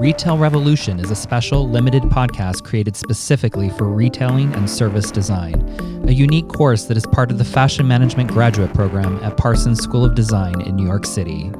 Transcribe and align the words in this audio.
Retail 0.00 0.38
Revolution 0.38 0.98
is 0.98 1.10
a 1.10 1.14
special, 1.14 1.68
limited 1.68 2.04
podcast 2.04 2.64
created 2.64 2.96
specifically 2.96 3.68
for 3.68 3.84
retailing 3.84 4.50
and 4.54 4.68
service 4.68 5.10
design, 5.10 5.62
a 6.08 6.10
unique 6.10 6.48
course 6.48 6.84
that 6.84 6.96
is 6.96 7.04
part 7.04 7.30
of 7.30 7.36
the 7.36 7.44
Fashion 7.44 7.86
Management 7.86 8.30
Graduate 8.30 8.72
Program 8.72 9.22
at 9.22 9.36
Parsons 9.36 9.78
School 9.82 10.02
of 10.02 10.14
Design 10.14 10.62
in 10.62 10.74
New 10.74 10.86
York 10.86 11.04
City. 11.04 11.52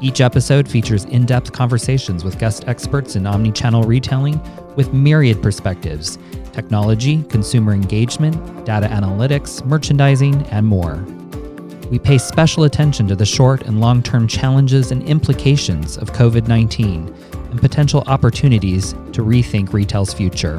Each 0.00 0.20
episode 0.20 0.68
features 0.68 1.04
in 1.04 1.26
depth 1.26 1.52
conversations 1.52 2.24
with 2.24 2.40
guest 2.40 2.64
experts 2.66 3.14
in 3.14 3.22
omnichannel 3.22 3.86
retailing 3.86 4.40
with 4.74 4.92
myriad 4.92 5.40
perspectives 5.40 6.18
technology, 6.50 7.22
consumer 7.28 7.72
engagement, 7.72 8.66
data 8.66 8.88
analytics, 8.88 9.64
merchandising, 9.64 10.42
and 10.48 10.66
more. 10.66 10.96
We 11.88 12.00
pay 12.00 12.18
special 12.18 12.64
attention 12.64 13.06
to 13.08 13.14
the 13.14 13.26
short 13.26 13.62
and 13.62 13.80
long 13.80 14.02
term 14.02 14.26
challenges 14.26 14.90
and 14.90 15.04
implications 15.04 15.96
of 15.96 16.10
COVID 16.10 16.48
19 16.48 17.14
and 17.54 17.60
potential 17.60 18.02
opportunities 18.08 18.94
to 19.12 19.22
rethink 19.22 19.72
retail's 19.72 20.12
future. 20.12 20.58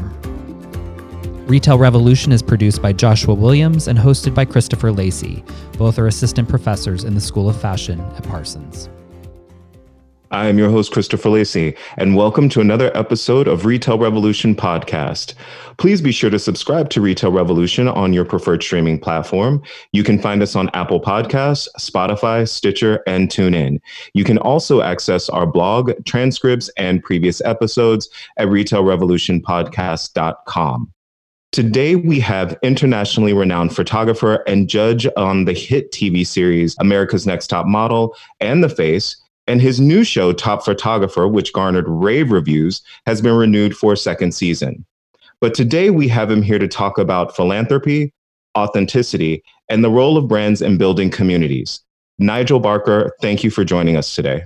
Retail 1.46 1.78
Revolution 1.78 2.32
is 2.32 2.42
produced 2.42 2.82
by 2.82 2.94
Joshua 2.94 3.34
Williams 3.34 3.90
and 3.90 4.00
hosted 4.00 4.34
by 4.34 4.46
Christopher 4.46 4.94
Lacey. 4.94 5.44
Both 5.78 6.00
are 6.00 6.08
assistant 6.08 6.48
professors 6.48 7.04
in 7.04 7.14
the 7.14 7.20
School 7.20 7.50
of 7.50 7.60
Fashion 7.60 8.00
at 8.00 8.24
Parsons. 8.24 8.88
I 10.36 10.48
am 10.48 10.58
your 10.58 10.70
host, 10.70 10.92
Christopher 10.92 11.30
Lacey, 11.30 11.78
and 11.96 12.14
welcome 12.14 12.50
to 12.50 12.60
another 12.60 12.92
episode 12.94 13.48
of 13.48 13.64
Retail 13.64 13.98
Revolution 13.98 14.54
Podcast. 14.54 15.34
Please 15.78 16.02
be 16.02 16.12
sure 16.12 16.30
to 16.30 16.38
subscribe 16.38 16.90
to 16.90 17.00
Retail 17.00 17.32
Revolution 17.32 17.88
on 17.88 18.12
your 18.12 18.26
preferred 18.26 18.62
streaming 18.62 19.00
platform. 19.00 19.64
You 19.94 20.04
can 20.04 20.20
find 20.20 20.44
us 20.44 20.54
on 20.54 20.70
Apple 20.74 21.00
Podcasts, 21.00 21.70
Spotify, 21.80 22.50
Stitcher, 22.50 23.02
and 23.08 23.30
TuneIn. 23.30 23.80
You 24.14 24.26
can 24.26 24.38
also 24.38 24.82
access 24.82 25.30
our 25.30 25.48
blog, 25.48 25.94
transcripts, 26.04 26.70
and 26.76 27.02
previous 27.02 27.40
episodes 27.46 28.10
at 28.36 28.50
retailrevolutionpodcast.com. 28.50 30.92
Today, 31.54 31.96
we 31.96 32.20
have 32.20 32.58
internationally 32.62 33.32
renowned 33.32 33.74
photographer 33.74 34.44
and 34.48 34.68
judge 34.68 35.08
on 35.16 35.46
the 35.46 35.54
hit 35.54 35.94
TV 35.94 36.28
series 36.28 36.76
America's 36.82 37.26
Next 37.26 37.48
Top 37.48 37.66
Model 37.66 38.14
and 38.42 38.62
The 38.62 38.68
Face, 38.68 39.16
and 39.48 39.62
his 39.62 39.80
new 39.80 40.04
show, 40.04 40.34
Top 40.34 40.66
Photographer, 40.66 41.28
which 41.28 41.54
garnered 41.54 41.88
rave 41.88 42.32
reviews, 42.32 42.82
has 43.06 43.22
been 43.22 43.36
renewed 43.36 43.76
for 43.76 43.94
a 43.94 43.98
second 43.98 44.34
season. 44.34 44.86
But 45.42 45.54
today 45.54 45.90
we 45.90 46.08
have 46.08 46.32
him 46.32 46.42
here 46.42 46.60
to 46.60 46.68
talk 46.68 46.98
about 46.98 47.36
philanthropy, 47.36 48.14
authenticity, 48.58 49.44
and 49.70 49.84
the 49.84 49.92
role 49.92 50.18
of 50.18 50.28
brands 50.28 50.62
in 50.62 50.78
building 50.78 51.10
communities. 51.10 51.82
Nigel 52.18 52.60
Barker, 52.60 53.14
thank 53.22 53.44
you 53.44 53.52
for 53.52 53.64
joining 53.66 53.98
us 53.98 54.16
today. 54.16 54.44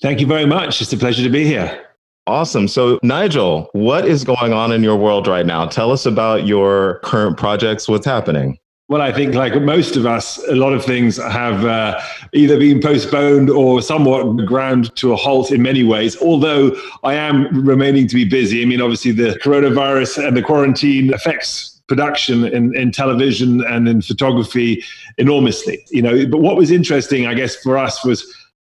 Thank 0.00 0.20
you 0.20 0.26
very 0.26 0.46
much. 0.46 0.80
It's 0.80 0.92
a 0.92 0.96
pleasure 0.96 1.24
to 1.24 1.30
be 1.30 1.44
here. 1.44 1.86
Awesome. 2.26 2.68
So, 2.68 2.98
Nigel, 3.02 3.68
what 3.72 4.06
is 4.06 4.24
going 4.24 4.52
on 4.52 4.72
in 4.72 4.82
your 4.82 4.96
world 4.96 5.26
right 5.26 5.44
now? 5.44 5.66
Tell 5.66 5.92
us 5.92 6.06
about 6.06 6.46
your 6.46 7.00
current 7.00 7.36
projects. 7.36 7.86
What's 7.86 8.06
happening? 8.06 8.58
Well, 8.88 9.00
I 9.00 9.12
think, 9.12 9.34
like 9.34 9.60
most 9.62 9.96
of 9.96 10.04
us, 10.04 10.36
a 10.46 10.54
lot 10.54 10.74
of 10.74 10.84
things 10.84 11.16
have 11.16 11.64
uh, 11.64 11.98
either 12.34 12.58
been 12.58 12.80
postponed 12.82 13.48
or 13.48 13.80
somewhat 13.80 14.44
ground 14.44 14.94
to 14.96 15.14
a 15.14 15.16
halt 15.16 15.50
in 15.50 15.62
many 15.62 15.84
ways. 15.84 16.20
Although 16.20 16.76
I 17.02 17.14
am 17.14 17.64
remaining 17.66 18.06
to 18.08 18.14
be 18.14 18.26
busy. 18.26 18.60
I 18.60 18.66
mean, 18.66 18.82
obviously, 18.82 19.12
the 19.12 19.38
coronavirus 19.42 20.28
and 20.28 20.36
the 20.36 20.42
quarantine 20.42 21.14
affects 21.14 21.80
production 21.86 22.44
in, 22.44 22.76
in 22.76 22.92
television 22.92 23.64
and 23.64 23.88
in 23.88 24.02
photography 24.02 24.84
enormously. 25.16 25.82
You 25.88 26.02
know, 26.02 26.26
but 26.26 26.40
what 26.42 26.56
was 26.56 26.70
interesting, 26.70 27.26
I 27.26 27.32
guess, 27.32 27.56
for 27.56 27.78
us 27.78 28.04
was 28.04 28.30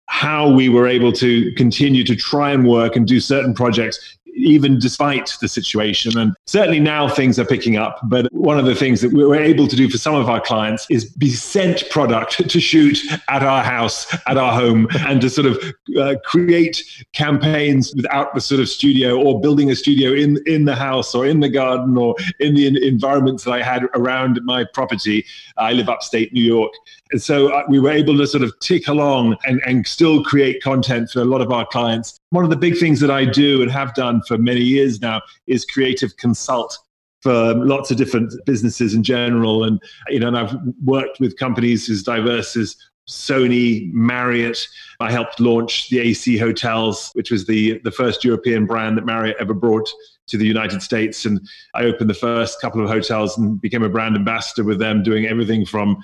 how 0.09 0.47
we 0.47 0.69
were 0.69 0.88
able 0.88 1.11
to 1.14 1.52
continue 1.53 2.03
to 2.03 2.16
try 2.16 2.52
and 2.52 2.67
work 2.67 2.95
and 2.95 3.08
do 3.08 3.19
certain 3.19 3.56
projects 3.56 4.16
even 4.36 4.80
despite 4.80 5.34
the 5.42 5.48
situation. 5.48 6.17
And 6.17 6.36
certainly 6.45 6.80
now 6.80 7.08
things 7.08 7.40
are 7.40 7.46
picking 7.46 7.78
up. 7.78 8.00
But 8.03 8.31
one 8.34 8.59
of 8.59 8.66
the 8.66 8.75
things 8.75 9.02
that 9.02 9.13
we 9.13 9.25
were 9.25 9.35
able 9.35 9.68
to 9.68 9.75
do 9.75 9.90
for 9.90 9.97
some 9.97 10.16
of 10.16 10.30
our 10.30 10.41
clients 10.41 10.85
is 10.90 11.06
be 11.06 11.30
sent 11.30 11.90
product 11.90 12.50
to 12.50 12.59
shoot 12.59 13.00
at 13.30 13.44
our 13.44 13.63
house, 13.63 14.13
at 14.28 14.38
our 14.38 14.53
home, 14.53 14.88
and 15.07 15.22
to 15.22 15.30
sort 15.30 15.47
of 15.47 15.57
uh, 16.00 16.16
create 16.25 16.84
campaigns 17.13 17.94
without 17.96 18.34
the 18.34 18.41
sort 18.41 18.59
of 18.59 18.69
studio 18.69 19.22
or 19.22 19.40
building 19.40 19.72
a 19.72 19.75
studio 19.75 20.13
in, 20.13 20.38
in 20.46 20.66
the 20.66 20.75
house 20.75 21.13
or 21.16 21.25
in 21.25 21.40
the 21.40 21.50
garden 21.50 21.97
or 21.97 22.16
in 22.40 22.56
the 22.56 22.88
environments 22.88 23.44
that 23.44 23.52
I 23.52 23.62
had 23.62 23.84
around 23.96 24.40
my 24.44 24.66
property. 24.74 25.25
I 25.57 25.74
live 25.74 25.90
upstate 25.90 26.34
New 26.34 26.44
York. 26.44 26.74
So 27.18 27.50
uh, 27.50 27.63
we 27.68 27.79
were 27.79 27.91
able 27.91 28.18
to 28.18 28.28
sort 28.28 28.44
of 28.44 28.57
tick 28.59 28.88
along 28.88 29.38
and, 29.46 29.62
and 29.66 29.85
still 29.88 30.24
create 30.24 30.62
content 30.63 31.12
for 31.12 31.22
a 31.22 31.25
lot 31.25 31.41
of 31.41 31.51
our 31.51 31.66
clients. 31.66 32.19
One 32.31 32.44
of 32.44 32.50
the 32.50 32.56
big 32.56 32.78
things 32.78 33.00
that 33.01 33.12
I 33.12 33.25
do 33.25 33.62
and 33.62 33.72
have 33.72 33.94
done 33.94 34.22
for 34.28 34.38
many 34.38 34.62
years 34.62 35.01
now 35.01 35.22
is 35.47 35.66
creative 35.66 36.18
consult 36.18 36.78
for 37.22 37.53
lots 37.56 37.90
of 37.90 37.97
different 37.97 38.34
businesses 38.46 38.94
in 38.94 39.03
general. 39.03 39.63
And, 39.63 39.81
you 40.09 40.19
know, 40.19 40.28
and 40.28 40.38
I've 40.38 40.56
worked 40.84 41.19
with 41.19 41.38
companies 41.38 41.90
as 41.90 42.03
diverse 42.03 42.56
as 42.57 42.75
Sony, 43.09 43.91
Marriott. 43.94 44.68
I 45.00 45.12
helped 45.12 45.40
launch 45.40 45.90
the 45.90 46.00
AC 46.00 46.38
Hotels, 46.38 47.12
which 47.13 47.31
was 47.31 47.45
the, 47.45 47.80
the 47.84 47.91
first 47.91 48.24
European 48.24 48.66
brand 48.66 48.97
that 48.97 49.06
Marriott 49.06 49.38
ever 49.40 49.53
brought 49.53 49.90
to 50.28 50.38
the 50.38 50.45
United 50.45 50.81
States. 50.81 51.25
And 51.25 51.39
I 51.73 51.84
opened 51.84 52.09
the 52.09 52.16
first 52.16 52.61
couple 52.61 52.81
of 52.81 52.89
hotels 52.89 53.38
and 53.38 53.59
became 53.59 53.84
a 53.84 53.89
brand 53.89 54.16
ambassador 54.16 54.63
with 54.63 54.79
them, 54.79 55.03
doing 55.03 55.25
everything 55.25 55.66
from 55.66 55.97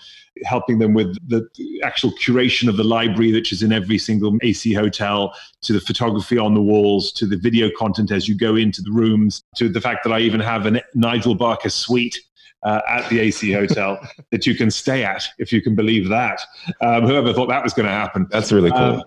helping 0.45 0.79
them 0.79 0.93
with 0.93 1.17
the 1.27 1.47
actual 1.83 2.11
curation 2.11 2.69
of 2.69 2.77
the 2.77 2.83
library, 2.83 3.33
which 3.33 3.51
is 3.51 3.63
in 3.63 3.73
every 3.73 3.97
single 3.97 4.37
AC 4.41 4.73
hotel, 4.73 5.33
to 5.61 5.73
the 5.73 5.81
photography 5.81 6.37
on 6.37 6.53
the 6.53 6.61
walls, 6.61 7.11
to 7.13 7.25
the 7.25 7.37
video 7.37 7.69
content 7.77 8.11
as 8.11 8.27
you 8.27 8.37
go 8.37 8.55
into 8.55 8.81
the 8.81 8.91
rooms, 8.91 9.43
to 9.55 9.69
the 9.69 9.81
fact 9.81 10.03
that 10.03 10.13
I 10.13 10.19
even 10.19 10.39
have 10.39 10.65
a 10.65 10.81
Nigel 10.95 11.35
Barker 11.35 11.69
suite 11.69 12.17
uh, 12.63 12.81
at 12.87 13.09
the 13.09 13.19
AC 13.19 13.51
Hotel 13.51 13.99
that 14.31 14.45
you 14.45 14.55
can 14.55 14.69
stay 14.69 15.03
at, 15.03 15.27
if 15.37 15.51
you 15.51 15.61
can 15.61 15.75
believe 15.75 16.09
that. 16.09 16.41
Um, 16.81 17.05
whoever 17.05 17.33
thought 17.33 17.47
that 17.49 17.63
was 17.63 17.73
going 17.73 17.85
to 17.85 17.91
happen? 17.91 18.27
That's 18.29 18.51
really 18.51 18.71
cool. 18.71 19.03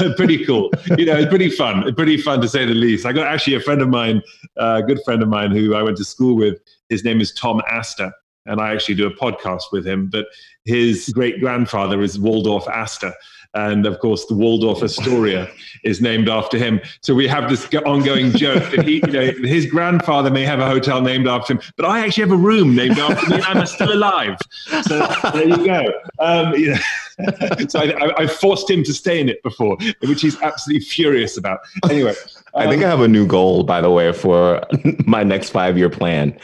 Um, 0.00 0.14
pretty 0.16 0.44
cool. 0.44 0.70
You 0.96 1.06
know, 1.06 1.16
it's 1.16 1.28
pretty 1.28 1.50
fun. 1.50 1.94
Pretty 1.94 2.16
fun 2.16 2.40
to 2.40 2.48
say 2.48 2.64
the 2.64 2.74
least. 2.74 3.06
I 3.06 3.12
got 3.12 3.26
actually 3.26 3.54
a 3.54 3.60
friend 3.60 3.80
of 3.80 3.88
mine, 3.88 4.22
a 4.56 4.82
good 4.82 5.00
friend 5.04 5.22
of 5.22 5.28
mine 5.28 5.50
who 5.52 5.74
I 5.74 5.82
went 5.82 5.96
to 5.98 6.04
school 6.04 6.36
with. 6.36 6.60
His 6.88 7.04
name 7.04 7.20
is 7.20 7.32
Tom 7.32 7.62
Astor. 7.70 8.12
And 8.48 8.60
I 8.60 8.72
actually 8.72 8.94
do 8.94 9.08
a 9.08 9.10
podcast 9.10 9.72
with 9.72 9.84
him, 9.84 10.08
but 10.08 10.26
his 10.66 11.08
great 11.08 11.40
grandfather 11.40 12.00
is 12.00 12.16
Waldorf 12.16 12.68
Astor 12.68 13.12
and 13.56 13.86
of 13.86 13.98
course 14.00 14.26
the 14.26 14.34
Waldorf 14.34 14.82
Astoria 14.82 15.48
is 15.82 16.00
named 16.00 16.28
after 16.28 16.58
him. 16.58 16.80
So 17.00 17.14
we 17.14 17.26
have 17.26 17.48
this 17.48 17.66
ongoing 17.86 18.30
joke 18.32 18.70
that 18.74 18.84
he, 18.86 18.96
you 19.06 19.12
know, 19.12 19.32
his 19.42 19.66
grandfather 19.66 20.30
may 20.30 20.44
have 20.44 20.60
a 20.60 20.66
hotel 20.66 21.00
named 21.00 21.26
after 21.26 21.54
him, 21.54 21.60
but 21.76 21.86
I 21.86 22.04
actually 22.04 22.22
have 22.24 22.32
a 22.32 22.36
room 22.36 22.74
named 22.74 22.98
after 22.98 23.30
me. 23.30 23.42
I'm 23.42 23.66
still 23.66 23.92
alive. 23.92 24.36
So 24.82 25.06
there 25.32 25.48
you 25.48 25.64
go. 25.64 25.92
Um, 26.18 26.54
you 26.54 26.74
know, 26.74 26.80
so 27.68 27.80
I, 27.80 28.22
I, 28.22 28.26
forced 28.26 28.68
him 28.68 28.84
to 28.84 28.92
stay 28.92 29.20
in 29.20 29.28
it 29.30 29.42
before, 29.42 29.78
which 30.00 30.20
he's 30.20 30.40
absolutely 30.42 30.84
furious 30.84 31.38
about. 31.38 31.60
Anyway, 31.88 32.14
I 32.56 32.68
think 32.68 32.82
I 32.82 32.88
have 32.88 33.00
a 33.00 33.08
new 33.08 33.26
goal, 33.26 33.64
by 33.64 33.80
the 33.80 33.90
way, 33.90 34.12
for 34.12 34.62
my 35.06 35.22
next 35.22 35.50
five 35.50 35.76
year 35.76 35.90
plan 35.90 36.38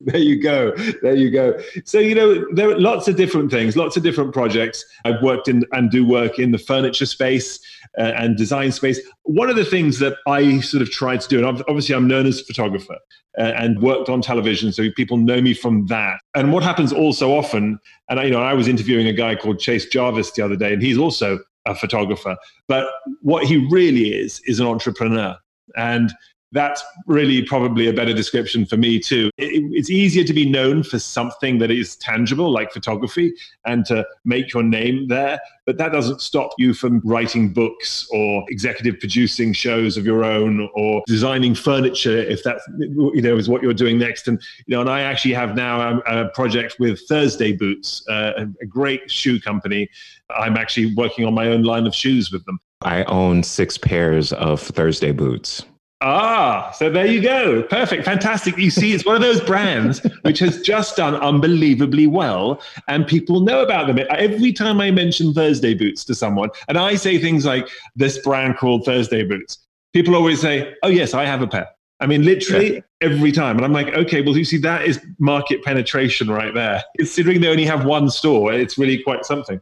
there 0.00 0.20
you 0.20 0.40
go. 0.40 0.72
There 1.02 1.14
you 1.14 1.30
go. 1.30 1.60
So, 1.84 1.98
you 1.98 2.14
know, 2.14 2.46
there 2.54 2.70
are 2.70 2.78
lots 2.78 3.06
of 3.06 3.16
different 3.16 3.50
things, 3.50 3.76
lots 3.76 3.98
of 3.98 4.02
different 4.02 4.32
projects. 4.32 4.84
I've 5.04 5.20
worked 5.22 5.46
in 5.46 5.64
and 5.72 5.90
do 5.90 6.06
work 6.06 6.38
in 6.38 6.52
the 6.52 6.58
furniture 6.58 7.04
space 7.04 7.60
uh, 7.98 8.12
and 8.16 8.36
design 8.36 8.72
space. 8.72 8.98
One 9.24 9.50
of 9.50 9.56
the 9.56 9.64
things 9.64 9.98
that 9.98 10.16
I 10.26 10.60
sort 10.60 10.82
of 10.82 10.90
tried 10.90 11.20
to 11.20 11.28
do, 11.28 11.46
and 11.46 11.62
obviously 11.68 11.94
I'm 11.94 12.08
known 12.08 12.24
as 12.24 12.40
a 12.40 12.44
photographer 12.44 12.96
uh, 13.38 13.42
and 13.42 13.82
worked 13.82 14.08
on 14.08 14.22
television, 14.22 14.72
so 14.72 14.90
people 14.96 15.18
know 15.18 15.42
me 15.42 15.52
from 15.52 15.86
that. 15.88 16.18
And 16.34 16.50
what 16.50 16.62
happens 16.62 16.94
also 16.94 17.32
often, 17.32 17.78
and 18.08 18.20
I, 18.20 18.24
you 18.24 18.30
know, 18.30 18.42
I 18.42 18.54
was 18.54 18.68
interviewing 18.68 19.06
a 19.06 19.12
guy 19.12 19.36
called 19.36 19.58
Chase 19.58 19.84
Jarvis 19.86 20.30
the 20.30 20.42
other 20.42 20.56
day, 20.56 20.72
and 20.72 20.82
he's 20.82 20.96
also 20.96 21.38
a 21.66 21.74
photographer. 21.74 22.36
But 22.68 22.88
what 23.20 23.44
he 23.44 23.68
really 23.70 24.14
is, 24.14 24.40
is 24.46 24.60
an 24.60 24.66
entrepreneur. 24.66 25.36
And 25.76 26.12
that's 26.52 26.82
really 27.06 27.42
probably 27.42 27.88
a 27.88 27.92
better 27.92 28.12
description 28.12 28.66
for 28.66 28.76
me 28.76 28.98
too. 28.98 29.30
It, 29.38 29.62
it's 29.72 29.90
easier 29.90 30.24
to 30.24 30.32
be 30.32 30.48
known 30.48 30.82
for 30.82 30.98
something 30.98 31.58
that 31.58 31.70
is 31.70 31.96
tangible, 31.96 32.50
like 32.50 32.72
photography, 32.72 33.32
and 33.64 33.84
to 33.86 34.04
make 34.24 34.52
your 34.52 34.64
name 34.64 35.06
there. 35.08 35.38
But 35.64 35.78
that 35.78 35.92
doesn't 35.92 36.20
stop 36.20 36.50
you 36.58 36.74
from 36.74 37.00
writing 37.04 37.52
books 37.52 38.08
or 38.12 38.44
executive 38.48 38.98
producing 38.98 39.52
shows 39.52 39.96
of 39.96 40.04
your 40.04 40.24
own 40.24 40.68
or 40.74 41.02
designing 41.06 41.54
furniture, 41.54 42.18
if 42.18 42.42
that 42.42 42.60
you 42.78 43.22
know 43.22 43.36
is 43.36 43.48
what 43.48 43.62
you're 43.62 43.72
doing 43.72 43.98
next. 43.98 44.26
And 44.26 44.40
you 44.66 44.74
know, 44.74 44.80
and 44.80 44.90
I 44.90 45.02
actually 45.02 45.34
have 45.34 45.54
now 45.54 46.00
a, 46.04 46.22
a 46.22 46.28
project 46.30 46.76
with 46.80 47.00
Thursday 47.08 47.52
Boots, 47.52 48.02
uh, 48.08 48.46
a 48.60 48.66
great 48.66 49.08
shoe 49.10 49.40
company. 49.40 49.88
I'm 50.36 50.56
actually 50.56 50.94
working 50.94 51.24
on 51.24 51.34
my 51.34 51.46
own 51.46 51.62
line 51.62 51.86
of 51.86 51.94
shoes 51.94 52.32
with 52.32 52.44
them. 52.44 52.58
I 52.82 53.04
own 53.04 53.42
six 53.42 53.76
pairs 53.76 54.32
of 54.32 54.60
Thursday 54.60 55.12
boots. 55.12 55.64
Ah, 56.02 56.70
so 56.70 56.88
there 56.88 57.04
you 57.04 57.20
go. 57.20 57.62
Perfect. 57.64 58.06
Fantastic. 58.06 58.56
You 58.56 58.70
see, 58.70 58.94
it's 58.94 59.04
one 59.04 59.16
of 59.16 59.20
those 59.20 59.40
brands 59.42 59.98
which 60.22 60.38
has 60.38 60.62
just 60.62 60.96
done 60.96 61.14
unbelievably 61.14 62.06
well, 62.06 62.62
and 62.88 63.06
people 63.06 63.40
know 63.40 63.62
about 63.62 63.86
them. 63.86 64.06
Every 64.08 64.52
time 64.54 64.80
I 64.80 64.90
mention 64.90 65.34
Thursday 65.34 65.74
Boots 65.74 66.04
to 66.06 66.14
someone, 66.14 66.48
and 66.68 66.78
I 66.78 66.94
say 66.94 67.18
things 67.18 67.44
like 67.44 67.68
this 67.96 68.16
brand 68.18 68.56
called 68.56 68.86
Thursday 68.86 69.24
Boots, 69.24 69.58
people 69.92 70.14
always 70.14 70.40
say, 70.40 70.74
"Oh 70.82 70.88
yes, 70.88 71.12
I 71.12 71.26
have 71.26 71.42
a 71.42 71.46
pair." 71.46 71.68
I 72.00 72.06
mean, 72.06 72.24
literally 72.24 72.76
yeah. 72.76 72.80
every 73.02 73.30
time. 73.30 73.56
And 73.56 73.64
I'm 73.64 73.74
like, 73.74 73.88
okay, 73.88 74.22
well, 74.22 74.34
you 74.34 74.44
see, 74.46 74.56
that 74.58 74.86
is 74.86 75.04
market 75.18 75.62
penetration 75.62 76.30
right 76.30 76.54
there. 76.54 76.82
Considering 76.96 77.42
they 77.42 77.48
only 77.48 77.66
have 77.66 77.84
one 77.84 78.08
store, 78.08 78.54
it's 78.54 78.78
really 78.78 79.02
quite 79.02 79.26
something. 79.26 79.60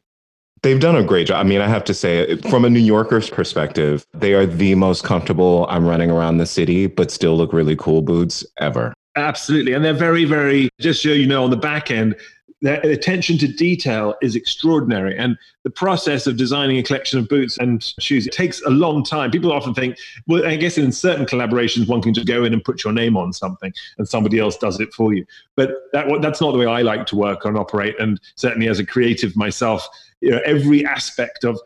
They've 0.63 0.81
done 0.81 0.97
a 0.97 1.05
great 1.05 1.27
job. 1.27 1.45
I 1.45 1.49
mean, 1.49 1.61
I 1.61 1.69
have 1.69 1.85
to 1.85 1.95
say, 1.95 2.37
from 2.51 2.65
a 2.65 2.71
New 2.71 2.81
Yorker's 2.81 3.31
perspective, 3.31 4.07
they 4.15 4.35
are 4.35 4.47
the 4.47 4.75
most 4.75 5.05
comfortable 5.05 5.67
I'm 5.69 5.87
running 5.87 6.11
around 6.11 6.39
the 6.39 6.47
city, 6.47 6.87
but 6.87 7.11
still 7.11 7.37
look 7.37 7.53
really 7.53 7.77
cool 7.77 8.03
boots 8.03 8.45
ever. 8.59 8.95
Absolutely. 9.17 9.73
And 9.73 9.85
they're 9.85 9.93
very, 9.93 10.25
very, 10.25 10.69
just 10.81 11.03
so 11.03 11.11
you 11.11 11.27
know, 11.27 11.45
on 11.45 11.51
the 11.51 11.57
back 11.57 11.91
end, 11.91 12.17
their 12.61 12.81
attention 12.81 13.39
to 13.39 13.47
detail 13.47 14.17
is 14.21 14.35
extraordinary. 14.35 15.17
And 15.17 15.37
the 15.63 15.71
process 15.71 16.27
of 16.27 16.37
designing 16.37 16.79
a 16.79 16.83
collection 16.83 17.19
of 17.19 17.29
boots 17.29 17.57
and 17.59 17.83
shoes 18.01 18.27
it 18.27 18.33
takes 18.33 18.61
a 18.63 18.71
long 18.71 19.05
time. 19.05 19.31
People 19.31 19.53
often 19.53 19.75
think, 19.75 19.97
well, 20.27 20.45
I 20.45 20.57
guess 20.57 20.77
in 20.77 20.91
certain 20.91 21.25
collaborations, 21.25 21.87
one 21.87 22.03
can 22.03 22.15
just 22.15 22.27
go 22.27 22.45
in 22.45 22.53
and 22.53 22.65
put 22.65 22.83
your 22.83 22.93
name 22.93 23.17
on 23.17 23.33
something 23.33 23.73
and 23.99 24.09
somebody 24.09 24.39
else 24.39 24.57
does 24.57 24.81
it 24.81 24.93
for 24.93 25.15
you. 25.15 25.25
But 25.55 25.71
that, 25.93 26.07
that's 26.21 26.41
not 26.41 26.53
the 26.53 26.59
way 26.59 26.67
I 26.67 26.83
like 26.83 27.07
to 27.07 27.17
work 27.17 27.45
and 27.45 27.57
operate. 27.57 27.95
And 28.01 28.21
certainly 28.35 28.69
as 28.69 28.81
a 28.81 28.87
creative 28.87 29.37
myself, 29.37 29.89
you 30.21 30.31
know, 30.31 30.41
every 30.45 30.85
aspect 30.85 31.45
of 31.45 31.61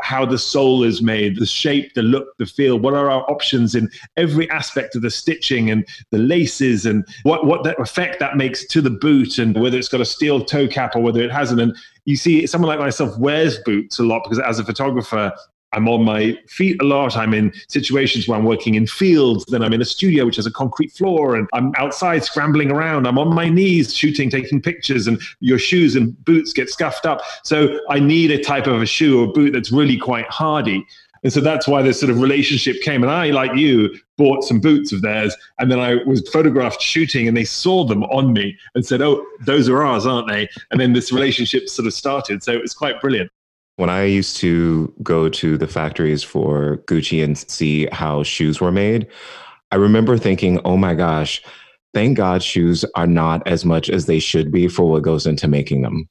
how 0.00 0.24
the 0.24 0.38
sole 0.38 0.82
is 0.82 1.02
made, 1.02 1.38
the 1.38 1.46
shape, 1.46 1.92
the 1.94 2.02
look, 2.02 2.36
the 2.38 2.46
feel. 2.46 2.78
What 2.78 2.94
are 2.94 3.10
our 3.10 3.28
options 3.30 3.74
in 3.74 3.90
every 4.16 4.50
aspect 4.50 4.94
of 4.96 5.02
the 5.02 5.10
stitching 5.10 5.70
and 5.70 5.86
the 6.10 6.18
laces 6.18 6.86
and 6.86 7.06
what 7.22 7.46
what 7.46 7.64
that 7.64 7.78
effect 7.80 8.18
that 8.20 8.36
makes 8.36 8.66
to 8.68 8.80
the 8.80 8.90
boot 8.90 9.38
and 9.38 9.60
whether 9.60 9.76
it's 9.76 9.88
got 9.88 10.00
a 10.00 10.06
steel 10.06 10.44
toe 10.44 10.68
cap 10.68 10.96
or 10.96 11.00
whether 11.00 11.22
it 11.22 11.32
hasn't. 11.32 11.60
And 11.60 11.76
you 12.04 12.16
see, 12.16 12.46
someone 12.46 12.68
like 12.68 12.78
myself 12.78 13.18
wears 13.18 13.58
boots 13.58 13.98
a 13.98 14.04
lot 14.04 14.22
because 14.24 14.38
as 14.38 14.58
a 14.58 14.64
photographer, 14.64 15.32
I'm 15.72 15.88
on 15.88 16.04
my 16.04 16.38
feet 16.48 16.80
a 16.80 16.84
lot. 16.84 17.16
I'm 17.16 17.34
in 17.34 17.52
situations 17.68 18.26
where 18.26 18.38
I'm 18.38 18.44
working 18.44 18.74
in 18.74 18.86
fields. 18.86 19.44
Then 19.46 19.62
I'm 19.62 19.72
in 19.72 19.82
a 19.82 19.84
studio 19.84 20.24
which 20.24 20.36
has 20.36 20.46
a 20.46 20.50
concrete 20.50 20.92
floor, 20.92 21.34
and 21.34 21.48
I'm 21.52 21.72
outside 21.76 22.24
scrambling 22.24 22.70
around. 22.70 23.06
I'm 23.06 23.18
on 23.18 23.34
my 23.34 23.48
knees 23.48 23.94
shooting, 23.94 24.30
taking 24.30 24.62
pictures, 24.62 25.06
and 25.06 25.20
your 25.40 25.58
shoes 25.58 25.94
and 25.94 26.22
boots 26.24 26.52
get 26.52 26.70
scuffed 26.70 27.06
up. 27.06 27.20
So 27.44 27.80
I 27.90 28.00
need 28.00 28.30
a 28.30 28.42
type 28.42 28.66
of 28.66 28.80
a 28.80 28.86
shoe 28.86 29.20
or 29.22 29.32
boot 29.32 29.52
that's 29.52 29.70
really 29.70 29.98
quite 29.98 30.26
hardy. 30.26 30.86
And 31.24 31.32
so 31.32 31.40
that's 31.40 31.66
why 31.66 31.82
this 31.82 31.98
sort 31.98 32.10
of 32.10 32.20
relationship 32.20 32.80
came. 32.82 33.02
And 33.02 33.10
I, 33.10 33.30
like 33.30 33.54
you, 33.56 33.94
bought 34.16 34.44
some 34.44 34.60
boots 34.60 34.92
of 34.92 35.02
theirs. 35.02 35.34
And 35.58 35.70
then 35.70 35.80
I 35.80 35.96
was 36.04 36.26
photographed 36.28 36.80
shooting 36.80 37.26
and 37.26 37.36
they 37.36 37.44
saw 37.44 37.84
them 37.84 38.04
on 38.04 38.32
me 38.32 38.56
and 38.74 38.86
said, 38.86 39.02
Oh, 39.02 39.24
those 39.44 39.68
are 39.68 39.82
ours, 39.82 40.06
aren't 40.06 40.28
they? 40.28 40.48
And 40.70 40.80
then 40.80 40.92
this 40.92 41.12
relationship 41.12 41.68
sort 41.68 41.86
of 41.86 41.94
started. 41.94 42.42
So 42.42 42.52
it 42.52 42.62
was 42.62 42.74
quite 42.74 43.00
brilliant. 43.00 43.30
When 43.78 43.90
I 43.90 44.06
used 44.06 44.36
to 44.38 44.92
go 45.04 45.28
to 45.28 45.56
the 45.56 45.68
factories 45.68 46.24
for 46.24 46.78
Gucci 46.88 47.22
and 47.22 47.38
see 47.38 47.86
how 47.92 48.24
shoes 48.24 48.60
were 48.60 48.72
made, 48.72 49.06
I 49.70 49.76
remember 49.76 50.18
thinking, 50.18 50.60
oh 50.64 50.76
my 50.76 50.96
gosh, 50.96 51.40
thank 51.94 52.16
God 52.16 52.42
shoes 52.42 52.84
are 52.96 53.06
not 53.06 53.46
as 53.46 53.64
much 53.64 53.88
as 53.88 54.06
they 54.06 54.18
should 54.18 54.50
be 54.50 54.66
for 54.66 54.90
what 54.90 55.04
goes 55.04 55.28
into 55.28 55.46
making 55.46 55.82
them. 55.82 56.08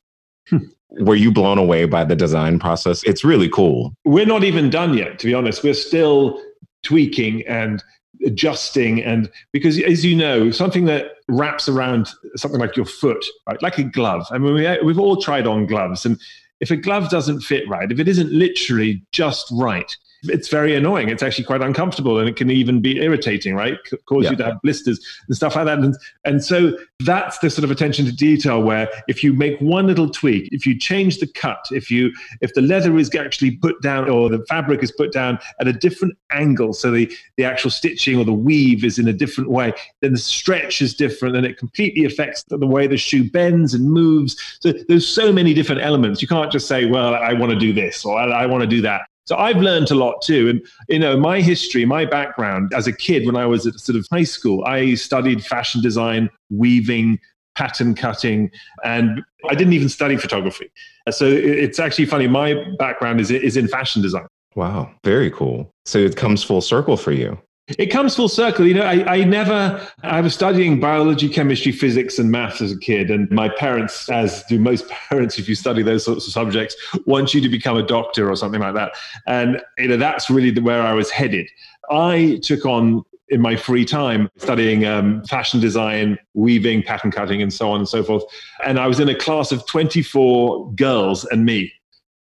Hmm. 0.47 0.59
Were 0.91 1.15
you 1.15 1.29
blown 1.29 1.57
away 1.57 1.83
by 1.83 2.05
the 2.05 2.15
design 2.15 2.57
process? 2.57 3.03
It's 3.03 3.25
really 3.25 3.49
cool. 3.49 3.93
We're 4.05 4.25
not 4.25 4.45
even 4.45 4.69
done 4.69 4.93
yet, 4.97 5.19
to 5.19 5.25
be 5.25 5.33
honest. 5.33 5.61
We're 5.61 5.73
still 5.73 6.41
tweaking 6.83 7.45
and 7.47 7.83
adjusting 8.25 9.03
and 9.03 9.29
because 9.51 9.79
as 9.81 10.05
you 10.05 10.15
know 10.15 10.49
something 10.51 10.85
that 10.85 11.17
wraps 11.27 11.67
around 11.67 12.09
something 12.35 12.59
like 12.59 12.75
your 12.75 12.85
foot 12.85 13.23
right 13.47 13.61
like 13.61 13.77
a 13.77 13.83
glove 13.83 14.25
i 14.31 14.39
mean 14.39 14.55
we, 14.55 14.81
we've 14.83 14.97
all 14.97 15.21
tried 15.21 15.45
on 15.45 15.67
gloves 15.67 16.03
and 16.03 16.19
if 16.59 16.71
a 16.71 16.75
glove 16.75 17.09
doesn't 17.09 17.41
fit 17.41 17.67
right, 17.67 17.91
if 17.91 17.99
it 17.99 18.07
isn't 18.07 18.31
literally 18.31 19.03
just 19.11 19.47
right, 19.51 19.95
it's 20.23 20.47
very 20.49 20.75
annoying. 20.75 21.09
It's 21.09 21.23
actually 21.23 21.45
quite 21.45 21.61
uncomfortable 21.61 22.19
and 22.19 22.27
it 22.27 22.35
can 22.35 22.49
even 22.49 22.81
be 22.81 22.97
irritating, 23.01 23.55
right? 23.55 23.77
Cause 24.05 24.23
yeah. 24.23 24.31
you 24.31 24.35
to 24.37 24.45
have 24.45 24.61
blisters 24.61 24.99
and 25.27 25.35
stuff 25.35 25.55
like 25.55 25.65
that. 25.65 25.79
And, 25.79 25.95
and 26.25 26.43
so 26.43 26.77
that's 27.01 27.37
the 27.39 27.49
sort 27.49 27.63
of 27.63 27.71
attention 27.71 28.05
to 28.05 28.11
detail 28.11 28.61
where 28.61 28.89
if 29.07 29.23
you 29.23 29.33
make 29.33 29.59
one 29.59 29.87
little 29.87 30.09
tweak, 30.09 30.49
if 30.51 30.65
you 30.65 30.77
change 30.77 31.19
the 31.19 31.27
cut, 31.27 31.67
if 31.71 31.91
you 31.91 32.11
if 32.41 32.53
the 32.53 32.61
leather 32.61 32.97
is 32.97 33.13
actually 33.15 33.51
put 33.51 33.81
down 33.81 34.09
or 34.09 34.29
the 34.29 34.43
fabric 34.45 34.83
is 34.83 34.91
put 34.91 35.11
down 35.11 35.39
at 35.59 35.67
a 35.67 35.73
different 35.73 36.17
angle, 36.31 36.73
so 36.73 36.91
the, 36.91 37.11
the 37.37 37.43
actual 37.43 37.69
stitching 37.69 38.17
or 38.17 38.25
the 38.25 38.33
weave 38.33 38.83
is 38.83 38.97
in 38.97 39.07
a 39.07 39.13
different 39.13 39.49
way, 39.49 39.73
then 40.01 40.13
the 40.13 40.17
stretch 40.17 40.81
is 40.81 40.93
different 40.93 41.35
and 41.35 41.45
it 41.45 41.57
completely 41.57 42.05
affects 42.05 42.43
the, 42.43 42.57
the 42.57 42.67
way 42.67 42.87
the 42.87 42.97
shoe 42.97 43.29
bends 43.29 43.73
and 43.73 43.89
moves. 43.89 44.35
So 44.59 44.73
there's 44.87 45.07
so 45.07 45.31
many 45.31 45.53
different 45.53 45.81
elements. 45.81 46.21
You 46.21 46.27
can't 46.27 46.51
just 46.51 46.67
say, 46.67 46.85
well, 46.85 47.15
I 47.15 47.33
want 47.33 47.51
to 47.51 47.59
do 47.59 47.73
this 47.73 48.05
or 48.05 48.17
I, 48.17 48.43
I 48.43 48.45
want 48.45 48.61
to 48.61 48.67
do 48.67 48.81
that. 48.81 49.01
So 49.27 49.35
I've 49.35 49.57
learned 49.57 49.91
a 49.91 49.95
lot 49.95 50.21
too. 50.21 50.49
And, 50.49 50.65
you 50.87 50.99
know, 50.99 51.17
my 51.17 51.41
history, 51.41 51.85
my 51.85 52.05
background 52.05 52.73
as 52.73 52.87
a 52.87 52.93
kid, 52.93 53.25
when 53.25 53.35
I 53.35 53.45
was 53.45 53.67
at 53.67 53.79
sort 53.79 53.97
of 53.97 54.07
high 54.11 54.23
school, 54.23 54.63
I 54.65 54.95
studied 54.95 55.43
fashion 55.45 55.81
design, 55.81 56.29
weaving, 56.49 57.19
pattern 57.55 57.93
cutting, 57.93 58.49
and 58.83 59.21
I 59.49 59.55
didn't 59.55 59.73
even 59.73 59.89
study 59.89 60.15
photography. 60.15 60.71
So 61.11 61.25
it's 61.25 61.79
actually 61.79 62.05
funny. 62.05 62.27
My 62.27 62.55
background 62.79 63.19
is, 63.19 63.29
is 63.31 63.57
in 63.57 63.67
fashion 63.67 64.01
design. 64.01 64.27
Wow, 64.55 64.91
very 65.03 65.29
cool. 65.29 65.69
So 65.85 65.99
it 65.99 66.15
comes 66.15 66.43
full 66.43 66.61
circle 66.61 66.97
for 66.97 67.11
you. 67.11 67.37
It 67.77 67.87
comes 67.87 68.15
full 68.15 68.29
circle. 68.29 68.65
You 68.65 68.75
know, 68.75 68.83
I, 68.83 69.15
I 69.15 69.23
never, 69.25 69.85
I 70.01 70.21
was 70.21 70.33
studying 70.33 70.79
biology, 70.79 71.27
chemistry, 71.27 71.73
physics, 71.73 72.17
and 72.17 72.31
maths 72.31 72.61
as 72.61 72.71
a 72.71 72.77
kid. 72.77 73.11
And 73.11 73.29
my 73.29 73.49
parents, 73.49 74.09
as 74.09 74.43
do 74.43 74.57
most 74.57 74.87
parents, 75.09 75.37
if 75.37 75.49
you 75.49 75.55
study 75.55 75.83
those 75.83 76.05
sorts 76.05 76.27
of 76.27 76.33
subjects, 76.33 76.75
want 77.05 77.33
you 77.33 77.41
to 77.41 77.49
become 77.49 77.75
a 77.75 77.83
doctor 77.83 78.29
or 78.29 78.37
something 78.37 78.61
like 78.61 78.73
that. 78.75 78.93
And, 79.25 79.61
you 79.77 79.89
know, 79.89 79.97
that's 79.97 80.29
really 80.29 80.57
where 80.59 80.81
I 80.81 80.93
was 80.93 81.09
headed. 81.09 81.49
I 81.89 82.39
took 82.41 82.65
on 82.65 83.03
in 83.29 83.41
my 83.41 83.57
free 83.57 83.83
time 83.83 84.29
studying 84.37 84.85
um, 84.85 85.23
fashion 85.25 85.59
design, 85.59 86.17
weaving, 86.33 86.83
pattern 86.83 87.11
cutting, 87.11 87.41
and 87.41 87.53
so 87.53 87.69
on 87.69 87.79
and 87.79 87.89
so 87.89 88.01
forth. 88.01 88.23
And 88.65 88.79
I 88.79 88.87
was 88.87 89.01
in 89.01 89.09
a 89.09 89.15
class 89.15 89.51
of 89.51 89.65
24 89.65 90.71
girls 90.73 91.25
and 91.25 91.45
me. 91.45 91.73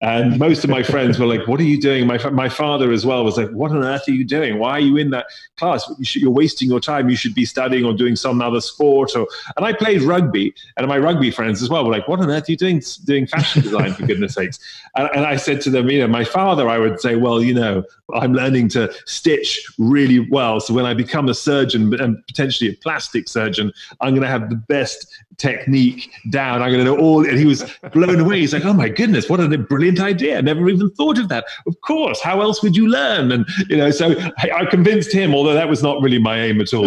And 0.03 0.39
most 0.39 0.63
of 0.63 0.69
my 0.69 0.83
friends 0.83 1.19
were 1.19 1.25
like, 1.27 1.49
"What 1.49 1.59
are 1.59 1.65
you 1.65 1.81
doing?" 1.81 2.07
My 2.07 2.19
my 2.29 2.51
father 2.51 2.93
as 2.93 3.07
well 3.07 3.25
was 3.25 3.39
like, 3.39 3.49
"What 3.51 3.71
on 3.71 3.83
earth 3.83 4.07
are 4.09 4.13
you 4.13 4.27
doing? 4.27 4.59
Why 4.59 4.73
are 4.73 4.81
you 4.81 4.99
in 4.99 5.09
that 5.11 5.25
class? 5.57 5.91
You 6.15 6.29
are 6.29 6.31
wasting 6.31 6.69
your 6.69 6.81
time. 6.81 7.09
You 7.09 7.17
should 7.17 7.35
be 7.35 7.47
studying 7.47 7.87
or 7.87 7.95
doing 7.95 8.15
some 8.15 8.43
other 8.43 8.61
sport." 8.61 9.17
Or 9.17 9.27
and 9.57 9.65
I 9.65 9.73
played 9.73 10.03
rugby, 10.03 10.55
and 10.77 10.87
my 10.87 10.99
rugby 10.99 11.31
friends 11.31 11.63
as 11.63 11.71
well 11.71 11.83
were 11.83 11.93
like, 11.93 12.07
"What 12.09 12.21
on 12.21 12.31
earth 12.31 12.47
are 12.47 12.53
you 12.53 12.59
doing 12.59 12.83
doing 13.07 13.27
fashion 13.27 13.63
design 13.63 13.95
for 13.95 14.05
goodness 14.05 14.35
sakes?" 14.35 14.59
And, 14.97 15.11
and 15.15 15.27
I 15.27 15.37
said 15.37 15.61
to 15.63 15.71
them, 15.71 15.91
you 15.91 15.99
know, 16.01 16.09
my 16.09 16.25
father, 16.25 16.71
I 16.71 16.79
would 16.79 17.01
say, 17.01 17.17
"Well, 17.17 17.43
you 17.43 17.53
know, 17.53 17.83
I'm 18.15 18.35
learning 18.35 18.69
to 18.71 18.93
stitch 19.07 19.67
really 19.79 20.21
well. 20.31 20.61
So 20.61 20.73
when 20.73 20.87
I 20.87 20.95
become 20.95 21.29
a 21.29 21.35
surgeon 21.35 21.93
and 22.01 22.25
potentially 22.27 22.71
a 22.71 22.75
plastic 22.75 23.29
surgeon, 23.29 23.73
I'm 24.01 24.11
going 24.11 24.23
to 24.23 24.29
have 24.29 24.49
the 24.49 24.57
best 24.57 25.07
technique 25.39 26.11
down. 26.31 26.63
I'm 26.63 26.71
going 26.73 26.85
to 26.85 26.91
know 26.93 26.99
all." 26.99 27.27
And 27.27 27.39
he 27.39 27.45
was 27.45 27.65
blown 27.93 28.21
away. 28.21 28.41
He's 28.41 28.53
like, 28.53 28.65
"Oh 28.65 28.73
my 28.73 28.89
goodness, 28.89 29.29
what 29.29 29.41
a 29.41 29.59
brilliant!" 29.59 29.97
idea. 30.01 30.41
Never 30.43 30.69
even 30.69 30.91
thought 30.91 31.19
of 31.19 31.29
that. 31.29 31.45
Of 31.67 31.81
course, 31.81 32.21
how 32.21 32.41
else 32.41 32.63
would 32.63 32.77
you 32.77 32.89
learn? 32.89 33.33
And 33.33 33.47
you 33.69 33.77
know, 33.77 33.91
so 33.91 34.15
I, 34.39 34.51
I 34.51 34.65
convinced 34.67 35.13
him, 35.13 35.35
although 35.35 35.55
that 35.55 35.69
was 35.69 35.83
not 35.83 36.03
really 36.03 36.19
my 36.19 36.41
aim 36.41 36.61
at 36.61 36.73
all. 36.75 36.87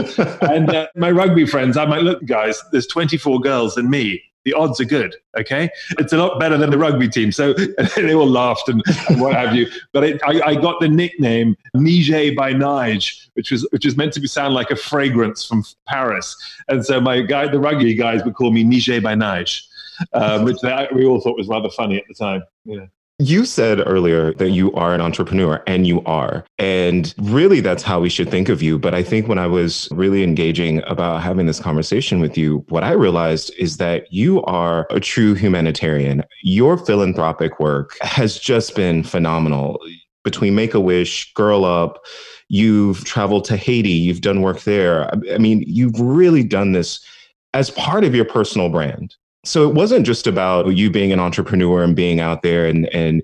and 0.50 0.70
uh, 0.70 0.88
my 0.96 1.12
rugby 1.12 1.46
friends, 1.46 1.78
I'm 1.78 1.90
like, 1.90 2.04
look, 2.04 2.26
guys, 2.26 2.62
there's 2.72 2.88
24 2.88 3.40
girls 3.40 3.78
and 3.78 3.90
me. 3.90 4.22
The 4.50 4.58
odds 4.58 4.82
are 4.82 4.86
good. 4.86 5.16
Okay, 5.38 5.70
it's 6.00 6.12
a 6.12 6.18
lot 6.18 6.40
better 6.40 6.58
than 6.58 6.72
the 6.72 6.78
rugby 6.78 7.08
team. 7.08 7.32
So 7.32 7.54
they 7.96 8.16
all 8.16 8.28
laughed 8.28 8.68
and, 8.68 8.82
and 9.08 9.22
what 9.22 9.36
have 9.36 9.56
you. 9.56 9.68
But 9.94 10.04
it, 10.04 10.22
I, 10.26 10.42
I, 10.44 10.56
got 10.56 10.80
the 10.80 10.88
nickname 10.88 11.56
Nige 11.78 12.36
by 12.36 12.52
Nige, 12.52 13.30
which 13.34 13.52
was 13.52 13.68
which 13.70 13.86
was 13.86 13.96
meant 13.96 14.12
to 14.14 14.20
be 14.20 14.26
sound 14.26 14.56
like 14.56 14.72
a 14.72 14.76
fragrance 14.76 15.46
from 15.46 15.64
Paris. 15.88 16.36
And 16.68 16.84
so 16.84 17.00
my 17.00 17.22
guy, 17.22 17.48
the 17.48 17.60
rugby 17.60 17.94
guys, 17.94 18.24
would 18.24 18.34
call 18.34 18.52
me 18.52 18.64
Nige 18.64 19.04
by 19.04 19.14
Nige. 19.14 19.68
Um, 20.14 20.46
which 20.46 20.58
they, 20.62 20.88
we 20.96 21.06
all 21.06 21.22
thought 21.22 21.38
was 21.38 21.48
rather 21.48 21.70
funny 21.70 21.98
at 21.98 22.06
the 22.08 22.16
time. 22.16 22.42
Yeah. 22.66 22.86
You 23.22 23.44
said 23.44 23.86
earlier 23.86 24.34
that 24.36 24.52
you 24.52 24.72
are 24.76 24.94
an 24.94 25.02
entrepreneur, 25.02 25.62
and 25.68 25.86
you 25.86 26.02
are. 26.06 26.46
And 26.58 27.14
really, 27.18 27.60
that's 27.60 27.84
how 27.84 28.00
we 28.00 28.08
should 28.08 28.32
think 28.32 28.48
of 28.48 28.62
you. 28.62 28.80
But 28.80 28.96
I 28.96 29.04
think 29.04 29.28
when 29.28 29.38
I 29.38 29.46
was 29.46 29.90
really 29.92 30.24
engaging 30.24 30.82
about 30.88 31.22
having 31.22 31.46
this 31.46 31.60
conversation 31.60 32.22
with 32.22 32.38
you, 32.38 32.66
what 32.70 32.86
I 32.86 32.94
realized 32.94 33.52
is 33.60 33.76
that 33.76 34.12
you 34.12 34.42
are 34.44 34.88
a 34.90 35.02
true 35.02 35.34
humanitarian. 35.34 36.24
Your 36.44 36.78
philanthropic 36.78 37.60
work 37.60 37.98
has 38.00 38.40
just 38.40 38.74
been 38.74 39.04
phenomenal. 39.04 39.82
Between 40.24 40.56
Make 40.56 40.74
a 40.74 40.80
Wish, 40.80 41.34
Girl 41.34 41.66
Up, 41.66 42.06
you've 42.48 43.04
traveled 43.04 43.44
to 43.46 43.58
Haiti, 43.58 43.90
you've 43.90 44.22
done 44.22 44.42
work 44.42 44.62
there. 44.62 45.14
I 45.34 45.38
mean, 45.38 45.66
you've 45.68 46.00
really 46.00 46.44
done 46.44 46.72
this 46.72 47.06
as 47.54 47.70
part 47.72 48.06
of 48.06 48.16
your 48.16 48.26
personal 48.26 48.70
brand. 48.70 49.16
So 49.44 49.68
it 49.68 49.74
wasn't 49.74 50.06
just 50.06 50.28
about 50.28 50.76
you 50.76 50.90
being 50.90 51.12
an 51.12 51.20
entrepreneur 51.20 51.84
and 51.84 51.96
being 51.96 52.20
out 52.20 52.42
there 52.42 52.66
and, 52.66 52.88
and 52.94 53.24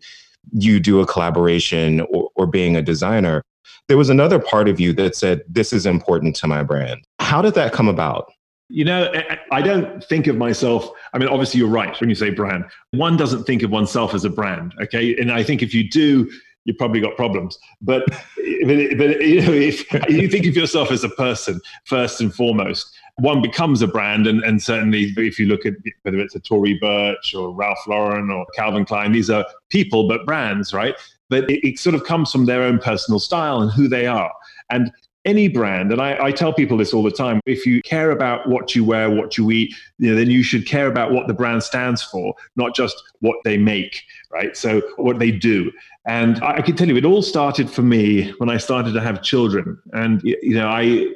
you 0.54 0.80
do 0.80 1.02
a 1.02 1.06
collaboration 1.06 2.02
or, 2.02 2.30
or 2.36 2.48
being 2.48 2.76
a 2.76 2.82
designer. 2.82 3.44
There 3.88 3.98
was 3.98 4.10
another 4.10 4.40
part 4.40 4.70
of 4.70 4.80
you 4.80 4.94
that 4.94 5.16
said, 5.16 5.42
This 5.48 5.74
is 5.74 5.86
important 5.86 6.36
to 6.38 6.48
my 6.48 6.64
brand. 6.64 7.06
How 7.20 7.42
did 7.42 7.54
that 7.56 7.74
come 7.74 7.88
about? 7.88 8.32
You 8.70 8.84
know, 8.84 9.14
I 9.52 9.62
don't 9.62 10.04
think 10.04 10.26
of 10.26 10.38
myself. 10.38 10.90
I 11.14 11.20
mean, 11.20 11.28
obviously, 11.30 11.60
you're 11.60 11.70
right 11.70 12.00
when 12.00 12.10
you 12.10 12.16
say 12.16 12.32
brand. 12.32 12.66
One 12.92 13.16
doesn't 13.16 13.44
think 13.44 13.62
of 13.62 13.70
oneself 13.70 14.16
as 14.16 14.26
a 14.26 14.30
brand. 14.30 14.74
Okay. 14.82 15.16
And 15.18 15.32
I 15.32 15.44
think 15.44 15.62
if 15.62 15.72
you 15.72 15.88
do, 15.88 16.32
you've 16.66 16.78
probably 16.78 17.00
got 17.00 17.16
problems. 17.16 17.58
But, 17.82 18.04
but, 18.08 18.98
but 18.98 19.22
you 19.22 19.42
know, 19.42 19.54
if 19.54 19.92
you 20.10 20.28
think 20.28 20.46
of 20.46 20.56
yourself 20.56 20.92
as 20.92 21.04
a 21.04 21.10
person 21.10 21.62
first 21.86 22.20
and 22.20 22.34
foremost, 22.34 22.94
one 23.18 23.42
becomes 23.42 23.82
a 23.82 23.88
brand. 23.88 24.28
And, 24.28 24.44
and 24.44 24.62
certainly, 24.62 25.14
if 25.16 25.40
you 25.40 25.46
look 25.46 25.66
at 25.66 25.74
whether 26.02 26.20
it's 26.20 26.36
a 26.36 26.40
Tory 26.40 26.78
Burch 26.82 27.34
or 27.34 27.52
Ralph 27.52 27.80
Lauren 27.88 28.30
or 28.30 28.46
Calvin 28.56 28.86
Klein, 28.86 29.14
these 29.14 29.30
are 29.30 29.46
people, 29.70 30.08
but 30.08 30.26
brands, 30.26 30.74
right? 30.74 30.96
But 31.30 31.50
it, 31.50 31.66
it 31.66 31.80
sort 31.80 31.96
of 31.96 32.04
comes 32.04 32.32
from 32.32 32.46
their 32.46 32.64
own 32.64 32.80
personal 32.80 33.20
style 33.20 33.62
and 33.62 33.72
who 33.72 33.88
they 33.88 34.08
are. 34.08 34.34
And 34.70 34.92
any 35.26 35.48
brand, 35.48 35.92
and 35.92 36.00
I, 36.00 36.26
I, 36.26 36.32
tell 36.32 36.54
people 36.54 36.78
this 36.78 36.94
all 36.94 37.02
the 37.02 37.10
time, 37.10 37.42
if 37.48 37.66
you 37.66 37.82
care 37.82 38.12
about 38.12 38.48
what 38.48 38.76
you 38.76 38.84
wear, 38.86 39.10
what 39.10 39.38
you 39.40 39.50
eat, 39.50 39.74
you 39.98 40.12
know, 40.12 40.16
then 40.16 40.30
you 40.30 40.44
should 40.44 40.68
care 40.68 40.86
about 40.86 41.12
what 41.12 41.28
the 41.28 41.34
brand 41.34 41.64
stands 41.64 42.04
for, 42.04 42.36
not 42.56 42.76
just 42.76 42.96
what 43.22 43.38
they 43.44 43.58
make, 43.58 44.04
right? 44.32 44.56
So 44.56 44.82
what 44.98 45.18
they 45.18 45.32
do. 45.32 45.72
And 46.08 46.44
I, 46.44 46.58
I 46.58 46.62
can 46.62 46.76
tell 46.76 46.88
you, 46.88 46.96
it 46.98 47.06
all 47.06 47.22
started 47.22 47.70
for 47.70 47.82
me 47.82 48.32
when 48.38 48.50
I 48.50 48.58
started 48.58 48.94
to 48.94 49.02
have 49.02 49.22
children. 49.22 49.78
And, 49.94 50.22
you 50.24 50.56
know, 50.56 50.68
I 50.68 51.14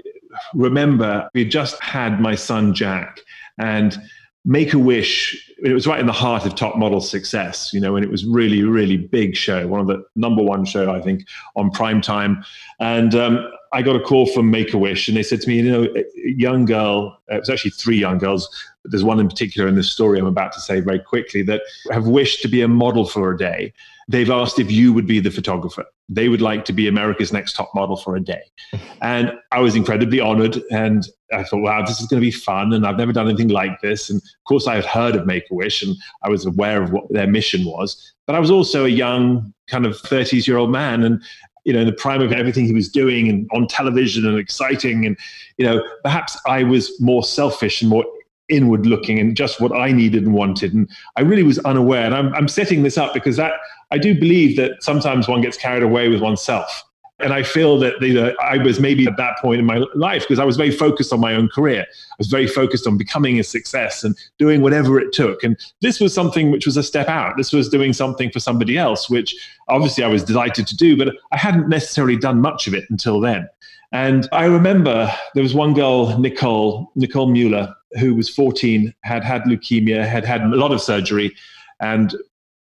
remember 0.53 1.29
we 1.33 1.45
just 1.45 1.81
had 1.81 2.19
my 2.19 2.35
son 2.35 2.73
Jack 2.73 3.19
and 3.57 3.97
Make 4.45 4.73
a 4.73 4.79
Wish. 4.79 5.51
It 5.61 5.73
was 5.73 5.85
right 5.85 5.99
in 5.99 6.07
the 6.07 6.13
heart 6.13 6.45
of 6.45 6.55
Top 6.55 6.77
Model 6.77 7.01
success, 7.01 7.71
you 7.73 7.79
know, 7.81 7.97
and 7.97 8.05
it 8.05 8.09
was 8.09 8.25
really, 8.25 8.63
really 8.63 8.97
big 8.97 9.35
show, 9.35 9.67
one 9.67 9.81
of 9.81 9.87
the 9.87 10.03
number 10.15 10.41
one 10.41 10.65
show 10.65 10.91
I 10.91 11.01
think 11.01 11.27
on 11.55 11.69
prime 11.71 12.01
time. 12.01 12.43
And 12.79 13.13
um, 13.15 13.51
I 13.73 13.81
got 13.81 13.95
a 13.95 13.99
call 13.99 14.25
from 14.27 14.49
Make 14.49 14.73
a 14.73 14.77
Wish, 14.77 15.07
and 15.07 15.17
they 15.17 15.23
said 15.23 15.41
to 15.41 15.47
me, 15.49 15.57
you 15.57 15.69
know, 15.69 15.83
a 15.83 16.03
young 16.23 16.65
girl. 16.65 17.19
It 17.27 17.39
was 17.41 17.49
actually 17.49 17.71
three 17.71 17.97
young 17.97 18.17
girls, 18.17 18.49
but 18.83 18.91
there's 18.91 19.03
one 19.03 19.19
in 19.19 19.27
particular 19.27 19.67
in 19.67 19.75
this 19.75 19.91
story 19.91 20.19
I'm 20.19 20.25
about 20.25 20.51
to 20.53 20.61
say 20.61 20.79
very 20.79 20.99
quickly 20.99 21.41
that 21.43 21.61
have 21.91 22.07
wished 22.07 22.41
to 22.43 22.47
be 22.47 22.61
a 22.61 22.67
model 22.67 23.05
for 23.05 23.31
a 23.33 23.37
day. 23.37 23.73
They've 24.07 24.29
asked 24.29 24.57
if 24.57 24.71
you 24.71 24.91
would 24.93 25.05
be 25.05 25.19
the 25.19 25.29
photographer. 25.29 25.85
They 26.07 26.29
would 26.29 26.41
like 26.41 26.65
to 26.65 26.73
be 26.73 26.87
America's 26.87 27.31
Next 27.31 27.53
Top 27.53 27.69
Model 27.75 27.95
for 27.95 28.15
a 28.15 28.19
day, 28.19 28.41
and 29.01 29.31
I 29.51 29.59
was 29.59 29.75
incredibly 29.75 30.19
honored. 30.19 30.61
And 30.71 31.07
I 31.31 31.43
thought, 31.43 31.61
wow, 31.61 31.85
this 31.85 32.01
is 32.01 32.07
going 32.07 32.19
to 32.19 32.25
be 32.25 32.31
fun, 32.31 32.73
and 32.73 32.85
I've 32.85 32.97
never 32.97 33.13
done 33.13 33.27
anything 33.27 33.49
like 33.49 33.79
this. 33.81 34.09
And 34.09 34.17
of 34.17 34.43
course, 34.47 34.65
I 34.65 34.75
had 34.75 34.85
heard 34.85 35.15
of 35.15 35.27
Make 35.27 35.43
a 35.51 35.53
Wish, 35.53 35.83
and 35.83 35.95
I 36.23 36.29
was 36.29 36.45
aware 36.45 36.81
of 36.81 36.91
what 36.91 37.11
their 37.11 37.27
mission 37.27 37.65
was. 37.65 38.13
But 38.25 38.35
I 38.35 38.39
was 38.39 38.49
also 38.49 38.85
a 38.85 38.89
young, 38.89 39.53
kind 39.67 39.85
of 39.85 39.93
30s 39.93 40.47
year 40.47 40.57
old 40.57 40.71
man, 40.71 41.03
and 41.03 41.21
you 41.65 41.73
know, 41.73 41.81
in 41.81 41.85
the 41.85 41.93
prime 41.93 42.21
of 42.21 42.31
everything 42.31 42.65
he 42.65 42.73
was 42.73 42.89
doing 42.89 43.29
and 43.29 43.47
on 43.53 43.67
television 43.67 44.25
and 44.25 44.39
exciting. 44.39 45.05
And, 45.05 45.15
you 45.57 45.65
know, 45.65 45.83
perhaps 46.03 46.35
I 46.47 46.63
was 46.63 46.99
more 46.99 47.23
selfish 47.23 47.81
and 47.81 47.89
more 47.91 48.05
inward 48.49 48.85
looking 48.85 49.19
and 49.19 49.35
just 49.35 49.61
what 49.61 49.71
I 49.71 49.91
needed 49.91 50.23
and 50.23 50.33
wanted. 50.33 50.73
And 50.73 50.89
I 51.15 51.21
really 51.21 51.43
was 51.43 51.59
unaware. 51.59 52.05
And 52.05 52.15
I'm, 52.15 52.33
I'm 52.33 52.47
setting 52.47 52.83
this 52.83 52.97
up 52.97 53.13
because 53.13 53.37
that 53.37 53.53
I 53.91 53.97
do 53.97 54.13
believe 54.13 54.57
that 54.57 54.83
sometimes 54.83 55.27
one 55.27 55.41
gets 55.41 55.57
carried 55.57 55.83
away 55.83 56.09
with 56.09 56.21
oneself. 56.21 56.83
And 57.21 57.33
I 57.33 57.43
feel 57.43 57.77
that 57.79 58.01
know, 58.01 58.33
I 58.41 58.57
was 58.57 58.79
maybe 58.79 59.05
at 59.05 59.17
that 59.17 59.37
point 59.39 59.59
in 59.59 59.65
my 59.65 59.83
life 59.93 60.21
because 60.21 60.39
I 60.39 60.45
was 60.45 60.55
very 60.55 60.71
focused 60.71 61.11
on 61.11 61.19
my 61.19 61.35
own 61.35 61.49
career. 61.49 61.81
I 61.81 62.15
was 62.17 62.27
very 62.27 62.47
focused 62.47 62.87
on 62.87 62.97
becoming 62.97 63.39
a 63.39 63.43
success 63.43 64.05
and 64.05 64.15
doing 64.37 64.61
whatever 64.61 64.99
it 64.99 65.11
took. 65.11 65.43
And 65.43 65.57
this 65.81 65.99
was 65.99 66.13
something 66.13 66.49
which 66.49 66.65
was 66.65 66.77
a 66.77 66.83
step 66.83 67.09
out. 67.09 67.35
This 67.35 67.51
was 67.51 67.67
doing 67.67 67.91
something 67.91 68.31
for 68.31 68.39
somebody 68.39 68.77
else, 68.77 69.09
which 69.09 69.35
obviously 69.67 70.03
I 70.03 70.07
was 70.07 70.23
delighted 70.23 70.65
to 70.67 70.77
do, 70.77 70.95
but 70.95 71.13
I 71.33 71.37
hadn't 71.37 71.67
necessarily 71.67 72.15
done 72.15 72.39
much 72.39 72.67
of 72.67 72.73
it 72.73 72.85
until 72.89 73.19
then. 73.19 73.49
And 73.91 74.27
I 74.31 74.45
remember 74.45 75.11
there 75.33 75.43
was 75.43 75.53
one 75.53 75.73
girl, 75.73 76.17
Nicole, 76.19 76.91
Nicole 76.95 77.31
Mueller, 77.31 77.73
who 77.99 78.13
was 78.13 78.29
14, 78.29 78.93
had 79.03 79.23
had 79.23 79.43
leukemia, 79.43 80.07
had 80.07 80.25
had 80.25 80.41
a 80.41 80.55
lot 80.55 80.71
of 80.71 80.81
surgery, 80.81 81.35
and 81.79 82.15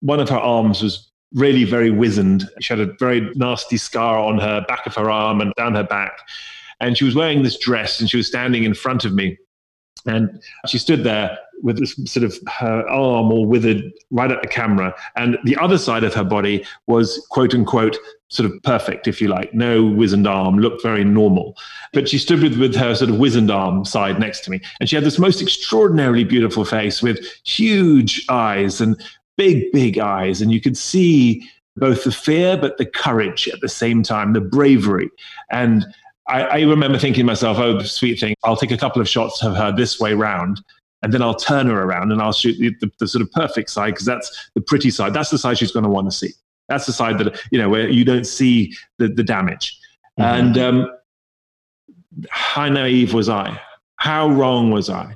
one 0.02 0.20
of 0.20 0.30
her 0.30 0.38
arms 0.38 0.82
was 0.82 1.10
really 1.34 1.64
very 1.64 1.92
wizened. 1.92 2.50
She 2.62 2.74
had 2.74 2.80
a 2.80 2.94
very 3.00 3.30
nasty 3.36 3.78
scar 3.78 4.18
on 4.18 4.40
her 4.40 4.66
back 4.68 4.86
of 4.86 4.96
her 4.96 5.12
arm 5.12 5.42
and 5.42 5.54
down 5.56 5.76
her 5.76 5.84
back. 5.84 6.20
And 6.80 6.98
she 6.98 7.06
was 7.06 7.16
wearing 7.16 7.44
this 7.44 7.58
dress 7.58 8.00
and 8.00 8.10
she 8.10 8.18
was 8.18 8.28
standing 8.28 8.64
in 8.64 8.74
front 8.74 9.06
of 9.06 9.14
me. 9.14 9.38
And 10.06 10.42
she 10.66 10.78
stood 10.78 11.04
there 11.04 11.38
with 11.62 11.80
this 11.80 11.96
sort 12.06 12.24
of 12.24 12.38
her 12.48 12.88
arm 12.88 13.32
all 13.32 13.46
withered 13.46 13.92
right 14.12 14.32
at 14.32 14.42
the 14.42 14.48
camera. 14.48 14.94
And 15.16 15.38
the 15.44 15.58
other 15.58 15.78
side 15.78 16.04
of 16.04 16.14
her 16.14 16.24
body 16.24 16.66
was 16.88 17.26
quote 17.30 17.54
unquote 17.54 17.98
sort 18.30 18.50
of 18.50 18.62
perfect, 18.64 19.08
if 19.08 19.20
you 19.20 19.28
like, 19.28 19.54
no 19.54 19.84
wizened 19.84 20.28
arm, 20.28 20.60
looked 20.60 20.84
very 20.84 21.04
normal. 21.04 21.58
But 21.94 22.08
she 22.08 22.20
stood 22.20 22.42
with, 22.42 22.60
with 22.60 22.76
her 22.76 22.94
sort 22.96 23.10
of 23.10 23.18
wizened 23.18 23.50
arm 23.50 23.86
side 23.86 24.20
next 24.20 24.42
to 24.42 24.52
me. 24.52 24.62
And 24.80 24.88
she 24.88 24.96
had 24.96 25.04
this 25.04 25.20
most 25.20 25.42
extraordinarily 25.42 26.24
beautiful 26.24 26.64
face 26.64 27.02
with 27.02 27.20
huge 27.44 28.24
eyes 28.30 28.80
and 28.82 29.02
big, 29.36 29.72
big 29.72 29.98
eyes. 29.98 30.42
And 30.42 30.52
you 30.52 30.62
could 30.62 30.78
see 30.78 31.50
both 31.76 32.04
the 32.04 32.12
fear, 32.12 32.56
but 32.56 32.78
the 32.78 32.86
courage 32.86 33.48
at 33.48 33.62
the 33.62 33.70
same 33.70 34.04
time, 34.04 34.34
the 34.34 34.42
bravery. 34.42 35.10
And 35.50 35.86
I, 36.28 36.44
I 36.44 36.62
remember 36.62 37.00
thinking 37.00 37.22
to 37.22 37.26
myself, 37.26 37.58
oh, 37.58 37.80
sweet 37.82 38.20
thing, 38.20 38.36
I'll 38.44 38.58
take 38.58 38.72
a 38.72 38.78
couple 38.78 39.02
of 39.02 39.10
shots 39.10 39.44
of 39.44 39.56
her 39.56 39.72
this 39.72 40.00
way 40.00 40.14
round 40.14 40.62
and 41.02 41.14
then 41.14 41.22
I'll 41.22 41.36
turn 41.36 41.68
her 41.68 41.82
around 41.84 42.12
and 42.12 42.22
I'll 42.22 42.34
shoot 42.34 42.58
the, 42.58 42.76
the, 42.82 42.92
the 43.00 43.08
sort 43.08 43.22
of 43.22 43.32
perfect 43.32 43.70
side 43.70 43.92
because 43.92 44.06
that's 44.06 44.50
the 44.56 44.62
pretty 44.62 44.92
side. 44.92 45.14
That's 45.14 45.30
the 45.30 45.38
side 45.38 45.58
she's 45.58 45.72
going 45.72 45.84
to 45.84 45.90
want 45.90 46.12
to 46.12 46.16
see. 46.16 46.32
That's 46.68 46.86
the 46.86 46.94
side 46.94 47.18
that 47.20 47.40
you 47.52 47.58
know 47.58 47.70
where 47.70 47.90
you 47.90 48.06
don't 48.06 48.28
see 48.28 48.76
the 48.98 49.08
the 49.08 49.24
damage. 49.24 49.80
Mm-hmm. 50.20 50.40
And 50.40 50.58
um, 50.58 50.92
how 52.30 52.68
naive 52.68 53.14
was 53.14 53.30
I? 53.30 53.60
How 53.96 54.30
wrong 54.30 54.72
was 54.72 54.90
I? 54.90 55.16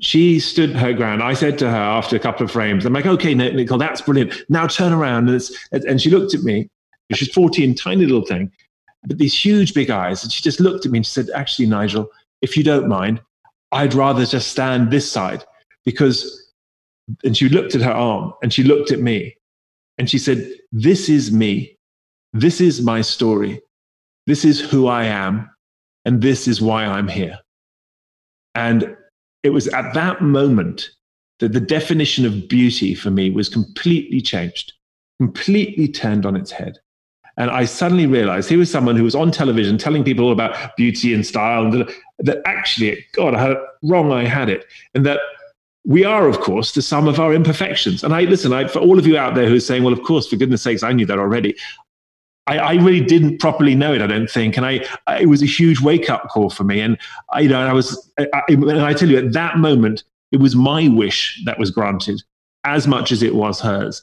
she 0.00 0.40
stood 0.40 0.70
her 0.70 0.92
ground. 0.92 1.22
I 1.22 1.34
said 1.34 1.58
to 1.58 1.70
her 1.70 1.76
after 1.76 2.16
a 2.16 2.18
couple 2.18 2.44
of 2.44 2.50
frames, 2.50 2.84
I'm 2.84 2.92
like, 2.92 3.06
okay, 3.06 3.34
Nicole, 3.34 3.78
that's 3.78 4.00
brilliant. 4.00 4.34
Now 4.48 4.66
turn 4.66 4.92
around. 4.92 5.28
And, 5.28 5.84
and 5.84 6.00
she 6.00 6.10
looked 6.10 6.34
at 6.34 6.42
me. 6.42 6.68
She's 7.12 7.32
14, 7.32 7.74
tiny 7.74 8.06
little 8.06 8.24
thing, 8.24 8.50
but 9.06 9.18
these 9.18 9.38
huge 9.38 9.74
big 9.74 9.90
eyes. 9.90 10.22
And 10.22 10.32
she 10.32 10.42
just 10.42 10.58
looked 10.58 10.86
at 10.86 10.92
me 10.92 10.98
and 10.98 11.06
she 11.06 11.12
said, 11.12 11.28
actually, 11.34 11.66
Nigel, 11.66 12.08
if 12.40 12.56
you 12.56 12.64
don't 12.64 12.88
mind, 12.88 13.20
I'd 13.74 13.92
rather 13.92 14.24
just 14.24 14.48
stand 14.48 14.90
this 14.90 15.10
side 15.10 15.44
because, 15.84 16.52
and 17.24 17.36
she 17.36 17.48
looked 17.48 17.74
at 17.74 17.82
her 17.82 17.92
arm 17.92 18.32
and 18.42 18.52
she 18.52 18.62
looked 18.62 18.92
at 18.92 19.00
me 19.00 19.36
and 19.98 20.08
she 20.08 20.18
said, 20.18 20.48
this 20.72 21.08
is 21.08 21.32
me. 21.32 21.76
This 22.32 22.60
is 22.60 22.80
my 22.80 23.00
story. 23.00 23.60
This 24.26 24.44
is 24.44 24.60
who 24.60 24.86
I 24.86 25.04
am. 25.04 25.50
And 26.04 26.22
this 26.22 26.46
is 26.46 26.62
why 26.62 26.84
I'm 26.84 27.08
here. 27.08 27.38
And 28.54 28.96
it 29.42 29.50
was 29.50 29.68
at 29.68 29.92
that 29.94 30.22
moment 30.22 30.90
that 31.40 31.52
the 31.52 31.60
definition 31.60 32.24
of 32.24 32.48
beauty 32.48 32.94
for 32.94 33.10
me 33.10 33.30
was 33.30 33.48
completely 33.48 34.20
changed, 34.20 34.72
completely 35.20 35.88
turned 35.88 36.24
on 36.24 36.36
its 36.36 36.50
head. 36.50 36.78
And 37.36 37.50
I 37.50 37.64
suddenly 37.64 38.06
realized 38.06 38.48
he 38.48 38.56
was 38.56 38.70
someone 38.70 38.96
who 38.96 39.04
was 39.04 39.14
on 39.14 39.30
television 39.30 39.76
telling 39.76 40.04
people 40.04 40.30
about 40.30 40.76
beauty 40.76 41.12
and 41.12 41.26
style, 41.26 41.66
and 41.66 41.90
that 42.20 42.42
actually, 42.46 43.04
God, 43.12 43.34
how 43.34 43.56
wrong 43.82 44.12
I 44.12 44.24
had 44.24 44.48
it. 44.48 44.66
And 44.94 45.04
that 45.06 45.20
we 45.84 46.04
are, 46.04 46.28
of 46.28 46.40
course, 46.40 46.72
the 46.72 46.82
sum 46.82 47.08
of 47.08 47.20
our 47.20 47.34
imperfections. 47.34 48.04
And 48.04 48.14
I 48.14 48.22
listen, 48.22 48.52
I, 48.52 48.68
for 48.68 48.78
all 48.78 48.98
of 48.98 49.06
you 49.06 49.18
out 49.18 49.34
there 49.34 49.48
who 49.48 49.56
are 49.56 49.60
saying, 49.60 49.82
well, 49.82 49.92
of 49.92 50.02
course, 50.02 50.26
for 50.26 50.36
goodness 50.36 50.62
sakes, 50.62 50.82
I 50.82 50.92
knew 50.92 51.06
that 51.06 51.18
already. 51.18 51.56
I, 52.46 52.58
I, 52.58 52.74
really 52.74 53.00
didn't 53.00 53.38
properly 53.38 53.74
know 53.74 53.94
it. 53.94 54.02
I 54.02 54.06
don't 54.06 54.28
think, 54.28 54.56
and 54.56 54.66
I, 54.66 54.86
I 55.06 55.22
it 55.22 55.26
was 55.26 55.42
a 55.42 55.46
huge 55.46 55.80
wake 55.80 56.10
up 56.10 56.28
call 56.28 56.50
for 56.50 56.64
me. 56.64 56.80
And 56.80 56.98
I, 57.30 57.40
you 57.40 57.48
know, 57.48 57.58
I 57.58 57.72
was, 57.72 58.10
I, 58.18 58.42
and 58.48 58.82
I 58.82 58.92
tell 58.92 59.08
you, 59.08 59.18
at 59.18 59.32
that 59.32 59.58
moment, 59.58 60.04
it 60.30 60.40
was 60.40 60.54
my 60.54 60.88
wish 60.88 61.40
that 61.46 61.58
was 61.58 61.70
granted, 61.70 62.22
as 62.64 62.86
much 62.86 63.12
as 63.12 63.22
it 63.22 63.34
was 63.34 63.60
hers. 63.60 64.02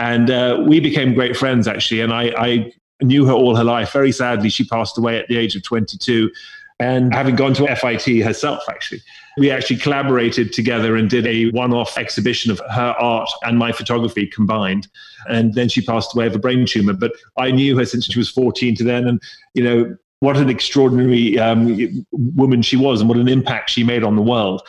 And 0.00 0.30
uh, 0.30 0.64
we 0.66 0.80
became 0.80 1.12
great 1.12 1.36
friends, 1.36 1.68
actually. 1.68 2.00
And 2.00 2.10
I, 2.10 2.32
I 2.38 2.72
knew 3.02 3.26
her 3.26 3.34
all 3.34 3.54
her 3.54 3.62
life. 3.62 3.92
Very 3.92 4.12
sadly, 4.12 4.48
she 4.48 4.64
passed 4.64 4.96
away 4.96 5.18
at 5.18 5.28
the 5.28 5.36
age 5.36 5.54
of 5.54 5.62
22 5.62 6.30
and 6.78 7.12
having 7.12 7.36
gone 7.36 7.52
to 7.54 7.76
FIT 7.76 8.24
herself, 8.24 8.62
actually. 8.70 9.02
We 9.36 9.50
actually 9.50 9.76
collaborated 9.76 10.54
together 10.54 10.96
and 10.96 11.10
did 11.10 11.26
a 11.26 11.50
one 11.50 11.74
off 11.74 11.98
exhibition 11.98 12.50
of 12.50 12.62
her 12.70 12.94
art 12.98 13.28
and 13.42 13.58
my 13.58 13.72
photography 13.72 14.26
combined. 14.26 14.88
And 15.28 15.52
then 15.52 15.68
she 15.68 15.82
passed 15.82 16.14
away 16.14 16.26
of 16.26 16.34
a 16.34 16.38
brain 16.38 16.64
tumor. 16.64 16.94
But 16.94 17.12
I 17.36 17.50
knew 17.50 17.76
her 17.76 17.84
since 17.84 18.06
she 18.06 18.18
was 18.18 18.30
14 18.30 18.76
to 18.76 18.84
then. 18.84 19.06
And, 19.06 19.20
you 19.52 19.62
know, 19.62 19.96
what 20.20 20.38
an 20.38 20.48
extraordinary 20.48 21.38
um, 21.38 22.06
woman 22.12 22.62
she 22.62 22.78
was 22.78 23.00
and 23.00 23.08
what 23.10 23.18
an 23.18 23.28
impact 23.28 23.68
she 23.68 23.84
made 23.84 24.02
on 24.02 24.16
the 24.16 24.22
world. 24.22 24.62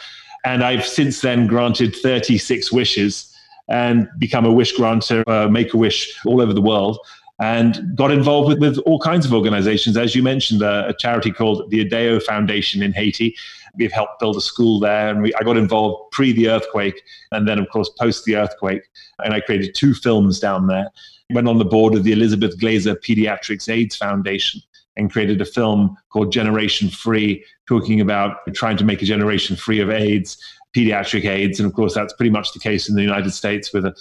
And 0.44 0.62
I've 0.62 0.86
since 0.86 1.22
then 1.22 1.48
granted 1.48 1.96
36 1.96 2.74
wishes 2.74 3.31
and 3.72 4.10
become 4.20 4.46
a 4.46 4.52
wish 4.52 4.74
granter, 4.74 5.24
uh, 5.28 5.48
make 5.48 5.74
a 5.74 5.78
wish 5.78 6.14
all 6.26 6.42
over 6.42 6.54
the 6.54 6.62
world 6.62 7.00
and 7.40 7.96
got 7.96 8.12
involved 8.12 8.50
with, 8.50 8.60
with 8.60 8.78
all 8.86 9.00
kinds 9.00 9.26
of 9.26 9.34
organizations. 9.34 9.98
As 9.98 10.14
you 10.14 10.22
mentioned, 10.22 10.62
uh, 10.62 10.86
a 10.88 10.94
charity 10.94 11.32
called 11.32 11.72
the 11.72 11.82
Adeo 11.82 12.20
Foundation 12.20 12.84
in 12.84 12.94
Haiti. 12.94 13.36
We've 13.76 13.92
helped 13.92 14.20
build 14.20 14.36
a 14.36 14.42
school 14.42 14.80
there, 14.80 15.10
and 15.10 15.24
we, 15.24 15.34
I 15.36 15.44
got 15.44 15.58
involved 15.58 16.12
pre 16.12 16.34
the 16.34 16.50
earthquake, 16.50 17.02
and 17.32 17.48
then, 17.48 17.58
of 17.58 17.68
course, 17.70 17.90
post 17.98 18.26
the 18.26 18.36
earthquake. 18.36 18.84
And 19.24 19.34
I 19.34 19.40
created 19.40 19.74
two 19.74 19.96
films 19.96 20.40
down 20.40 20.68
there. 20.68 20.92
Went 21.32 21.48
on 21.48 21.58
the 21.58 21.66
board 21.66 21.96
of 21.96 22.04
the 22.04 22.12
Elizabeth 22.12 22.60
Glaser 22.60 22.96
Pediatrics 22.96 23.70
AIDS 23.70 23.96
Foundation 23.96 24.62
and 24.98 25.12
created 25.12 25.42
a 25.42 25.46
film 25.46 25.98
called 26.10 26.32
Generation 26.32 26.90
Free, 26.90 27.44
talking 27.68 28.02
about 28.02 28.38
trying 28.54 28.78
to 28.78 28.84
make 28.84 29.02
a 29.02 29.06
generation 29.06 29.56
free 29.56 29.80
of 29.80 29.90
AIDS 29.90 30.38
pediatric 30.76 31.26
AIDS. 31.26 31.60
And 31.60 31.68
of 31.68 31.74
course, 31.74 31.94
that's 31.94 32.14
pretty 32.14 32.30
much 32.30 32.54
the 32.54 32.60
case 32.60 32.88
in 32.90 32.96
the 32.96 33.02
United 33.02 33.32
States 33.32 33.74
with 33.74 33.86
a 33.86 33.96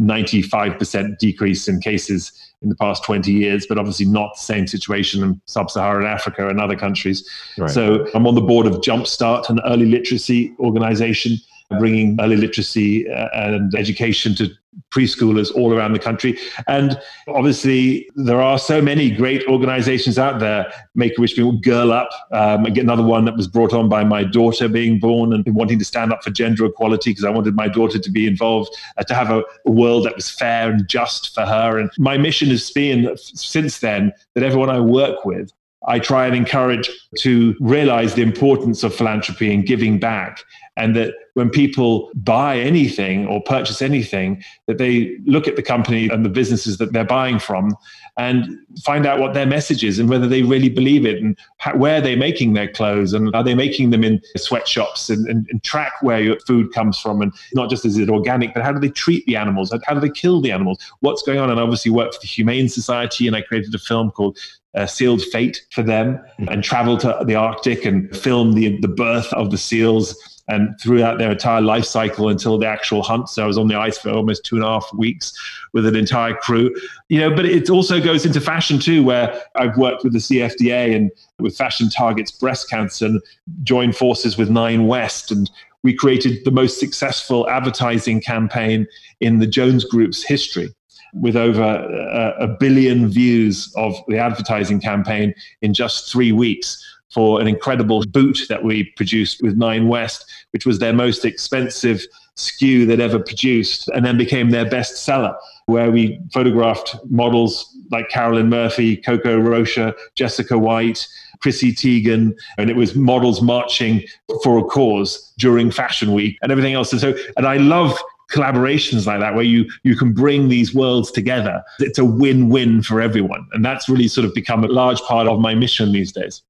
95% 0.00 1.18
decrease 1.18 1.68
in 1.68 1.80
cases 1.80 2.32
in 2.62 2.70
the 2.70 2.76
past 2.76 3.04
20 3.04 3.30
years, 3.30 3.66
but 3.66 3.78
obviously 3.78 4.06
not 4.06 4.34
the 4.34 4.42
same 4.42 4.66
situation 4.66 5.22
in 5.22 5.40
sub 5.44 5.70
Saharan 5.70 6.06
Africa 6.06 6.48
and 6.48 6.60
other 6.60 6.76
countries. 6.76 7.28
Right. 7.58 7.70
So 7.70 8.08
I'm 8.14 8.26
on 8.26 8.34
the 8.34 8.40
board 8.40 8.66
of 8.66 8.74
Jumpstart, 8.76 9.50
an 9.50 9.60
early 9.66 9.86
literacy 9.86 10.54
organization 10.58 11.36
bringing 11.78 12.16
early 12.20 12.36
literacy 12.36 13.10
uh, 13.10 13.28
and 13.32 13.74
education 13.74 14.34
to 14.36 14.50
preschoolers 14.90 15.54
all 15.54 15.72
around 15.72 15.92
the 15.92 15.98
country. 15.98 16.38
And 16.68 16.98
obviously, 17.28 18.08
there 18.16 18.40
are 18.40 18.58
so 18.58 18.80
many 18.80 19.10
great 19.10 19.46
organizations 19.46 20.18
out 20.18 20.40
there. 20.40 20.72
Make 20.94 21.18
a 21.18 21.20
Wish 21.20 21.34
being 21.34 21.60
Girl 21.60 21.92
Up, 21.92 22.10
um, 22.32 22.64
get 22.64 22.84
another 22.84 23.02
one 23.02 23.24
that 23.24 23.36
was 23.36 23.48
brought 23.48 23.72
on 23.72 23.88
by 23.88 24.04
my 24.04 24.24
daughter 24.24 24.68
being 24.68 24.98
born 24.98 25.32
and 25.32 25.44
wanting 25.54 25.78
to 25.78 25.84
stand 25.84 26.12
up 26.12 26.22
for 26.22 26.30
gender 26.30 26.64
equality 26.66 27.10
because 27.10 27.24
I 27.24 27.30
wanted 27.30 27.54
my 27.54 27.68
daughter 27.68 27.98
to 27.98 28.10
be 28.10 28.26
involved, 28.26 28.74
uh, 28.96 29.04
to 29.04 29.14
have 29.14 29.30
a, 29.30 29.42
a, 29.66 29.70
world 29.70 30.06
that 30.06 30.14
was 30.14 30.30
fair 30.30 30.70
and 30.70 30.86
just 30.88 31.34
for 31.34 31.44
her. 31.44 31.78
And 31.78 31.90
my 31.98 32.16
mission 32.16 32.48
has 32.50 32.70
been 32.70 33.16
since 33.16 33.78
then 33.78 34.12
that 34.34 34.44
everyone 34.44 34.70
I 34.70 34.80
work 34.80 35.24
with 35.24 35.52
I 35.86 35.98
try 35.98 36.26
and 36.26 36.34
encourage 36.34 36.90
to 37.18 37.54
realize 37.60 38.14
the 38.14 38.22
importance 38.22 38.82
of 38.82 38.94
philanthropy 38.94 39.52
and 39.52 39.66
giving 39.66 39.98
back 39.98 40.42
and 40.76 40.96
that 40.96 41.14
when 41.34 41.50
people 41.50 42.10
buy 42.14 42.58
anything 42.58 43.26
or 43.26 43.42
purchase 43.42 43.82
anything 43.82 44.42
that 44.66 44.78
they 44.78 45.16
look 45.24 45.46
at 45.46 45.56
the 45.56 45.62
company 45.62 46.08
and 46.08 46.24
the 46.24 46.28
businesses 46.28 46.78
that 46.78 46.92
they're 46.92 47.04
buying 47.04 47.38
from 47.38 47.76
and 48.16 48.58
find 48.84 49.06
out 49.06 49.18
what 49.18 49.34
their 49.34 49.46
message 49.46 49.82
is 49.82 49.98
and 49.98 50.08
whether 50.08 50.28
they 50.28 50.42
really 50.42 50.68
believe 50.68 51.04
it 51.04 51.20
and 51.20 51.36
how, 51.58 51.76
where 51.76 52.00
they're 52.00 52.16
making 52.16 52.52
their 52.52 52.70
clothes 52.70 53.12
and 53.12 53.34
are 53.34 53.42
they 53.42 53.54
making 53.54 53.90
them 53.90 54.04
in 54.04 54.20
sweatshops 54.36 55.10
and, 55.10 55.28
and, 55.28 55.46
and, 55.50 55.62
track 55.64 55.94
where 56.02 56.20
your 56.20 56.38
food 56.40 56.72
comes 56.72 56.98
from 56.98 57.20
and 57.22 57.32
not 57.54 57.70
just 57.70 57.84
is 57.84 57.98
it 57.98 58.08
organic 58.08 58.54
but 58.54 58.62
how 58.62 58.72
do 58.72 58.78
they 58.78 58.90
treat 58.90 59.24
the 59.26 59.34
animals? 59.34 59.74
How 59.84 59.94
do 59.94 60.00
they 60.00 60.10
kill 60.10 60.40
the 60.40 60.52
animals? 60.52 60.78
What's 61.00 61.22
going 61.22 61.38
on? 61.38 61.50
And 61.50 61.58
I 61.58 61.62
obviously 61.62 61.90
work 61.90 62.12
for 62.12 62.20
the 62.20 62.28
humane 62.28 62.68
society 62.68 63.26
and 63.26 63.34
i 63.34 63.40
created 63.40 63.74
a 63.74 63.78
film 63.78 64.10
called 64.10 64.38
uh, 64.74 64.86
sealed 64.86 65.22
fate 65.22 65.64
for 65.70 65.82
them 65.82 66.20
and 66.48 66.62
travel 66.64 66.96
to 66.98 67.24
the 67.26 67.34
arctic 67.34 67.84
and 67.84 68.14
film 68.16 68.52
the, 68.52 68.78
the 68.80 68.88
birth 68.88 69.32
of 69.32 69.50
the 69.50 69.58
seals 69.58 70.33
and 70.48 70.78
throughout 70.80 71.18
their 71.18 71.32
entire 71.32 71.60
life 71.60 71.84
cycle 71.84 72.28
until 72.28 72.58
the 72.58 72.66
actual 72.66 73.02
hunt. 73.02 73.28
So 73.28 73.44
I 73.44 73.46
was 73.46 73.56
on 73.56 73.68
the 73.68 73.76
ice 73.76 73.96
for 73.96 74.10
almost 74.10 74.44
two 74.44 74.56
and 74.56 74.64
a 74.64 74.68
half 74.68 74.88
weeks 74.92 75.32
with 75.72 75.86
an 75.86 75.96
entire 75.96 76.34
crew. 76.34 76.74
You 77.08 77.20
know, 77.20 77.34
but 77.34 77.46
it 77.46 77.70
also 77.70 78.00
goes 78.00 78.26
into 78.26 78.40
fashion 78.40 78.78
too, 78.78 79.02
where 79.02 79.42
I've 79.56 79.76
worked 79.78 80.04
with 80.04 80.12
the 80.12 80.18
CFDA 80.18 80.94
and 80.94 81.10
with 81.38 81.56
Fashion 81.56 81.88
Targets 81.88 82.30
Breast 82.30 82.68
Cancer 82.68 83.06
and 83.06 83.22
joined 83.62 83.96
forces 83.96 84.36
with 84.36 84.50
Nine 84.50 84.86
West 84.86 85.30
and 85.30 85.50
we 85.84 85.94
created 85.94 86.44
the 86.44 86.50
most 86.50 86.80
successful 86.80 87.48
advertising 87.48 88.20
campaign 88.20 88.86
in 89.20 89.38
the 89.38 89.46
Jones 89.46 89.84
Group's 89.84 90.24
history 90.24 90.74
with 91.12 91.36
over 91.36 91.62
a, 91.62 92.44
a 92.44 92.48
billion 92.48 93.08
views 93.08 93.72
of 93.76 93.94
the 94.08 94.18
advertising 94.18 94.80
campaign 94.80 95.32
in 95.62 95.72
just 95.72 96.10
three 96.10 96.32
weeks 96.32 96.82
for 97.14 97.40
an 97.40 97.46
incredible 97.46 98.04
boot 98.06 98.40
that 98.48 98.64
we 98.64 98.84
produced 98.96 99.40
with 99.40 99.56
Nine 99.56 99.86
West, 99.86 100.26
which 100.50 100.66
was 100.66 100.80
their 100.80 100.92
most 100.92 101.24
expensive 101.24 102.04
SKU 102.36 102.86
they'd 102.86 103.00
ever 103.00 103.20
produced, 103.20 103.88
and 103.90 104.04
then 104.04 104.18
became 104.18 104.50
their 104.50 104.68
best 104.68 105.04
seller, 105.04 105.36
where 105.66 105.92
we 105.92 106.20
photographed 106.32 106.96
models 107.08 107.76
like 107.92 108.08
Carolyn 108.08 108.48
Murphy, 108.48 108.96
Coco 108.96 109.38
Rocha, 109.38 109.94
Jessica 110.16 110.58
White, 110.58 111.06
Chrissy 111.40 111.72
Teigen, 111.72 112.34
and 112.58 112.70
it 112.70 112.76
was 112.76 112.96
models 112.96 113.40
marching 113.40 114.02
for 114.42 114.58
a 114.58 114.64
cause 114.64 115.32
during 115.38 115.70
Fashion 115.70 116.12
Week 116.12 116.36
and 116.42 116.50
everything 116.50 116.74
else. 116.74 116.90
And 116.90 117.00
so, 117.00 117.14
and 117.36 117.46
I 117.46 117.58
love 117.58 117.96
collaborations 118.32 119.06
like 119.06 119.20
that 119.20 119.34
where 119.34 119.44
you 119.44 119.70
you 119.84 119.94
can 119.94 120.12
bring 120.12 120.48
these 120.48 120.74
worlds 120.74 121.12
together. 121.12 121.62
It's 121.78 121.98
a 121.98 122.04
win-win 122.04 122.82
for 122.82 123.00
everyone. 123.00 123.46
And 123.52 123.64
that's 123.64 123.88
really 123.88 124.08
sort 124.08 124.24
of 124.24 124.34
become 124.34 124.64
a 124.64 124.68
large 124.68 125.00
part 125.02 125.28
of 125.28 125.38
my 125.38 125.54
mission 125.54 125.92
these 125.92 126.10
days 126.10 126.42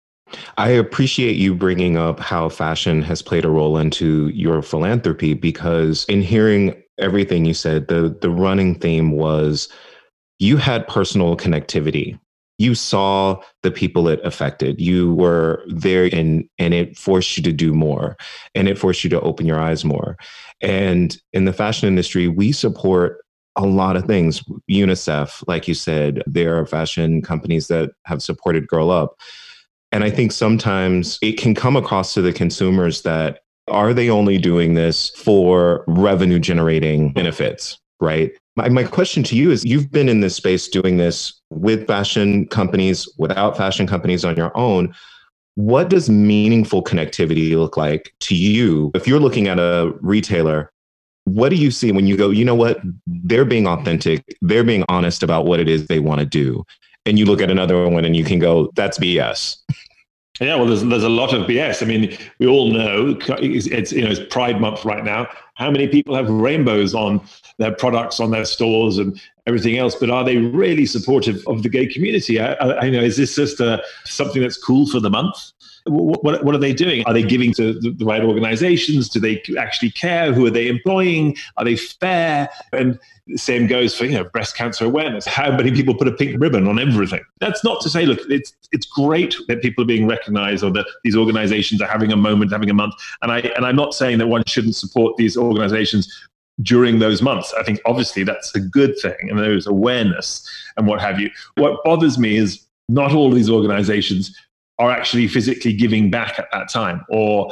I 0.57 0.71
appreciate 0.71 1.37
you 1.37 1.55
bringing 1.55 1.97
up 1.97 2.21
how 2.21 2.49
fashion 2.49 3.03
has 3.03 3.23
played 3.23 3.45
a 3.45 3.51
role 3.51 3.79
into 3.79 4.29
your 4.29 4.63
philanthropy 4.63 5.35
because 5.35 6.05
in 6.05 6.23
hearing 6.23 6.81
everything 6.99 7.45
you 7.45 7.55
said, 7.55 7.89
the 7.89 8.17
the 8.21 8.31
running 8.31 8.79
theme 8.79 9.13
was 9.13 9.69
you 10.39 10.57
had 10.57 10.89
personal 10.89 11.37
connectivity. 11.37 12.19
You 12.59 12.75
saw 12.75 13.41
the 13.63 13.71
people 13.71 14.07
it 14.09 14.21
affected. 14.25 14.81
You 14.81 15.15
were 15.15 15.65
there 15.67 16.09
and 16.13 16.49
and 16.59 16.73
it 16.73 16.97
forced 16.97 17.37
you 17.37 17.43
to 17.43 17.53
do 17.53 17.73
more 17.73 18.17
and 18.55 18.69
it 18.69 18.79
forced 18.79 19.03
you 19.03 19.11
to 19.11 19.21
open 19.21 19.47
your 19.47 19.59
eyes 19.59 19.85
more. 19.85 20.17
And 20.61 21.17
in 21.33 21.45
the 21.45 21.53
fashion 21.53 21.89
industry, 21.89 22.29
we 22.29 22.53
support 22.53 23.25
a 23.57 23.67
lot 23.67 23.97
of 23.97 24.05
things. 24.05 24.43
UNICEF, 24.71 25.45
like 25.47 25.69
you 25.69 25.75
said, 25.75 26.23
there 26.27 26.59
are 26.59 26.67
fashion 26.67 27.23
companies 27.23 27.69
that 27.69 27.91
have 28.05 28.23
supported 28.23 28.67
Girl 28.67 28.91
Up 28.91 29.17
and 29.95 30.03
I 30.03 30.11
think 30.11 30.33
sometimes 30.33 31.21
it 31.23 31.39
can 31.39 31.55
come 31.55 31.77
across 31.77 32.15
to 32.15 32.21
the 32.21 32.33
consumers 32.33 33.03
that 33.03 33.45
are 33.69 33.95
they 33.95 34.11
only 34.11 34.39
doing 34.39 34.75
this 34.75 35.11
for 35.11 35.85
revenue 35.87 36.41
generating 36.41 37.13
benefits, 37.13 37.79
right? 38.01 38.33
My, 38.57 38.69
my 38.69 38.83
question 38.83 39.23
to 39.23 39.37
you 39.37 39.53
is 39.53 39.65
you've 39.65 39.93
been 39.93 40.09
in 40.09 40.19
this 40.19 40.35
space 40.35 40.67
doing 40.67 40.97
this 40.97 41.41
with 41.51 41.87
fashion 41.87 42.49
companies, 42.49 43.09
without 43.19 43.57
fashion 43.57 43.87
companies 43.87 44.25
on 44.25 44.37
your 44.37 44.51
own. 44.59 44.93
What 45.55 45.91
does 45.91 46.11
meaningful 46.11 46.83
connectivity 46.83 47.57
look 47.57 47.77
like 47.77 48.13
to 48.19 48.35
you? 48.35 48.91
If 48.97 49.07
you're 49.07 49.21
looking 49.21 49.47
at 49.47 49.61
a 49.61 49.95
retailer, 50.01 50.73
what 51.23 51.51
do 51.51 51.57
you 51.57 51.71
see 51.71 51.93
when 51.93 52.09
you 52.09 52.17
go, 52.17 52.31
you 52.31 52.45
know 52.45 52.57
what? 52.57 52.81
They're 53.07 53.45
being 53.45 53.69
authentic, 53.69 54.25
they're 54.43 54.65
being 54.65 54.85
honest 54.89 55.23
about 55.23 55.47
what 55.47 55.61
it 55.61 55.69
is 55.69 55.87
they 55.87 56.01
want 56.01 56.19
to 56.19 56.27
do 56.27 56.65
and 57.07 57.19
you 57.19 57.25
look 57.25 57.41
at 57.41 57.51
another 57.51 57.89
one 57.89 58.05
and 58.05 58.17
you 58.17 58.25
can 58.25 58.39
go, 58.39 58.71
that's 58.75 58.99
BS. 58.99 59.59
Yeah, 60.41 60.57
well, 60.57 60.67
there's 60.67 60.83
there's 60.83 61.05
a 61.05 61.09
lot 61.09 61.33
of 61.33 61.47
BS. 61.47 61.81
I 61.81 61.87
mean, 61.87 62.19
we 62.41 62.49
all 62.49 62.73
know 62.73 63.17
it's, 63.39 63.67
it's, 63.69 63.93
you 63.93 64.03
know 64.03 64.11
it's 64.11 64.21
Pride 64.33 64.61
Month 64.61 64.85
right 64.85 65.05
now. 65.05 65.29
How 65.55 65.71
many 65.71 65.87
people 65.87 66.17
have 66.17 66.29
rainbows 66.29 66.93
on 66.93 67.21
their 67.59 67.73
products, 67.73 68.19
on 68.19 68.33
their 68.33 68.45
stores, 68.45 68.99
and 68.99 69.21
everything 69.47 69.79
else? 69.79 69.95
But 69.95 70.11
are 70.11 70.25
they 70.25 70.39
really 70.39 70.87
supportive 70.87 71.47
of 71.47 71.63
the 71.63 71.69
gay 71.69 71.87
community? 71.87 72.41
I, 72.41 72.55
I, 72.55 72.81
I 72.81 72.91
know 72.91 73.01
is 73.01 73.17
this 73.17 73.37
just 73.37 73.61
a, 73.61 73.81
something 74.05 74.43
that's 74.43 74.59
cool 74.59 74.89
for 74.89 74.99
the 74.99 75.11
month? 75.11 75.37
What, 75.87 76.45
what, 76.45 76.55
are 76.55 76.59
they 76.59 76.73
doing? 76.73 77.05
Are 77.05 77.13
they 77.13 77.23
giving 77.23 77.53
to 77.55 77.75
the, 77.75 78.05
right 78.07 78.23
organizations? 78.23 79.09
Do 79.09 79.21
they 79.21 79.43
actually 79.59 79.91
care? 79.91 80.33
Who 80.33 80.47
are 80.47 80.51
they 80.51 80.69
employing? 80.69 81.37
Are 81.59 81.65
they 81.65 81.77
fair? 81.77 82.49
And 82.73 82.99
the 83.27 83.37
same 83.37 83.67
goes 83.67 83.95
for 83.95 84.05
you 84.05 84.13
know 84.13 84.25
breast 84.25 84.57
cancer 84.57 84.85
awareness. 84.85 85.27
How 85.27 85.55
many 85.55 85.73
people 85.73 85.95
put 85.95 86.09
a 86.09 86.13
pink 86.13 86.41
ribbon 86.41 86.67
on 86.67 86.79
everything? 86.79 87.23
That's 87.41 87.63
not 87.65 87.83
to 87.83 87.91
say, 87.91 88.07
look, 88.07 88.21
it's 88.31 88.55
it's 88.73 88.87
great 88.87 89.37
that 89.49 89.61
people 89.61 89.85
are 89.85 89.87
being 89.87 90.07
recognized 90.07 90.65
or 90.65 90.71
that 90.73 90.87
these 91.05 91.17
organizations 91.17 91.83
are 91.83 91.89
having 91.89 92.13
a 92.13 92.17
moment, 92.17 92.53
having 92.53 92.71
a 92.71 92.75
month. 92.75 92.95
And 93.23 93.31
I 93.31 93.41
and 93.57 93.67
I'm 93.67 93.77
not 93.77 93.95
saying 93.95 94.19
that 94.19 94.27
one 94.27 94.43
shouldn't 94.47 94.77
support 94.77 95.17
these 95.17 95.37
organizations 95.37 96.11
during 96.63 96.99
those 96.99 97.21
months. 97.21 97.53
I 97.59 97.63
think 97.63 97.81
obviously 97.85 98.23
that's 98.25 98.55
a 98.55 98.61
good 98.61 98.99
thing 98.99 99.17
and 99.29 99.39
there's 99.39 99.67
awareness 99.67 100.49
and 100.77 100.87
what 100.87 101.01
have 101.01 101.21
you. 101.21 101.31
What 101.57 101.83
bothers 101.85 102.19
me 102.19 102.37
is 102.37 102.65
not 102.89 103.13
all 103.13 103.31
these 103.31 103.51
organizations 103.51 104.37
are 104.79 104.91
actually 104.91 105.29
physically 105.29 105.73
giving 105.73 106.11
back 106.11 106.39
at 106.39 106.49
that 106.53 106.69
time 106.69 107.05
or 107.09 107.51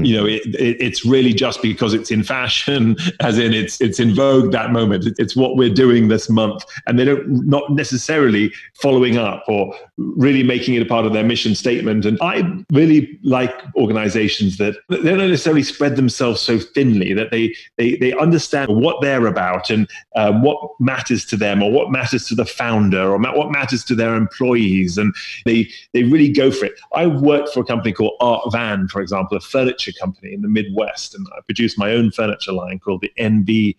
you 0.00 0.16
know 0.16 0.24
it, 0.24 0.42
it, 0.46 0.76
it's 0.80 1.04
really 1.04 1.34
just 1.34 1.60
because 1.60 1.92
it's 1.92 2.10
in 2.10 2.22
fashion 2.24 2.96
as 3.20 3.38
in 3.38 3.52
it's 3.52 3.80
it's 3.80 4.00
in 4.00 4.14
vogue 4.14 4.50
that 4.52 4.72
moment. 4.72 5.06
It, 5.06 5.14
it's 5.18 5.36
what 5.36 5.56
we're 5.56 5.72
doing 5.72 6.08
this 6.08 6.30
month. 6.30 6.64
And 6.86 6.98
they 6.98 7.04
don't 7.04 7.46
not 7.46 7.70
necessarily 7.70 8.50
following 8.80 9.18
up 9.18 9.44
or 9.46 9.74
really 9.98 10.42
making 10.42 10.74
it 10.74 10.82
a 10.82 10.86
part 10.86 11.04
of 11.04 11.12
their 11.12 11.24
mission 11.24 11.54
statement. 11.54 12.06
And 12.06 12.18
i 12.22 12.42
really 12.72 13.18
like 13.22 13.54
organizations 13.76 14.56
that 14.56 14.74
they 14.88 15.02
don't 15.02 15.18
necessarily 15.18 15.62
spread 15.62 15.96
themselves 15.96 16.40
so 16.40 16.58
thinly 16.58 17.12
that 17.12 17.30
they 17.30 17.54
they, 17.76 17.96
they 17.96 18.14
understand 18.14 18.74
what 18.74 19.02
they're 19.02 19.26
about 19.26 19.68
and 19.68 19.88
um, 20.16 20.42
what 20.42 20.58
matters 20.80 21.26
to 21.26 21.36
them 21.36 21.62
or 21.62 21.70
what 21.70 21.90
matters 21.90 22.26
to 22.28 22.34
the 22.34 22.46
founder 22.46 23.12
or 23.12 23.18
what 23.18 23.50
matters 23.50 23.84
to 23.84 23.94
their 23.94 24.14
employees. 24.14 24.96
And 24.96 25.14
they 25.44 25.68
they 25.92 26.04
really 26.04 26.32
go 26.32 26.50
for 26.50 26.64
it. 26.64 26.72
I've 26.94 27.20
worked 27.20 27.50
for 27.50 27.60
a 27.60 27.64
company 27.64 27.92
called 27.92 28.16
art 28.20 28.50
van 28.50 28.88
for 28.88 29.02
example 29.02 29.36
a 29.36 29.40
furniture 29.40 29.73
furniture 29.74 29.92
company 30.00 30.32
in 30.32 30.42
the 30.42 30.48
Midwest, 30.48 31.14
and 31.14 31.26
I 31.36 31.40
produced 31.42 31.78
my 31.78 31.92
own 31.92 32.10
furniture 32.10 32.52
line 32.52 32.78
called 32.78 33.00
the 33.00 33.12
NB1 33.18 33.74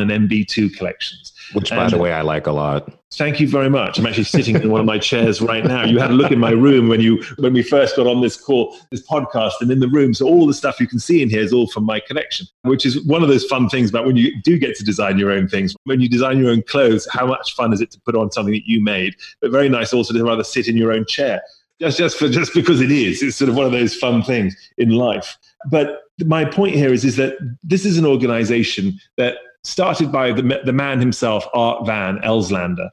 and 0.00 0.30
NB2 0.30 0.76
collections. 0.76 1.32
Which, 1.52 1.70
by 1.70 1.84
and, 1.84 1.92
the 1.92 1.98
way, 1.98 2.12
I 2.12 2.22
like 2.22 2.46
a 2.46 2.52
lot. 2.52 2.92
Thank 3.14 3.40
you 3.40 3.48
very 3.48 3.70
much. 3.70 3.98
I'm 3.98 4.06
actually 4.06 4.24
sitting 4.24 4.56
in 4.56 4.70
one 4.70 4.80
of 4.80 4.86
my 4.86 4.98
chairs 4.98 5.40
right 5.40 5.64
now. 5.64 5.84
You 5.84 5.98
had 6.00 6.10
a 6.10 6.14
look 6.14 6.32
in 6.32 6.40
my 6.40 6.50
room 6.50 6.88
when 6.88 7.00
you 7.00 7.22
when 7.38 7.52
we 7.52 7.62
first 7.62 7.96
got 7.96 8.06
on 8.06 8.20
this 8.20 8.36
call, 8.36 8.76
this 8.90 9.06
podcast, 9.06 9.52
and 9.60 9.70
in 9.70 9.78
the 9.78 9.88
room. 9.88 10.12
So 10.12 10.26
all 10.26 10.46
the 10.46 10.54
stuff 10.54 10.80
you 10.80 10.88
can 10.88 10.98
see 10.98 11.22
in 11.22 11.30
here 11.30 11.40
is 11.40 11.52
all 11.52 11.68
from 11.68 11.84
my 11.84 12.00
collection, 12.00 12.46
which 12.62 12.84
is 12.84 13.00
one 13.06 13.22
of 13.22 13.28
those 13.28 13.44
fun 13.44 13.68
things 13.68 13.90
about 13.90 14.06
when 14.06 14.16
you 14.16 14.32
do 14.42 14.58
get 14.58 14.76
to 14.76 14.84
design 14.84 15.18
your 15.18 15.30
own 15.30 15.48
things. 15.48 15.74
When 15.84 16.00
you 16.00 16.08
design 16.08 16.38
your 16.38 16.50
own 16.50 16.62
clothes, 16.62 17.06
how 17.10 17.26
much 17.26 17.54
fun 17.54 17.72
is 17.72 17.80
it 17.80 17.92
to 17.92 18.00
put 18.00 18.16
on 18.16 18.32
something 18.32 18.54
that 18.54 18.66
you 18.66 18.82
made? 18.82 19.14
But 19.40 19.52
very 19.52 19.68
nice 19.68 19.92
also 19.92 20.12
to 20.12 20.24
rather 20.24 20.44
sit 20.44 20.66
in 20.66 20.76
your 20.76 20.92
own 20.92 21.06
chair 21.06 21.40
just 21.80 21.98
just 21.98 22.18
for 22.18 22.28
just 22.28 22.54
because 22.54 22.80
it 22.80 22.90
is. 22.90 23.22
It's 23.22 23.36
sort 23.36 23.48
of 23.48 23.56
one 23.56 23.66
of 23.66 23.72
those 23.72 23.94
fun 23.94 24.22
things 24.22 24.56
in 24.78 24.90
life. 24.90 25.36
But 25.70 26.02
my 26.24 26.44
point 26.44 26.74
here 26.74 26.92
is 26.92 27.04
is 27.04 27.16
that 27.16 27.36
this 27.62 27.84
is 27.84 27.98
an 27.98 28.06
organization 28.06 28.98
that 29.16 29.36
started 29.66 30.12
by 30.12 30.30
the, 30.30 30.60
the 30.64 30.72
man 30.72 31.00
himself, 31.00 31.44
Art 31.52 31.84
Van 31.86 32.18
Elslander, 32.18 32.88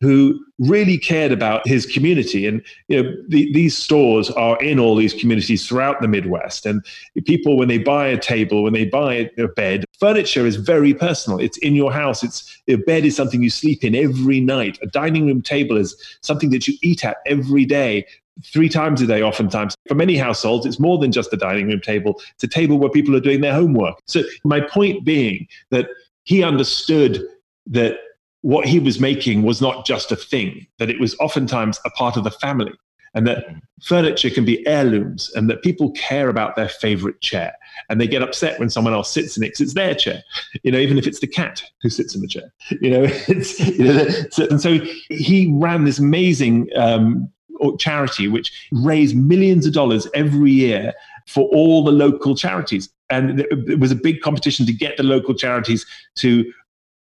who 0.00 0.38
really 0.58 0.96
cared 0.96 1.32
about 1.32 1.66
his 1.66 1.84
community. 1.84 2.46
And 2.46 2.62
you 2.86 3.02
know, 3.02 3.16
the, 3.28 3.52
these 3.52 3.76
stores 3.76 4.30
are 4.30 4.56
in 4.62 4.78
all 4.78 4.94
these 4.94 5.14
communities 5.14 5.66
throughout 5.66 6.00
the 6.00 6.08
Midwest. 6.08 6.64
And 6.64 6.84
people, 7.24 7.56
when 7.56 7.68
they 7.68 7.78
buy 7.78 8.06
a 8.06 8.18
table, 8.18 8.62
when 8.62 8.72
they 8.72 8.84
buy 8.84 9.30
a 9.36 9.48
bed, 9.48 9.84
furniture 9.98 10.46
is 10.46 10.56
very 10.56 10.94
personal. 10.94 11.40
It's 11.40 11.58
in 11.58 11.74
your 11.74 11.92
house. 11.92 12.22
It's 12.22 12.62
a 12.68 12.76
bed 12.76 13.04
is 13.04 13.16
something 13.16 13.42
you 13.42 13.50
sleep 13.50 13.82
in 13.82 13.96
every 13.96 14.40
night. 14.40 14.78
A 14.80 14.86
dining 14.86 15.26
room 15.26 15.42
table 15.42 15.76
is 15.76 15.96
something 16.20 16.50
that 16.50 16.68
you 16.68 16.74
eat 16.82 17.04
at 17.04 17.16
every 17.26 17.64
day 17.64 18.06
three 18.44 18.68
times 18.68 19.00
a 19.02 19.06
day, 19.06 19.22
oftentimes. 19.22 19.74
For 19.88 19.94
many 19.94 20.16
households, 20.16 20.66
it's 20.66 20.80
more 20.80 20.98
than 20.98 21.12
just 21.12 21.32
a 21.32 21.36
dining 21.36 21.68
room 21.68 21.80
table, 21.80 22.20
it's 22.34 22.44
a 22.44 22.48
table 22.48 22.78
where 22.78 22.90
people 22.90 23.14
are 23.16 23.20
doing 23.20 23.40
their 23.40 23.54
homework. 23.54 23.96
So, 24.06 24.22
my 24.44 24.60
point 24.60 25.04
being 25.04 25.46
that 25.70 25.88
he 26.24 26.42
understood 26.42 27.26
that 27.66 27.98
what 28.42 28.66
he 28.66 28.78
was 28.78 29.00
making 29.00 29.42
was 29.42 29.60
not 29.60 29.86
just 29.86 30.10
a 30.10 30.16
thing, 30.16 30.66
that 30.78 30.90
it 30.90 31.00
was 31.00 31.16
oftentimes 31.20 31.78
a 31.84 31.90
part 31.90 32.16
of 32.16 32.24
the 32.24 32.30
family, 32.30 32.72
and 33.14 33.26
that 33.26 33.44
furniture 33.82 34.30
can 34.30 34.44
be 34.44 34.66
heirlooms, 34.66 35.30
and 35.34 35.48
that 35.50 35.62
people 35.62 35.92
care 35.92 36.28
about 36.28 36.56
their 36.56 36.68
favorite 36.68 37.20
chair, 37.20 37.54
and 37.88 38.00
they 38.00 38.06
get 38.06 38.22
upset 38.22 38.58
when 38.58 38.70
someone 38.70 38.94
else 38.94 39.12
sits 39.12 39.36
in 39.36 39.42
it 39.42 39.48
because 39.48 39.60
it's 39.60 39.74
their 39.74 39.94
chair, 39.94 40.22
you 40.62 40.72
know, 40.72 40.78
even 40.78 40.98
if 40.98 41.06
it's 41.06 41.20
the 41.20 41.26
cat 41.26 41.62
who 41.82 41.88
sits 41.88 42.14
in 42.14 42.22
the 42.22 42.28
chair, 42.28 42.52
you 42.80 42.90
know. 42.90 43.02
It's, 43.28 43.60
you 43.60 43.84
know 43.84 44.06
and 44.50 44.60
so 44.60 44.78
he 45.08 45.52
ran 45.54 45.84
this 45.84 45.98
amazing 45.98 46.68
um, 46.76 47.30
charity 47.78 48.28
which 48.28 48.52
raised 48.72 49.16
millions 49.16 49.66
of 49.66 49.72
dollars 49.72 50.06
every 50.14 50.50
year 50.50 50.92
for 51.26 51.48
all 51.48 51.84
the 51.84 51.92
local 51.92 52.34
charities. 52.34 52.88
And 53.10 53.40
it 53.40 53.78
was 53.78 53.92
a 53.92 53.96
big 53.96 54.20
competition 54.20 54.66
to 54.66 54.72
get 54.72 54.96
the 54.96 55.02
local 55.02 55.34
charities 55.34 55.86
to 56.16 56.50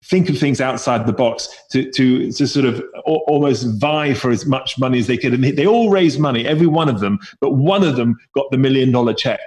think 0.03 0.29
of 0.29 0.37
things 0.37 0.59
outside 0.59 1.05
the 1.05 1.13
box 1.13 1.47
to, 1.71 1.89
to, 1.91 2.31
to 2.31 2.47
sort 2.47 2.65
of 2.65 2.83
almost 3.05 3.79
vie 3.79 4.13
for 4.13 4.31
as 4.31 4.45
much 4.45 4.77
money 4.77 4.99
as 4.99 5.07
they 5.07 5.17
could. 5.17 5.33
And 5.33 5.43
they 5.43 5.65
all 5.65 5.89
raised 5.89 6.19
money, 6.19 6.45
every 6.45 6.67
one 6.67 6.89
of 6.89 6.99
them, 6.99 7.19
but 7.39 7.51
one 7.51 7.83
of 7.83 7.95
them 7.95 8.17
got 8.35 8.51
the 8.51 8.57
million 8.57 8.91
dollar 8.91 9.13
check. 9.13 9.39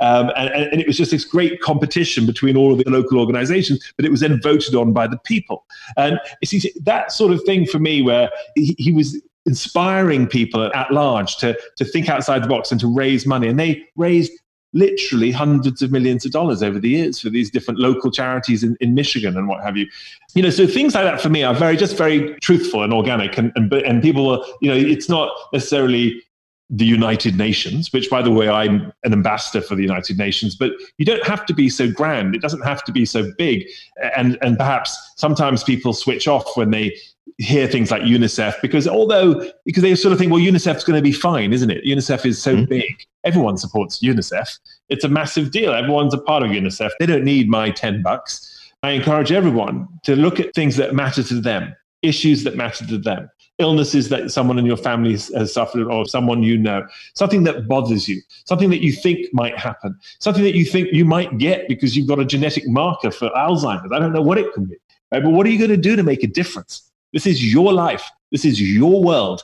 Um, 0.00 0.30
and, 0.36 0.50
and, 0.50 0.80
it 0.80 0.86
was 0.86 0.96
just 0.96 1.10
this 1.10 1.24
great 1.24 1.60
competition 1.60 2.26
between 2.26 2.56
all 2.56 2.72
of 2.72 2.78
the 2.78 2.90
local 2.90 3.20
organizations, 3.20 3.92
but 3.96 4.04
it 4.04 4.10
was 4.10 4.20
then 4.20 4.40
voted 4.40 4.74
on 4.74 4.92
by 4.92 5.06
the 5.06 5.18
people. 5.18 5.64
And 5.96 6.18
you 6.40 6.46
see, 6.46 6.72
that 6.82 7.12
sort 7.12 7.32
of 7.32 7.42
thing 7.44 7.66
for 7.66 7.78
me, 7.78 8.02
where 8.02 8.30
he, 8.56 8.74
he 8.78 8.90
was 8.90 9.20
inspiring 9.46 10.26
people 10.26 10.70
at 10.74 10.90
large 10.92 11.36
to, 11.36 11.58
to 11.76 11.84
think 11.84 12.08
outside 12.08 12.42
the 12.42 12.48
box 12.48 12.70
and 12.70 12.80
to 12.80 12.86
raise 12.86 13.26
money. 13.26 13.48
And 13.48 13.58
they 13.58 13.84
raised 13.96 14.32
literally 14.72 15.30
hundreds 15.30 15.82
of 15.82 15.92
millions 15.92 16.24
of 16.24 16.32
dollars 16.32 16.62
over 16.62 16.78
the 16.78 16.88
years 16.88 17.20
for 17.20 17.28
these 17.28 17.50
different 17.50 17.78
local 17.78 18.10
charities 18.10 18.62
in, 18.62 18.76
in 18.80 18.94
Michigan 18.94 19.36
and 19.36 19.46
what 19.48 19.62
have 19.62 19.76
you. 19.76 19.86
You 20.34 20.42
know, 20.42 20.50
so 20.50 20.66
things 20.66 20.94
like 20.94 21.04
that 21.04 21.20
for 21.20 21.28
me 21.28 21.42
are 21.42 21.54
very, 21.54 21.76
just 21.76 21.96
very 21.96 22.34
truthful 22.40 22.82
and 22.82 22.92
organic. 22.92 23.36
And, 23.36 23.52
and, 23.54 23.72
and 23.72 24.02
people 24.02 24.30
are, 24.30 24.44
you 24.60 24.70
know, 24.70 24.76
it's 24.76 25.08
not 25.08 25.30
necessarily 25.52 26.22
the 26.70 26.86
United 26.86 27.36
Nations, 27.36 27.92
which, 27.92 28.08
by 28.08 28.22
the 28.22 28.30
way, 28.30 28.48
I'm 28.48 28.90
an 29.04 29.12
ambassador 29.12 29.60
for 29.60 29.74
the 29.74 29.82
United 29.82 30.16
Nations, 30.16 30.54
but 30.56 30.72
you 30.96 31.04
don't 31.04 31.24
have 31.26 31.44
to 31.46 31.52
be 31.52 31.68
so 31.68 31.90
grand. 31.90 32.34
It 32.34 32.40
doesn't 32.40 32.62
have 32.62 32.82
to 32.84 32.92
be 32.92 33.04
so 33.04 33.30
big. 33.36 33.68
And, 34.16 34.38
and 34.40 34.56
perhaps 34.56 35.12
sometimes 35.16 35.62
people 35.62 35.92
switch 35.92 36.26
off 36.26 36.56
when 36.56 36.70
they 36.70 36.96
hear 37.38 37.66
things 37.66 37.90
like 37.90 38.02
UNICEF 38.02 38.60
because 38.60 38.86
although 38.86 39.50
because 39.64 39.82
they 39.82 39.94
sort 39.94 40.12
of 40.12 40.18
think 40.18 40.30
well 40.30 40.40
UNICEF's 40.40 40.84
going 40.84 40.98
to 40.98 41.02
be 41.02 41.12
fine 41.12 41.52
isn't 41.52 41.70
it? 41.70 41.84
UNICEF 41.84 42.26
is 42.26 42.40
so 42.40 42.54
mm-hmm. 42.54 42.66
big. 42.66 43.06
Everyone 43.24 43.56
supports 43.56 44.00
UNICEF. 44.02 44.58
It's 44.88 45.04
a 45.04 45.08
massive 45.08 45.50
deal. 45.50 45.72
Everyone's 45.72 46.14
a 46.14 46.18
part 46.18 46.42
of 46.42 46.50
UNICEF. 46.50 46.90
They 46.98 47.06
don't 47.06 47.24
need 47.24 47.48
my 47.48 47.70
10 47.70 48.02
bucks. 48.02 48.72
I 48.82 48.90
encourage 48.90 49.30
everyone 49.32 49.88
to 50.02 50.16
look 50.16 50.40
at 50.40 50.54
things 50.54 50.76
that 50.76 50.94
matter 50.94 51.22
to 51.22 51.40
them 51.40 51.74
issues 52.02 52.42
that 52.44 52.56
matter 52.56 52.86
to 52.86 52.98
them 52.98 53.30
illnesses 53.58 54.08
that 54.08 54.30
someone 54.30 54.58
in 54.58 54.66
your 54.66 54.76
family 54.76 55.12
has 55.12 55.52
suffered 55.52 55.86
or 55.86 56.04
someone 56.04 56.42
you 56.42 56.58
know 56.58 56.84
something 57.14 57.44
that 57.44 57.68
bothers 57.68 58.08
you 58.08 58.20
something 58.44 58.70
that 58.70 58.82
you 58.82 58.92
think 58.92 59.26
might 59.32 59.56
happen 59.56 59.96
something 60.18 60.42
that 60.42 60.56
you 60.56 60.64
think 60.64 60.88
you 60.90 61.04
might 61.04 61.38
get 61.38 61.68
because 61.68 61.96
you've 61.96 62.08
got 62.08 62.18
a 62.18 62.24
genetic 62.24 62.66
marker 62.66 63.10
for 63.10 63.28
Alzheimer's. 63.30 63.92
I 63.92 63.98
don't 63.98 64.12
know 64.12 64.22
what 64.22 64.38
it 64.38 64.52
can 64.52 64.64
be 64.64 64.76
right? 65.12 65.22
but 65.22 65.30
what 65.30 65.46
are 65.46 65.50
you 65.50 65.58
going 65.58 65.70
to 65.70 65.76
do 65.76 65.94
to 65.94 66.02
make 66.02 66.24
a 66.24 66.26
difference 66.26 66.90
this 67.12 67.26
is 67.26 67.52
your 67.52 67.72
life. 67.72 68.08
This 68.30 68.44
is 68.44 68.60
your 68.60 69.02
world. 69.02 69.42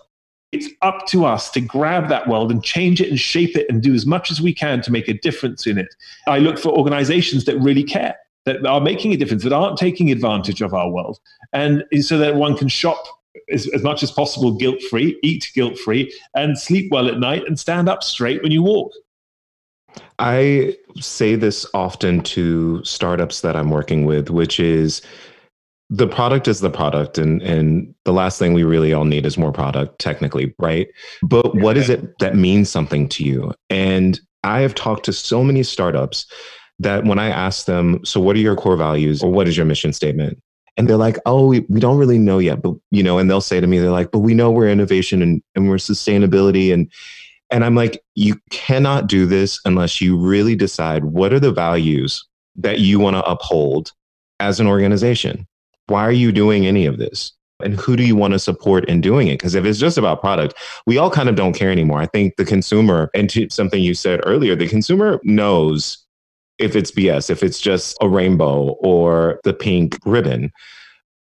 It's 0.53 0.69
up 0.81 1.07
to 1.09 1.27
us 1.27 1.51
to 1.51 1.61
grab 1.61 2.09
that 2.09 2.27
world 2.27 2.51
and 2.51 2.65
change 2.65 3.01
it 3.03 3.11
and 3.11 3.21
shape 3.21 3.55
it 3.55 3.67
and 3.69 3.83
do 3.83 3.95
as 3.95 4.07
much 4.07 4.31
as 4.31 4.41
we 4.41 4.55
can 4.55 4.81
to 4.83 4.91
make 4.91 5.09
a 5.09 5.15
difference 5.15 5.67
in 5.67 5.77
it. 5.77 5.95
I 6.27 6.39
look 6.39 6.59
for 6.59 6.71
organizations 6.71 7.45
that 7.45 7.59
really 7.59 7.85
care, 7.85 8.17
that 8.47 8.65
are 8.65 8.81
making 8.81 9.13
a 9.13 9.17
difference, 9.19 9.43
that 9.43 9.53
aren't 9.53 9.77
taking 9.77 10.11
advantage 10.11 10.63
of 10.63 10.73
our 10.73 10.89
world. 10.91 11.19
And 11.53 11.85
so 12.01 12.17
that 12.17 12.37
one 12.37 12.57
can 12.57 12.69
shop 12.69 13.05
as, 13.53 13.69
as 13.69 13.83
much 13.83 14.03
as 14.03 14.11
possible 14.11 14.53
guilt 14.53 14.81
free, 14.91 15.19
eat 15.23 15.51
guilt 15.55 15.79
free, 15.79 16.13
and 16.35 16.59
sleep 16.59 16.91
well 16.91 17.09
at 17.09 17.19
night 17.19 17.47
and 17.47 17.61
stand 17.61 17.89
up 17.89 18.03
straight 18.03 18.43
when 18.43 18.53
you 18.53 18.63
walk. 18.63 18.93
I 20.19 20.77
say 20.97 21.37
this 21.37 21.67
often 21.75 22.23
to 22.23 22.83
startups 22.85 23.41
that 23.43 23.57
I'm 23.57 23.71
working 23.71 24.05
with, 24.05 24.31
which 24.31 24.61
is 24.61 25.03
the 25.91 26.07
product 26.07 26.49
is 26.49 26.61
the 26.61 26.71
product 26.71 27.17
and 27.17 27.41
and 27.43 27.95
the 28.05 28.13
last 28.13 28.39
thing 28.39 28.53
we 28.53 28.65
really 28.65 28.93
all 28.93 29.05
need 29.05 29.25
is 29.25 29.39
more 29.39 29.53
product 29.53 29.99
technically 29.99 30.55
right? 30.59 30.89
But 31.23 31.55
what 31.57 31.77
is 31.77 31.89
it 31.89 32.19
that 32.19 32.37
means 32.37 32.69
something 32.71 33.09
to 33.11 33.25
you? 33.25 33.53
And 33.71 34.21
i 34.45 34.61
have 34.61 34.75
talked 34.75 35.05
to 35.05 35.13
so 35.13 35.43
many 35.43 35.65
startups 35.65 36.25
that 36.79 37.05
when 37.05 37.19
i 37.19 37.29
ask 37.29 37.67
them 37.67 37.99
so 38.05 38.21
what 38.21 38.37
are 38.37 38.41
your 38.41 38.55
core 38.55 38.77
values 38.77 39.23
or 39.23 39.33
what 39.33 39.49
is 39.49 39.57
your 39.57 39.67
mission 39.67 39.93
statement? 39.93 40.41
And 40.77 40.89
they're 40.89 40.97
like 40.97 41.19
oh 41.27 41.47
we, 41.47 41.61
we 41.69 41.81
don't 41.81 41.99
really 41.99 42.19
know 42.19 42.39
yet 42.39 42.63
but 42.63 42.75
you 42.91 43.03
know 43.03 43.19
and 43.19 43.29
they'll 43.31 43.41
say 43.41 43.61
to 43.61 43.67
me 43.67 43.79
they're 43.79 43.91
like 43.91 44.11
but 44.11 44.21
we 44.21 44.35
know 44.35 44.51
we're 44.51 44.69
innovation 44.69 45.23
and, 45.23 45.43
and 45.55 45.69
we're 45.69 45.77
sustainability 45.77 46.73
and 46.73 46.89
and 47.51 47.65
i'm 47.65 47.75
like 47.75 48.01
you 48.15 48.41
cannot 48.51 49.09
do 49.09 49.27
this 49.27 49.59
unless 49.65 50.01
you 50.01 50.17
really 50.17 50.55
decide 50.55 51.07
what 51.07 51.33
are 51.33 51.41
the 51.41 51.51
values 51.51 52.25
that 52.55 52.79
you 52.79 53.01
want 53.01 53.17
to 53.17 53.25
uphold 53.25 53.91
as 54.39 54.61
an 54.61 54.69
organization 54.69 55.49
why 55.89 56.03
are 56.03 56.13
you 56.13 56.33
doing 56.33 56.67
any 56.67 56.87
of 56.87 56.99
this? 56.99 57.33
And 57.61 57.75
who 57.75 57.97
do 57.97 58.05
you 58.05 58.15
want 58.15 58.35
to 58.35 58.39
support 58.39 58.89
in 58.89 59.01
doing 59.01 59.27
it? 59.27 59.39
Because 59.39 59.57
if 59.57 59.65
it's 59.65 59.81
just 59.81 59.99
about 59.99 60.21
product, 60.21 60.55
we 60.87 60.97
all 60.97 61.11
kind 61.11 61.29
of 61.29 61.35
don't 61.35 61.55
care 61.55 61.73
anymore. 61.73 62.01
I 62.01 62.07
think 62.07 62.37
the 62.37 62.45
consumer, 62.45 63.11
and 63.15 63.29
to 63.31 63.49
something 63.51 63.83
you 63.83 63.95
said 63.95 64.21
earlier, 64.25 64.55
the 64.55 64.69
consumer 64.69 65.21
knows 65.25 65.99
if 66.59 66.77
it's 66.77 66.93
BS, 66.93 67.31
if 67.31 67.43
it's 67.43 67.61
just 67.61 67.97
a 68.01 68.09
rainbow 68.09 68.77
or 68.81 69.41
the 69.43 69.53
pink 69.53 69.99
ribbon. 70.05 70.53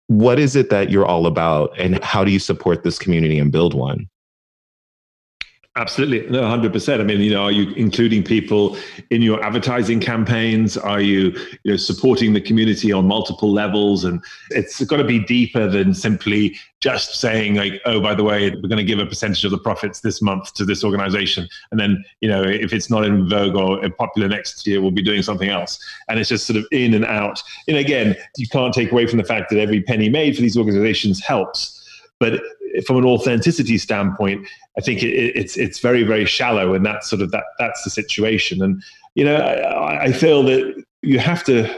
What 0.06 0.38
is 0.38 0.56
it 0.56 0.70
that 0.70 0.90
you're 0.90 1.06
all 1.06 1.26
about, 1.26 1.78
and 1.78 2.02
how 2.04 2.24
do 2.24 2.30
you 2.30 2.38
support 2.38 2.84
this 2.84 2.98
community 2.98 3.38
and 3.38 3.52
build 3.52 3.74
one? 3.74 4.08
Absolutely, 5.76 6.30
no, 6.30 6.46
hundred 6.46 6.72
percent. 6.72 7.00
I 7.00 7.04
mean, 7.04 7.20
you 7.20 7.32
know, 7.32 7.42
are 7.42 7.50
you 7.50 7.72
including 7.72 8.22
people 8.22 8.76
in 9.10 9.22
your 9.22 9.42
advertising 9.42 9.98
campaigns? 9.98 10.76
Are 10.76 11.00
you, 11.00 11.36
you 11.64 11.72
know, 11.72 11.76
supporting 11.76 12.32
the 12.32 12.40
community 12.40 12.92
on 12.92 13.08
multiple 13.08 13.50
levels? 13.50 14.04
And 14.04 14.22
it's 14.50 14.84
got 14.84 14.98
to 14.98 15.04
be 15.04 15.18
deeper 15.18 15.66
than 15.66 15.92
simply 15.92 16.56
just 16.78 17.16
saying, 17.16 17.56
like, 17.56 17.82
oh, 17.86 18.00
by 18.00 18.14
the 18.14 18.22
way, 18.22 18.50
we're 18.50 18.68
going 18.68 18.76
to 18.76 18.84
give 18.84 19.00
a 19.00 19.06
percentage 19.06 19.44
of 19.44 19.50
the 19.50 19.58
profits 19.58 19.98
this 19.98 20.22
month 20.22 20.54
to 20.54 20.64
this 20.64 20.84
organization, 20.84 21.48
and 21.72 21.80
then, 21.80 22.04
you 22.20 22.28
know, 22.28 22.44
if 22.44 22.72
it's 22.72 22.88
not 22.88 23.04
in 23.04 23.28
vogue 23.28 23.56
or 23.56 23.90
popular 23.90 24.28
next 24.28 24.64
year, 24.68 24.80
we'll 24.80 24.92
be 24.92 25.02
doing 25.02 25.22
something 25.22 25.48
else. 25.48 25.84
And 26.08 26.20
it's 26.20 26.28
just 26.28 26.46
sort 26.46 26.56
of 26.56 26.66
in 26.70 26.94
and 26.94 27.04
out. 27.04 27.42
And 27.66 27.76
again, 27.76 28.14
you 28.36 28.46
can't 28.46 28.72
take 28.72 28.92
away 28.92 29.08
from 29.08 29.18
the 29.18 29.24
fact 29.24 29.50
that 29.50 29.58
every 29.58 29.82
penny 29.82 30.08
made 30.08 30.36
for 30.36 30.42
these 30.42 30.56
organizations 30.56 31.20
helps. 31.20 31.80
But 32.20 32.40
from 32.86 32.96
an 32.98 33.04
authenticity 33.04 33.78
standpoint, 33.78 34.46
I 34.76 34.80
think 34.80 35.02
it, 35.02 35.36
it's 35.36 35.56
it's 35.56 35.78
very 35.78 36.02
very 36.02 36.24
shallow, 36.24 36.74
and 36.74 36.84
that's 36.84 37.08
sort 37.08 37.22
of 37.22 37.30
that 37.30 37.44
that's 37.58 37.82
the 37.84 37.90
situation. 37.90 38.62
And 38.62 38.82
you 39.14 39.24
know, 39.24 39.36
I, 39.36 40.04
I 40.04 40.12
feel 40.12 40.42
that 40.44 40.84
you 41.04 41.18
have 41.18 41.44
to 41.44 41.68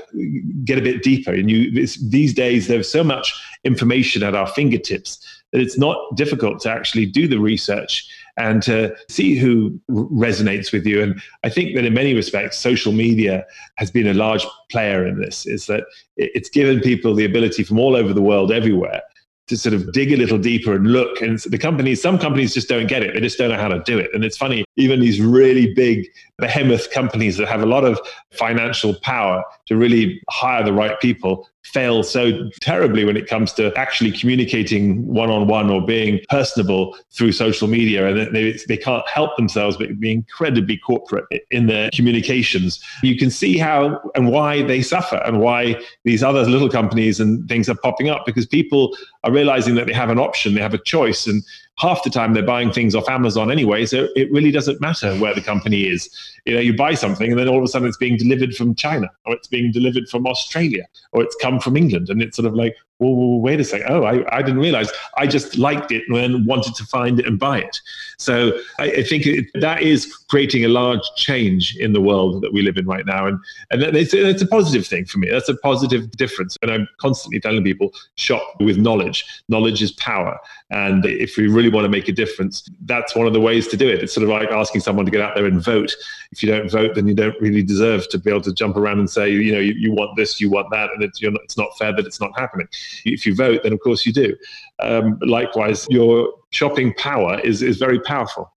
get 0.64 0.78
a 0.78 0.82
bit 0.82 1.02
deeper. 1.02 1.32
And 1.32 1.50
you 1.50 1.86
these 2.08 2.32
days 2.32 2.68
there's 2.68 2.90
so 2.90 3.04
much 3.04 3.32
information 3.64 4.22
at 4.22 4.34
our 4.34 4.46
fingertips 4.46 5.18
that 5.52 5.60
it's 5.60 5.78
not 5.78 5.96
difficult 6.16 6.60
to 6.60 6.70
actually 6.70 7.06
do 7.06 7.28
the 7.28 7.38
research 7.38 8.08
and 8.38 8.62
to 8.62 8.94
see 9.08 9.36
who 9.36 9.78
resonates 9.90 10.72
with 10.72 10.86
you. 10.86 11.02
And 11.02 11.20
I 11.42 11.48
think 11.48 11.74
that 11.74 11.86
in 11.86 11.94
many 11.94 12.14
respects, 12.14 12.58
social 12.58 12.92
media 12.92 13.46
has 13.76 13.90
been 13.90 14.06
a 14.06 14.14
large 14.14 14.44
player 14.70 15.06
in 15.06 15.18
this. 15.20 15.46
Is 15.46 15.66
that 15.66 15.84
it's 16.16 16.50
given 16.50 16.80
people 16.80 17.14
the 17.14 17.24
ability 17.24 17.64
from 17.64 17.78
all 17.78 17.96
over 17.96 18.12
the 18.12 18.22
world, 18.22 18.52
everywhere, 18.52 19.02
to 19.48 19.56
sort 19.56 19.74
of 19.74 19.92
dig 19.92 20.12
a 20.12 20.16
little 20.16 20.38
deeper 20.38 20.74
and 20.74 20.92
look. 20.92 21.20
And 21.20 21.38
the 21.38 21.58
companies, 21.58 22.02
some 22.02 22.18
companies 22.18 22.52
just 22.52 22.68
don't 22.68 22.88
get 22.88 23.02
it. 23.02 23.14
They 23.14 23.20
just 23.20 23.38
don't 23.38 23.50
know 23.50 23.56
how 23.56 23.68
to 23.68 23.80
do 23.84 23.98
it. 23.98 24.10
And 24.12 24.24
it's 24.24 24.36
funny, 24.36 24.64
even 24.76 25.00
these 25.00 25.20
really 25.20 25.72
big 25.74 26.08
behemoth 26.38 26.90
companies 26.90 27.36
that 27.36 27.48
have 27.48 27.62
a 27.62 27.66
lot 27.66 27.84
of 27.84 27.98
financial 28.32 28.94
power 29.00 29.42
to 29.66 29.76
really 29.76 30.20
hire 30.28 30.62
the 30.62 30.72
right 30.72 31.00
people 31.00 31.48
fail 31.72 32.02
so 32.02 32.48
terribly 32.60 33.04
when 33.04 33.16
it 33.16 33.26
comes 33.26 33.52
to 33.52 33.76
actually 33.76 34.12
communicating 34.12 35.04
one 35.06 35.30
on 35.30 35.48
one 35.48 35.68
or 35.68 35.84
being 35.84 36.20
personable 36.28 36.96
through 37.12 37.32
social 37.32 37.66
media. 37.66 38.06
And 38.06 38.34
they, 38.34 38.56
they 38.68 38.76
can't 38.76 39.06
help 39.08 39.36
themselves 39.36 39.76
but 39.76 39.98
be 39.98 40.12
incredibly 40.12 40.76
corporate 40.78 41.24
in 41.50 41.66
their 41.66 41.90
communications. 41.90 42.82
You 43.02 43.18
can 43.18 43.30
see 43.30 43.58
how 43.58 44.00
and 44.14 44.30
why 44.30 44.62
they 44.62 44.80
suffer 44.80 45.16
and 45.24 45.40
why 45.40 45.80
these 46.04 46.22
other 46.22 46.44
little 46.44 46.70
companies 46.70 47.18
and 47.18 47.48
things 47.48 47.68
are 47.68 47.76
popping 47.82 48.08
up 48.08 48.24
because 48.26 48.46
people 48.46 48.96
are 49.24 49.32
realizing 49.32 49.74
that 49.74 49.86
they 49.86 49.92
have 49.92 50.10
an 50.10 50.18
option, 50.18 50.54
they 50.54 50.60
have 50.60 50.74
a 50.74 50.78
choice. 50.78 51.26
And 51.26 51.42
half 51.78 52.02
the 52.02 52.10
time 52.10 52.32
they're 52.32 52.42
buying 52.42 52.72
things 52.72 52.94
off 52.94 53.08
Amazon 53.08 53.50
anyway, 53.50 53.84
so 53.84 54.08
it 54.16 54.32
really 54.32 54.50
doesn't 54.50 54.80
matter 54.80 55.14
where 55.18 55.34
the 55.34 55.42
company 55.42 55.84
is. 55.84 56.08
You 56.46 56.54
know, 56.54 56.60
you 56.60 56.74
buy 56.74 56.94
something 56.94 57.30
and 57.30 57.38
then 57.38 57.48
all 57.48 57.58
of 57.58 57.64
a 57.64 57.68
sudden 57.68 57.86
it's 57.86 57.98
being 57.98 58.16
delivered 58.16 58.54
from 58.54 58.74
China 58.74 59.10
or 59.26 59.34
it's 59.34 59.48
being 59.48 59.72
delivered 59.72 60.08
from 60.08 60.26
Australia 60.26 60.86
or 61.12 61.22
it's 61.22 61.36
come 61.36 61.60
from 61.60 61.76
England. 61.76 62.08
And 62.08 62.22
it's 62.22 62.36
sort 62.36 62.46
of 62.46 62.54
like, 62.54 62.74
well, 62.98 63.40
wait 63.40 63.60
a 63.60 63.64
second. 63.64 63.86
Oh, 63.90 64.04
I, 64.04 64.24
I 64.34 64.40
didn't 64.40 64.60
realize. 64.60 64.90
I 65.18 65.26
just 65.26 65.58
liked 65.58 65.92
it 65.92 66.04
and 66.08 66.46
wanted 66.46 66.74
to 66.76 66.84
find 66.84 67.20
it 67.20 67.26
and 67.26 67.38
buy 67.38 67.58
it. 67.58 67.80
So 68.18 68.58
I, 68.78 68.90
I 68.90 69.02
think 69.02 69.26
it, 69.26 69.46
that 69.54 69.82
is 69.82 70.14
creating 70.30 70.64
a 70.64 70.68
large 70.68 71.02
change 71.16 71.76
in 71.76 71.92
the 71.92 72.00
world 72.00 72.42
that 72.42 72.54
we 72.54 72.62
live 72.62 72.78
in 72.78 72.86
right 72.86 73.04
now. 73.04 73.26
And, 73.26 73.38
and 73.70 73.82
it's, 73.82 74.14
it's 74.14 74.40
a 74.40 74.46
positive 74.46 74.86
thing 74.86 75.04
for 75.04 75.18
me. 75.18 75.28
That's 75.30 75.48
a 75.48 75.56
positive 75.58 76.10
difference. 76.12 76.56
And 76.62 76.70
I'm 76.70 76.88
constantly 76.98 77.38
telling 77.38 77.62
people 77.62 77.92
shop 78.14 78.42
with 78.60 78.78
knowledge. 78.78 79.24
Knowledge 79.48 79.82
is 79.82 79.92
power. 79.92 80.38
And 80.70 81.04
if 81.04 81.36
we 81.36 81.48
really 81.48 81.68
want 81.68 81.84
to 81.84 81.90
make 81.90 82.08
a 82.08 82.12
difference, 82.12 82.66
that's 82.86 83.14
one 83.14 83.26
of 83.26 83.34
the 83.34 83.40
ways 83.40 83.68
to 83.68 83.76
do 83.76 83.88
it. 83.88 84.02
It's 84.02 84.14
sort 84.14 84.24
of 84.24 84.30
like 84.30 84.50
asking 84.50 84.80
someone 84.80 85.04
to 85.04 85.10
get 85.10 85.20
out 85.20 85.34
there 85.34 85.44
and 85.44 85.62
vote. 85.62 85.94
If 86.32 86.42
you 86.42 86.50
don't 86.50 86.70
vote, 86.70 86.94
then 86.94 87.06
you 87.06 87.14
don't 87.14 87.40
really 87.40 87.62
deserve 87.62 88.08
to 88.08 88.18
be 88.18 88.30
able 88.30 88.40
to 88.42 88.54
jump 88.54 88.76
around 88.76 88.98
and 88.98 89.08
say, 89.08 89.30
you 89.30 89.52
know, 89.52 89.60
you, 89.60 89.74
you 89.74 89.92
want 89.92 90.16
this, 90.16 90.40
you 90.40 90.50
want 90.50 90.70
that, 90.70 90.90
and 90.92 91.02
it's, 91.02 91.22
not, 91.22 91.40
it's 91.44 91.58
not 91.58 91.76
fair 91.78 91.94
that 91.94 92.06
it's 92.06 92.20
not 92.20 92.36
happening. 92.38 92.66
If 93.04 93.26
you 93.26 93.34
vote, 93.34 93.62
then 93.62 93.72
of 93.72 93.80
course 93.80 94.06
you 94.06 94.12
do. 94.12 94.36
Um, 94.80 95.18
likewise, 95.22 95.86
your 95.90 96.32
shopping 96.50 96.94
power 96.94 97.40
is, 97.40 97.62
is 97.62 97.78
very 97.78 98.00
powerful. 98.00 98.52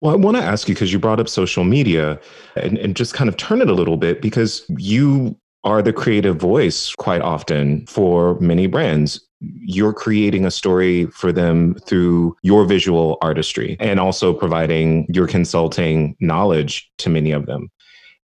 Well, 0.00 0.12
I 0.12 0.16
want 0.16 0.38
to 0.38 0.42
ask 0.42 0.68
you 0.68 0.74
because 0.74 0.92
you 0.92 0.98
brought 0.98 1.20
up 1.20 1.28
social 1.28 1.64
media 1.64 2.18
and, 2.56 2.78
and 2.78 2.96
just 2.96 3.12
kind 3.12 3.28
of 3.28 3.36
turn 3.36 3.60
it 3.60 3.68
a 3.68 3.74
little 3.74 3.98
bit 3.98 4.22
because 4.22 4.64
you 4.78 5.36
are 5.64 5.82
the 5.82 5.92
creative 5.92 6.36
voice 6.36 6.94
quite 6.94 7.20
often 7.20 7.86
for 7.86 8.40
many 8.40 8.66
brands. 8.66 9.20
You're 9.40 9.92
creating 9.92 10.46
a 10.46 10.50
story 10.50 11.06
for 11.06 11.32
them 11.32 11.74
through 11.86 12.34
your 12.42 12.64
visual 12.64 13.18
artistry 13.20 13.76
and 13.78 14.00
also 14.00 14.32
providing 14.32 15.06
your 15.12 15.26
consulting 15.26 16.16
knowledge 16.20 16.90
to 16.98 17.10
many 17.10 17.32
of 17.32 17.44
them. 17.44 17.70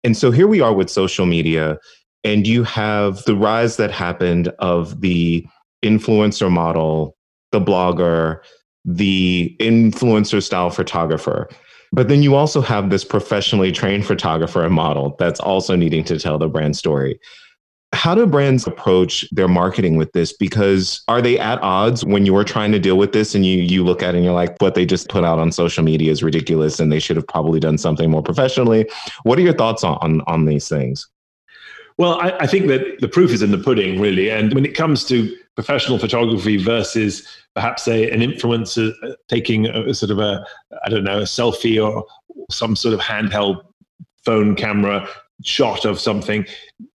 And 0.05 0.17
so 0.17 0.31
here 0.31 0.47
we 0.47 0.61
are 0.61 0.75
with 0.75 0.91
social 0.91 1.27
media, 1.27 1.79
and 2.25 2.47
you 2.47 2.65
have 2.65 3.23
the 3.25 3.37
rise 3.37 3.77
that 3.77 3.91
happened 3.91 4.49
of 4.59 5.01
the 5.01 5.47
influencer 5.85 6.51
model, 6.51 7.17
the 7.53 7.61
blogger, 7.61 8.41
the 8.85 9.55
influencer 9.61 10.43
style 10.43 10.71
photographer. 10.71 11.49
But 11.93 12.09
then 12.09 12.23
you 12.23 12.35
also 12.35 12.61
have 12.61 12.91
this 12.91 13.05
professionally 13.05 13.71
trained 13.71 14.07
photographer 14.07 14.65
and 14.65 14.75
model 14.75 15.15
that's 15.19 15.39
also 15.39 15.77
needing 15.77 16.03
to 16.05 16.19
tell 16.19 16.39
the 16.39 16.49
brand 16.49 16.77
story. 16.77 17.21
How 17.93 18.17
do 18.17 18.27
brands 18.27 18.67
approach 18.67 19.25
their 19.31 19.47
marketing 19.47 19.97
with 19.97 20.11
this? 20.13 20.33
Because 20.33 21.03
are 21.07 21.23
they 21.23 21.39
at 21.39 21.63
odds 21.63 22.05
when 22.05 22.27
you're 22.27 22.43
trying 22.43 22.73
to 22.73 22.81
deal 22.81 22.99
with 22.99 23.13
this 23.13 23.37
and 23.37 23.47
you 23.47 23.59
you 23.59 23.85
look 23.85 24.03
at 24.03 24.15
it 24.15 24.19
and 24.19 24.25
you're 24.25 24.35
like, 24.35 24.61
what 24.61 24.75
they 24.75 24.85
just 24.85 25.09
put 25.09 25.23
out 25.23 25.39
on 25.39 25.53
social 25.53 25.85
media 25.85 26.11
is 26.11 26.21
ridiculous 26.21 26.81
and 26.81 26.91
they 26.91 26.99
should 26.99 27.15
have 27.15 27.29
probably 27.29 27.61
done 27.61 27.79
something 27.79 28.11
more 28.11 28.23
professionally? 28.23 28.91
What 29.23 29.39
are 29.39 29.43
your 29.43 29.55
thoughts 29.55 29.85
on 29.85 29.97
on, 30.01 30.23
on 30.23 30.47
these 30.47 30.69
things? 30.69 31.09
Well, 31.97 32.21
I, 32.21 32.33
I 32.41 32.47
think 32.47 32.67
that 32.69 33.01
the 33.01 33.09
proof 33.09 33.31
is 33.31 33.43
in 33.43 33.51
the 33.51 33.59
pudding, 33.59 34.01
really. 34.01 34.31
And 34.31 34.53
when 34.53 34.65
it 34.65 34.75
comes 34.75 35.05
to 35.05 35.35
professional 35.55 35.99
photography 35.99 36.57
versus 36.57 37.27
perhaps 37.55 37.87
a, 37.87 38.11
an 38.11 38.21
influencer 38.21 38.93
taking 39.29 39.67
a, 39.67 39.89
a 39.89 39.95
sort 39.95 40.11
of 40.11 40.19
a, 40.19 40.45
I 40.85 40.89
don't 40.89 41.05
know, 41.05 41.21
a 41.21 41.25
selfie 41.25 41.85
or 41.85 42.05
some 42.51 42.75
sort 42.75 42.95
of 42.95 43.01
handheld 43.01 43.63
phone 44.25 44.57
camera 44.57 45.09
shot 45.45 45.85
of 45.85 46.01
something, 46.01 46.47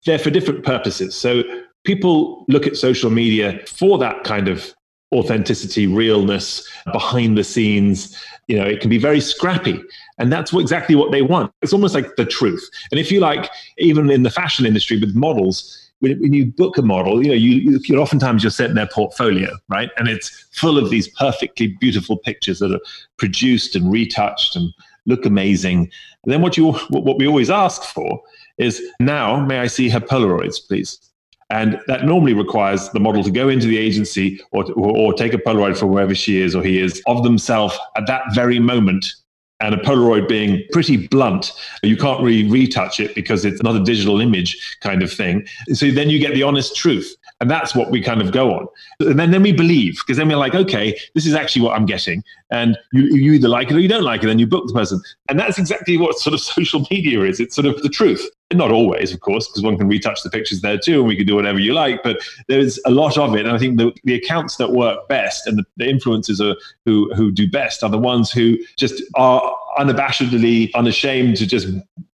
they're 0.06 0.20
for 0.20 0.30
different 0.30 0.64
purposes. 0.64 1.16
So 1.16 1.44
people 1.84 2.46
look 2.48 2.68
at 2.68 2.78
social 2.78 3.10
media 3.10 3.60
for 3.68 3.98
that 3.98 4.24
kind 4.24 4.48
of 4.48 4.74
authenticity, 5.14 5.88
realness, 5.88 6.68
behind 6.92 7.38
the 7.38 7.44
scenes. 7.44 8.18
You 8.48 8.58
know, 8.58 8.66
it 8.66 8.80
can 8.80 8.90
be 8.90 8.98
very 8.98 9.20
scrappy. 9.20 9.82
And 10.20 10.32
that's 10.32 10.54
what, 10.54 10.62
exactly 10.62 10.96
what 10.96 11.12
they 11.12 11.22
want. 11.22 11.52
It's 11.62 11.74
almost 11.74 11.96
like 11.96 12.16
the 12.16 12.26
truth. 12.26 12.70
And 12.92 13.00
if 13.00 13.12
you 13.12 13.20
like, 13.20 13.50
even 13.78 14.10
in 14.10 14.24
the 14.24 14.30
fashion 14.30 14.66
industry 14.66 15.00
with 15.00 15.16
models, 15.16 15.82
when, 16.00 16.20
when 16.22 16.34
you 16.34 16.46
book 16.46 16.78
a 16.78 16.82
model, 16.82 17.24
you 17.24 17.30
know, 17.30 17.36
you, 17.36 17.80
you 17.84 17.98
oftentimes 17.98 18.44
you're 18.44 18.52
sent 18.52 18.76
their 18.76 18.88
portfolio, 18.88 19.50
right? 19.70 19.90
And 19.98 20.08
it's 20.08 20.48
full 20.52 20.78
of 20.78 20.90
these 20.90 21.08
perfectly 21.08 21.76
beautiful 21.80 22.18
pictures 22.18 22.60
that 22.60 22.72
are 22.72 22.82
produced 23.18 23.76
and 23.76 23.92
retouched 23.92 24.56
and 24.56 24.72
look 25.06 25.26
amazing. 25.26 25.90
And 26.24 26.34
then 26.34 26.42
what 26.42 26.58
you 26.58 26.74
what 26.90 27.18
we 27.18 27.28
always 27.28 27.50
ask 27.50 27.84
for 27.84 28.22
is 28.58 28.82
now, 29.00 29.40
may 29.46 29.60
I 29.60 29.68
see 29.68 29.90
her 29.90 30.00
Polaroids, 30.00 30.58
please? 30.68 31.00
And 31.50 31.80
that 31.88 32.06
normally 32.06 32.34
requires 32.34 32.90
the 32.90 33.00
model 33.00 33.24
to 33.24 33.32
go 33.32 33.50
into 33.50 33.68
the 33.68 33.78
agency 33.78 34.42
or, 34.52 34.66
or, 34.74 34.98
or 34.98 35.14
take 35.14 35.34
a 35.34 35.38
Polaroid 35.38 35.78
from 35.78 35.92
wherever 35.92 36.16
she 36.16 36.42
is 36.42 36.56
or 36.56 36.64
he 36.64 36.80
is 36.80 37.02
of 37.06 37.24
themselves 37.24 37.78
at 37.96 38.08
that 38.08 38.24
very 38.34 38.60
moment 38.60 39.06
and 39.62 39.74
a 39.74 39.78
Polaroid 39.78 40.28
being 40.28 40.64
pretty 40.72 41.08
blunt, 41.08 41.54
you 41.82 41.96
can't 41.96 42.22
really 42.22 42.50
retouch 42.50 43.00
it 43.00 43.16
because 43.16 43.46
it's 43.46 43.64
not 43.64 43.76
a 43.76 43.84
digital 43.84 44.20
image 44.20 44.78
kind 44.82 45.02
of 45.02 45.12
thing. 45.12 45.48
So 45.72 45.92
then 45.92 46.10
you 46.10 46.20
get 46.20 46.34
the 46.34 46.44
honest 46.44 46.76
truth. 46.76 47.16
And 47.42 47.52
that's 47.52 47.76
what 47.76 47.92
we 47.92 48.02
kind 48.02 48.22
of 48.22 48.32
go 48.32 48.54
on. 48.54 48.68
And 49.02 49.20
then, 49.20 49.32
then 49.32 49.44
we 49.44 49.52
believe, 49.52 49.96
because 49.96 50.18
then 50.18 50.30
we're 50.30 50.38
like, 50.38 50.56
okay, 50.56 50.98
this 51.14 51.26
is 51.26 51.34
actually 51.34 51.64
what 51.64 51.76
I'm 51.76 51.86
getting. 51.86 52.24
And 52.50 52.78
you, 52.94 53.04
you 53.04 53.34
either 53.34 53.50
like 53.50 53.70
it 53.70 53.76
or 53.76 53.80
you 53.80 53.90
don't 53.90 54.04
like 54.04 54.24
it, 54.24 54.30
and 54.30 54.40
you 54.40 54.48
book 54.48 54.68
the 54.68 54.74
person. 54.74 55.02
And 55.28 55.38
that's 55.38 55.58
exactly 55.58 55.98
what 55.98 56.18
sort 56.18 56.34
of 56.34 56.40
social 56.58 56.88
media 56.90 57.22
is. 57.24 57.40
It's 57.40 57.56
sort 57.56 57.66
of 57.66 57.82
the 57.82 57.90
truth. 57.90 58.26
Not 58.54 58.72
always, 58.72 59.12
of 59.12 59.20
course, 59.22 59.48
because 59.48 59.64
one 59.64 59.78
can 59.78 59.88
retouch 59.88 60.22
the 60.24 60.30
pictures 60.30 60.62
there 60.62 60.78
too, 60.78 61.00
and 61.00 61.08
we 61.08 61.18
can 61.18 61.26
do 61.26 61.36
whatever 61.36 61.60
you 61.60 61.74
like. 61.74 62.04
But 62.04 62.20
there's 62.48 62.80
a 62.86 62.92
lot 62.92 63.18
of 63.18 63.36
it, 63.36 63.46
and 63.46 63.56
I 63.56 63.58
think 63.58 63.78
the, 63.78 63.92
the 64.04 64.14
accounts 64.14 64.58
that 64.58 64.72
work 64.72 65.08
best 65.10 65.48
and 65.48 65.58
the, 65.58 65.66
the 65.78 65.86
influencers 65.86 66.40
are, 66.40 66.56
who 66.86 67.12
who 67.16 67.32
do 67.32 67.50
best 67.50 67.84
are 67.84 67.90
the 67.90 67.98
ones 67.98 68.32
who 68.32 68.58
just 68.78 69.02
are 69.16 69.42
unabashedly 69.78 70.74
unashamed 70.74 71.38
to 71.38 71.46
just 71.46 71.68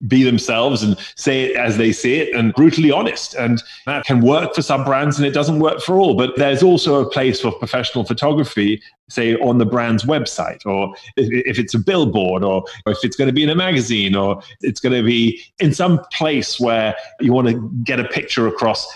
be 0.08 0.22
themselves 0.22 0.82
and 0.82 0.96
say 1.16 1.42
it 1.44 1.56
as 1.56 1.76
they 1.76 1.92
see 1.92 2.16
it 2.16 2.34
and 2.34 2.54
brutally 2.54 2.90
honest. 2.90 3.34
And 3.34 3.62
that 3.86 4.04
can 4.04 4.20
work 4.20 4.54
for 4.54 4.62
some 4.62 4.84
brands 4.84 5.18
and 5.18 5.26
it 5.26 5.32
doesn't 5.32 5.60
work 5.60 5.80
for 5.80 5.96
all. 5.96 6.14
But 6.14 6.36
there's 6.36 6.62
also 6.62 7.00
a 7.00 7.08
place 7.08 7.40
for 7.40 7.52
professional 7.52 8.04
photography, 8.04 8.82
say 9.08 9.36
on 9.36 9.58
the 9.58 9.66
brand's 9.66 10.04
website, 10.04 10.64
or 10.64 10.94
if 11.16 11.58
it's 11.58 11.74
a 11.74 11.78
billboard, 11.78 12.42
or 12.42 12.64
if 12.86 12.98
it's 13.04 13.16
going 13.16 13.28
to 13.28 13.34
be 13.34 13.42
in 13.42 13.50
a 13.50 13.54
magazine, 13.54 14.14
or 14.14 14.42
it's 14.60 14.80
going 14.80 14.94
to 14.94 15.06
be 15.06 15.40
in 15.58 15.74
some 15.74 16.00
place 16.12 16.58
where 16.58 16.94
you 17.20 17.32
want 17.32 17.48
to 17.48 17.70
get 17.84 18.00
a 18.00 18.04
picture 18.04 18.46
across 18.46 18.86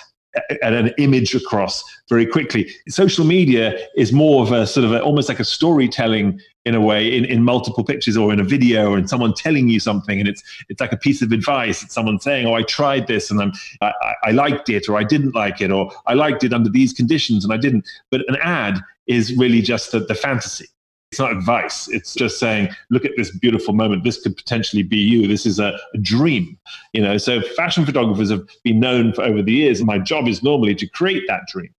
and 0.62 0.74
an 0.74 0.92
image 0.98 1.35
across 1.35 1.85
very 2.09 2.27
quickly. 2.27 2.68
Social 2.88 3.24
media 3.24 3.79
is 3.96 4.12
more 4.12 4.42
of 4.42 4.53
a 4.53 4.66
sort 4.66 4.85
of 4.85 4.92
a, 4.92 5.00
almost 5.00 5.29
like 5.29 5.38
a 5.38 5.44
storytelling 5.44 6.40
in 6.64 6.74
a 6.74 6.81
way 6.81 7.14
in, 7.14 7.24
in 7.24 7.42
multiple 7.42 7.85
pictures 7.85 8.16
or 8.16 8.33
in 8.33 8.40
a 8.40 8.44
video 8.44 8.90
or 8.92 8.98
in 8.98 9.07
someone 9.07 9.35
telling 9.35 9.68
you 9.68 9.79
something 9.79 10.18
and 10.18 10.29
it's 10.29 10.42
it's 10.68 10.81
like 10.81 10.92
a 10.92 10.96
piece 10.96 11.22
of 11.22 11.33
advice 11.33 11.83
it's 11.83 11.94
someone 11.94 12.18
saying 12.18 12.46
oh 12.46 12.55
i 12.55 12.62
tried 12.62 13.07
this 13.07 13.31
and 13.31 13.40
I'm, 13.40 13.53
I, 13.81 13.92
I 14.24 14.31
liked 14.31 14.68
it 14.68 14.88
or 14.88 14.96
i 14.96 15.05
didn't 15.05 15.35
like 15.35 15.61
it 15.61 15.70
or 15.70 15.92
i 16.07 16.14
liked 16.14 16.42
it 16.44 16.53
under 16.53 16.70
these 16.70 16.92
conditions 16.92 17.44
and 17.44 17.53
i 17.53 17.57
didn't 17.57 17.87
but 18.11 18.22
an 18.29 18.37
ad 18.42 18.81
is 19.07 19.37
really 19.37 19.61
just 19.61 19.92
the, 19.92 20.00
the 20.00 20.14
fantasy 20.14 20.66
it's 21.12 21.20
not 21.20 21.31
advice. 21.31 21.88
It's 21.90 22.12
just 22.12 22.40
saying, 22.40 22.70
look 22.90 23.05
at 23.05 23.12
this 23.16 23.31
beautiful 23.31 23.72
moment. 23.72 24.03
This 24.03 24.20
could 24.20 24.37
potentially 24.37 24.83
be 24.83 24.96
you. 24.96 25.29
This 25.29 25.46
is 25.46 25.61
a, 25.61 25.79
a, 25.94 25.98
dream. 25.98 26.59
You 26.92 27.03
know, 27.03 27.18
so 27.18 27.40
fashion 27.40 27.87
photographers 27.87 28.31
have 28.31 28.44
been 28.64 28.81
known 28.81 29.12
for 29.12 29.22
over 29.22 29.40
the 29.40 29.53
years. 29.53 29.79
And 29.79 29.87
my 29.87 30.00
job 30.00 30.27
is 30.27 30.42
normally 30.42 30.74
to 30.74 30.88
create 30.88 31.22
that 31.29 31.42
dream. 31.46 31.72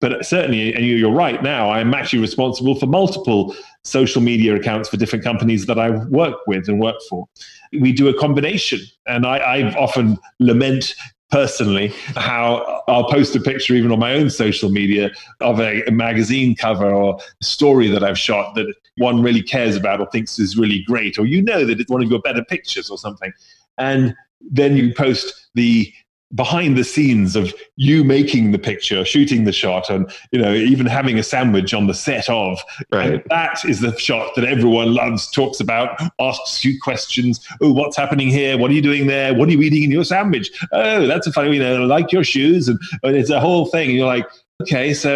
But 0.00 0.24
certainly, 0.24 0.74
and 0.74 0.86
you're 0.86 1.12
right 1.12 1.42
now, 1.42 1.70
I'm 1.70 1.92
actually 1.92 2.20
responsible 2.20 2.76
for 2.76 2.86
multiple 2.86 3.54
social 3.82 4.22
media 4.22 4.54
accounts 4.54 4.88
for 4.88 4.96
different 4.96 5.24
companies 5.24 5.66
that 5.66 5.78
I 5.78 5.90
work 6.06 6.36
with 6.46 6.68
and 6.68 6.80
work 6.80 6.96
for. 7.08 7.26
We 7.72 7.92
do 7.92 8.08
a 8.08 8.14
combination. 8.14 8.80
And 9.06 9.26
I, 9.26 9.38
I 9.38 9.76
often 9.76 10.18
lament 10.38 10.94
personally 11.30 11.88
how 12.16 12.82
I'll 12.88 13.08
post 13.10 13.36
a 13.36 13.40
picture 13.40 13.74
even 13.74 13.92
on 13.92 13.98
my 13.98 14.14
own 14.14 14.30
social 14.30 14.70
media 14.70 15.10
of 15.40 15.60
a, 15.60 15.82
a, 15.84 15.90
magazine 15.90 16.56
cover 16.56 16.90
or 16.90 17.18
story 17.42 17.88
that 17.88 18.02
I've 18.02 18.18
shot 18.18 18.54
that 18.54 18.72
one 18.96 19.20
really 19.22 19.42
cares 19.42 19.76
about 19.76 20.00
or 20.00 20.08
thinks 20.10 20.38
is 20.38 20.56
really 20.56 20.82
great, 20.86 21.18
or 21.18 21.26
you 21.26 21.42
know 21.42 21.64
that 21.66 21.80
it's 21.80 21.90
one 21.90 22.02
of 22.02 22.10
your 22.10 22.20
better 22.20 22.44
pictures 22.44 22.88
or 22.88 22.96
something. 22.96 23.32
And 23.76 24.14
then 24.40 24.76
you 24.76 24.94
post 24.94 25.48
the 25.54 25.92
behind 26.34 26.76
the 26.76 26.84
scenes 26.84 27.36
of 27.36 27.54
you 27.76 28.04
making 28.04 28.52
the 28.52 28.58
picture, 28.58 29.04
shooting 29.04 29.44
the 29.44 29.52
shot, 29.52 29.88
and 29.88 30.10
you 30.30 30.40
know 30.40 30.52
even 30.52 30.86
having 30.86 31.18
a 31.18 31.22
sandwich 31.22 31.72
on 31.72 31.86
the 31.86 31.94
set 31.94 32.28
of. 32.28 32.58
Right. 32.92 33.26
That 33.28 33.64
is 33.64 33.80
the 33.80 33.96
shot 33.98 34.34
that 34.36 34.44
everyone 34.44 34.94
loves, 34.94 35.30
talks 35.30 35.60
about, 35.60 36.00
asks 36.20 36.64
you 36.64 36.78
questions. 36.80 37.46
Oh, 37.60 37.72
what's 37.72 37.96
happening 37.96 38.28
here? 38.28 38.58
What 38.58 38.70
are 38.70 38.74
you 38.74 38.82
doing 38.82 39.06
there? 39.06 39.34
What 39.34 39.48
are 39.48 39.52
you 39.52 39.62
eating 39.62 39.84
in 39.84 39.90
your 39.90 40.04
sandwich? 40.04 40.50
Oh, 40.72 41.06
that's 41.06 41.26
a 41.26 41.32
funny. 41.32 41.54
You 41.54 41.62
know, 41.62 41.86
like 41.86 42.12
your 42.12 42.24
shoes, 42.24 42.68
and, 42.68 42.78
and 43.02 43.16
it's 43.16 43.30
a 43.30 43.40
whole 43.40 43.66
thing. 43.66 43.88
And 43.88 43.96
you're 43.96 44.06
like, 44.06 44.26
okay, 44.62 44.92
so 44.92 45.12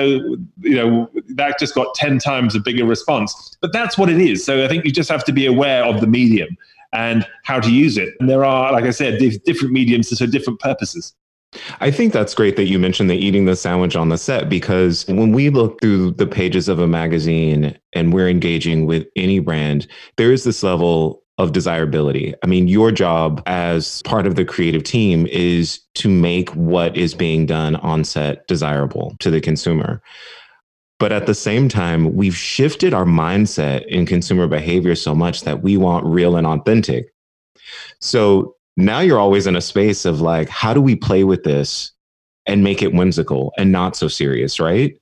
you 0.61 0.77
know 0.77 1.11
that 1.29 1.59
just 1.59 1.75
got 1.75 1.94
ten 1.94 2.18
times 2.18 2.55
a 2.55 2.61
bigger 2.61 2.87
response. 2.87 3.57
But 3.61 3.72
that's 3.72 3.98
what 3.98 4.09
it 4.09 4.20
is. 4.20 4.44
So 4.44 4.64
I 4.64 4.68
think 4.68 4.85
you 4.85 4.92
just 4.92 5.11
have 5.11 5.25
to 5.25 5.33
be 5.33 5.44
aware 5.44 5.85
of 5.85 6.01
the 6.01 6.07
medium 6.07 6.57
and 6.92 7.26
how 7.44 7.61
to 7.61 7.70
use 7.70 7.96
it. 7.96 8.14
And 8.20 8.28
there 8.28 8.44
are, 8.44 8.72
like 8.72 8.85
I 8.85 8.90
said, 8.90 9.18
different 9.44 9.72
mediums 9.72 10.09
to 10.11 10.16
serve 10.16 10.31
different 10.31 10.61
purposes. 10.61 11.14
I 11.81 11.90
think 11.90 12.12
that's 12.12 12.35
great 12.35 12.57
that 12.57 12.64
you 12.64 12.78
mentioned 12.78 13.11
the 13.11 13.16
eating 13.16 13.44
the 13.44 13.57
sandwich 13.57 13.94
on 13.94 14.09
the 14.09 14.16
set 14.16 14.48
because 14.48 15.07
when 15.07 15.33
we 15.33 15.50
look 15.50 15.81
through 15.81 16.12
the 16.12 16.26
pages 16.26 16.68
of 16.68 16.78
a 16.78 16.87
magazine 16.87 17.78
and 17.92 18.12
we're 18.12 18.28
engaging 18.28 18.87
with 18.87 19.07
any 19.16 19.38
brand, 19.38 19.87
there 20.16 20.33
is 20.33 20.44
this 20.44 20.62
level 20.62 21.22
of 21.38 21.52
desirability. 21.52 22.35
I 22.42 22.46
mean, 22.46 22.68
your 22.68 22.90
job 22.90 23.42
as 23.46 24.02
part 24.02 24.26
of 24.26 24.37
the 24.37 24.44
creative 24.44 24.83
team 24.83 25.26
is 25.26 25.81
to 25.94 26.09
make 26.09 26.50
what 26.50 26.96
is 26.96 27.14
being 27.14 27.46
done 27.46 27.76
on 27.76 28.05
set 28.05 28.46
desirable 28.46 29.14
to 29.20 29.31
the 29.31 29.40
consumer. 29.40 30.02
But 31.03 31.11
at 31.11 31.27
the 31.27 31.35
same 31.35 31.69
time, 31.69 32.15
we've 32.15 32.37
shifted 32.37 32.95
our 32.95 33.05
mindset 33.05 33.85
in 33.87 34.07
consumer 34.07 34.47
behavior 34.47 34.95
so 34.95 35.17
much 35.17 35.43
that 35.43 35.61
we 35.61 35.77
want 35.77 36.07
real 36.07 36.37
and 36.37 36.47
authentic. 36.47 37.12
So 38.01 38.55
now 38.77 39.01
you're 39.01 39.19
always 39.19 39.49
in 39.49 39.57
a 39.57 39.61
space 39.61 40.05
of 40.05 40.21
like, 40.21 40.49
how 40.49 40.73
do 40.73 40.81
we 40.81 40.95
play 40.95 41.25
with 41.25 41.43
this 41.43 41.91
and 42.47 42.62
make 42.62 42.83
it 42.83 42.95
whimsical 42.95 43.53
and 43.59 43.73
not 43.73 43.97
so 43.97 44.07
serious, 44.07 44.61
right? 44.61 44.97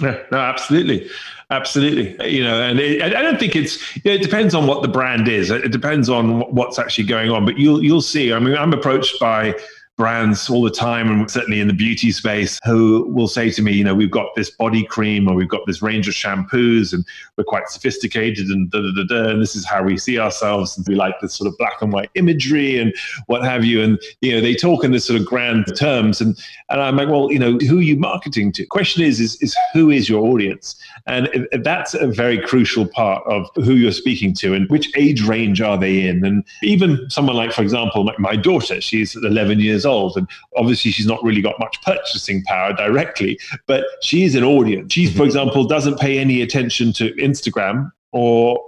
Yeah, 0.00 0.22
no, 0.32 0.38
absolutely, 0.38 1.10
absolutely. 1.50 2.30
You 2.30 2.44
know, 2.44 2.62
and 2.62 2.80
it, 2.80 3.02
I 3.02 3.20
don't 3.20 3.38
think 3.38 3.54
it's. 3.54 3.94
You 3.96 4.02
know, 4.06 4.12
it 4.12 4.22
depends 4.22 4.54
on 4.54 4.66
what 4.66 4.80
the 4.80 4.88
brand 4.88 5.28
is. 5.28 5.50
It 5.50 5.70
depends 5.70 6.08
on 6.08 6.40
what's 6.54 6.78
actually 6.78 7.04
going 7.04 7.30
on. 7.30 7.44
But 7.44 7.58
you'll 7.58 7.84
you'll 7.84 8.00
see. 8.00 8.32
I 8.32 8.38
mean, 8.38 8.56
I'm 8.56 8.72
approached 8.72 9.20
by 9.20 9.54
brands 9.96 10.48
all 10.48 10.62
the 10.62 10.70
time, 10.70 11.10
and 11.10 11.30
certainly 11.30 11.60
in 11.60 11.68
the 11.68 11.74
beauty 11.74 12.10
space, 12.10 12.58
who 12.64 13.06
will 13.12 13.28
say 13.28 13.50
to 13.50 13.62
me, 13.62 13.72
you 13.72 13.84
know, 13.84 13.94
we've 13.94 14.10
got 14.10 14.34
this 14.34 14.50
body 14.50 14.84
cream 14.84 15.28
or 15.28 15.34
we've 15.34 15.48
got 15.48 15.60
this 15.66 15.82
range 15.82 16.08
of 16.08 16.14
shampoos, 16.14 16.92
and 16.92 17.04
we're 17.36 17.44
quite 17.44 17.68
sophisticated, 17.68 18.46
and 18.48 18.70
da 18.70 18.80
da 18.80 18.90
da 18.96 19.04
da, 19.04 19.30
and 19.30 19.42
this 19.42 19.54
is 19.54 19.66
how 19.66 19.82
we 19.82 19.98
see 19.98 20.18
ourselves, 20.18 20.76
and 20.76 20.86
we 20.88 20.94
like 20.94 21.14
this 21.20 21.34
sort 21.34 21.48
of 21.48 21.56
black 21.58 21.80
and 21.82 21.92
white 21.92 22.10
imagery 22.14 22.78
and 22.78 22.94
what 23.26 23.44
have 23.44 23.64
you, 23.64 23.82
and 23.82 24.00
you 24.20 24.32
know, 24.32 24.40
they 24.40 24.54
talk 24.54 24.84
in 24.84 24.92
this 24.92 25.04
sort 25.04 25.20
of 25.20 25.26
grand 25.26 25.66
terms, 25.76 26.20
and 26.20 26.38
and 26.70 26.80
I'm 26.80 26.96
like, 26.96 27.08
well, 27.08 27.30
you 27.30 27.38
know, 27.38 27.58
who 27.58 27.78
are 27.78 27.82
you 27.82 27.96
marketing 27.96 28.52
to? 28.52 28.66
Question 28.66 29.02
is, 29.04 29.20
is 29.20 29.40
is 29.42 29.54
who 29.72 29.90
is 29.90 30.08
your 30.08 30.24
audience, 30.24 30.74
and 31.06 31.28
that's 31.62 31.94
a 31.94 32.06
very 32.06 32.40
crucial 32.40 32.86
part 32.86 33.22
of 33.26 33.46
who 33.56 33.74
you're 33.74 33.92
speaking 33.92 34.32
to, 34.34 34.54
and 34.54 34.68
which 34.70 34.90
age 34.96 35.22
range 35.22 35.60
are 35.60 35.76
they 35.76 36.06
in, 36.06 36.24
and 36.24 36.44
even 36.62 36.98
someone 37.10 37.36
like, 37.36 37.52
for 37.52 37.62
example, 37.62 38.04
like 38.04 38.18
my 38.18 38.36
daughter, 38.36 38.80
she's 38.80 39.14
11 39.16 39.60
years 39.60 39.81
years 39.82 39.86
old. 39.86 40.16
And 40.16 40.28
obviously, 40.56 40.90
she's 40.90 41.06
not 41.06 41.22
really 41.22 41.40
got 41.40 41.58
much 41.58 41.80
purchasing 41.82 42.42
power 42.44 42.72
directly, 42.72 43.38
but 43.66 43.84
she 44.02 44.24
is 44.24 44.34
an 44.34 44.44
audience. 44.44 44.92
She, 44.92 45.06
for 45.06 45.12
mm-hmm. 45.12 45.22
example, 45.24 45.64
doesn't 45.64 45.98
pay 45.98 46.18
any 46.18 46.42
attention 46.42 46.92
to 46.94 47.12
Instagram 47.14 47.90
or 48.12 48.62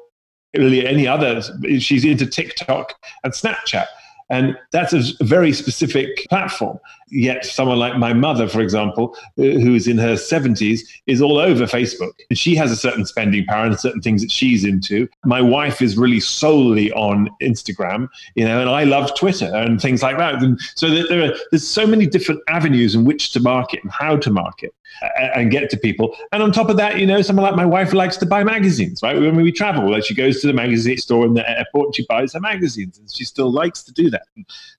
really 0.57 0.87
any 0.87 1.07
other. 1.07 1.42
She's 1.79 2.05
into 2.05 2.27
TikTok 2.27 2.94
and 3.22 3.33
Snapchat. 3.33 3.87
And 4.31 4.57
that's 4.72 4.94
a 4.94 5.03
very 5.22 5.53
specific 5.53 6.27
platform. 6.31 6.79
Yet, 7.16 7.44
someone 7.44 7.79
like 7.79 7.96
my 7.96 8.12
mother, 8.12 8.48
for 8.48 8.61
example, 8.61 9.16
uh, 9.38 9.42
who's 9.42 9.87
in 9.87 9.98
her 9.98 10.14
70s, 10.14 10.81
is 11.07 11.22
all 11.22 11.38
over 11.38 11.64
Facebook. 11.64 12.11
And 12.29 12.37
she 12.37 12.57
has 12.57 12.72
a 12.72 12.77
certain 12.77 13.07
spending 13.07 13.44
power 13.46 13.66
and 13.66 13.79
certain 13.79 14.03
things 14.03 14.20
that 14.22 14.33
she's 14.33 14.64
into. 14.64 15.09
My 15.24 15.40
wife 15.40 15.81
is 15.81 15.96
really 15.96 16.18
solely 16.18 16.90
on 16.92 17.31
Instagram, 17.40 18.09
you 18.35 18.44
know, 18.44 18.61
and 18.61 18.68
I 18.68 18.83
love 18.83 19.14
Twitter 19.16 19.46
and 19.55 19.81
things 19.81 20.03
like 20.03 20.18
that. 20.18 20.42
And 20.42 20.61
so 20.74 20.90
there 20.90 21.31
are, 21.31 21.37
there's 21.53 21.66
so 21.66 21.87
many 21.87 22.07
different 22.07 22.40
avenues 22.48 22.96
in 22.96 23.05
which 23.05 23.31
to 23.33 23.40
market 23.40 23.81
and 23.85 23.92
how 23.92 24.16
to 24.16 24.31
market 24.31 24.74
and 25.16 25.50
get 25.50 25.70
to 25.70 25.77
people. 25.77 26.16
And 26.33 26.42
on 26.42 26.53
top 26.53 26.68
of 26.68 26.77
that, 26.77 26.98
you 26.98 27.07
know, 27.07 27.22
someone 27.22 27.44
like 27.44 27.57
my 27.57 27.66
wife 27.66 27.92
likes 27.92 28.16
to 28.18 28.27
buy 28.27 28.44
magazines, 28.44 29.00
right? 29.03 29.18
When 29.18 29.37
we 29.37 29.53
travel, 29.53 29.90
like 29.90 30.05
she 30.05 30.14
goes 30.14 30.40
to 30.40 30.46
the 30.46 30.53
magazine 30.53 30.98
store 30.98 31.27
in 31.27 31.35
the 31.35 31.48
airport 31.48 31.87
and 31.87 31.96
she 31.96 32.07
buys 32.09 32.33
her 32.33 32.40
magazines, 32.40 32.98
and 32.98 33.11
she 33.11 33.24
still 33.24 33.50
likes 33.50 33.83
to 33.85 33.92
do 33.92 34.11
that. 34.11 34.27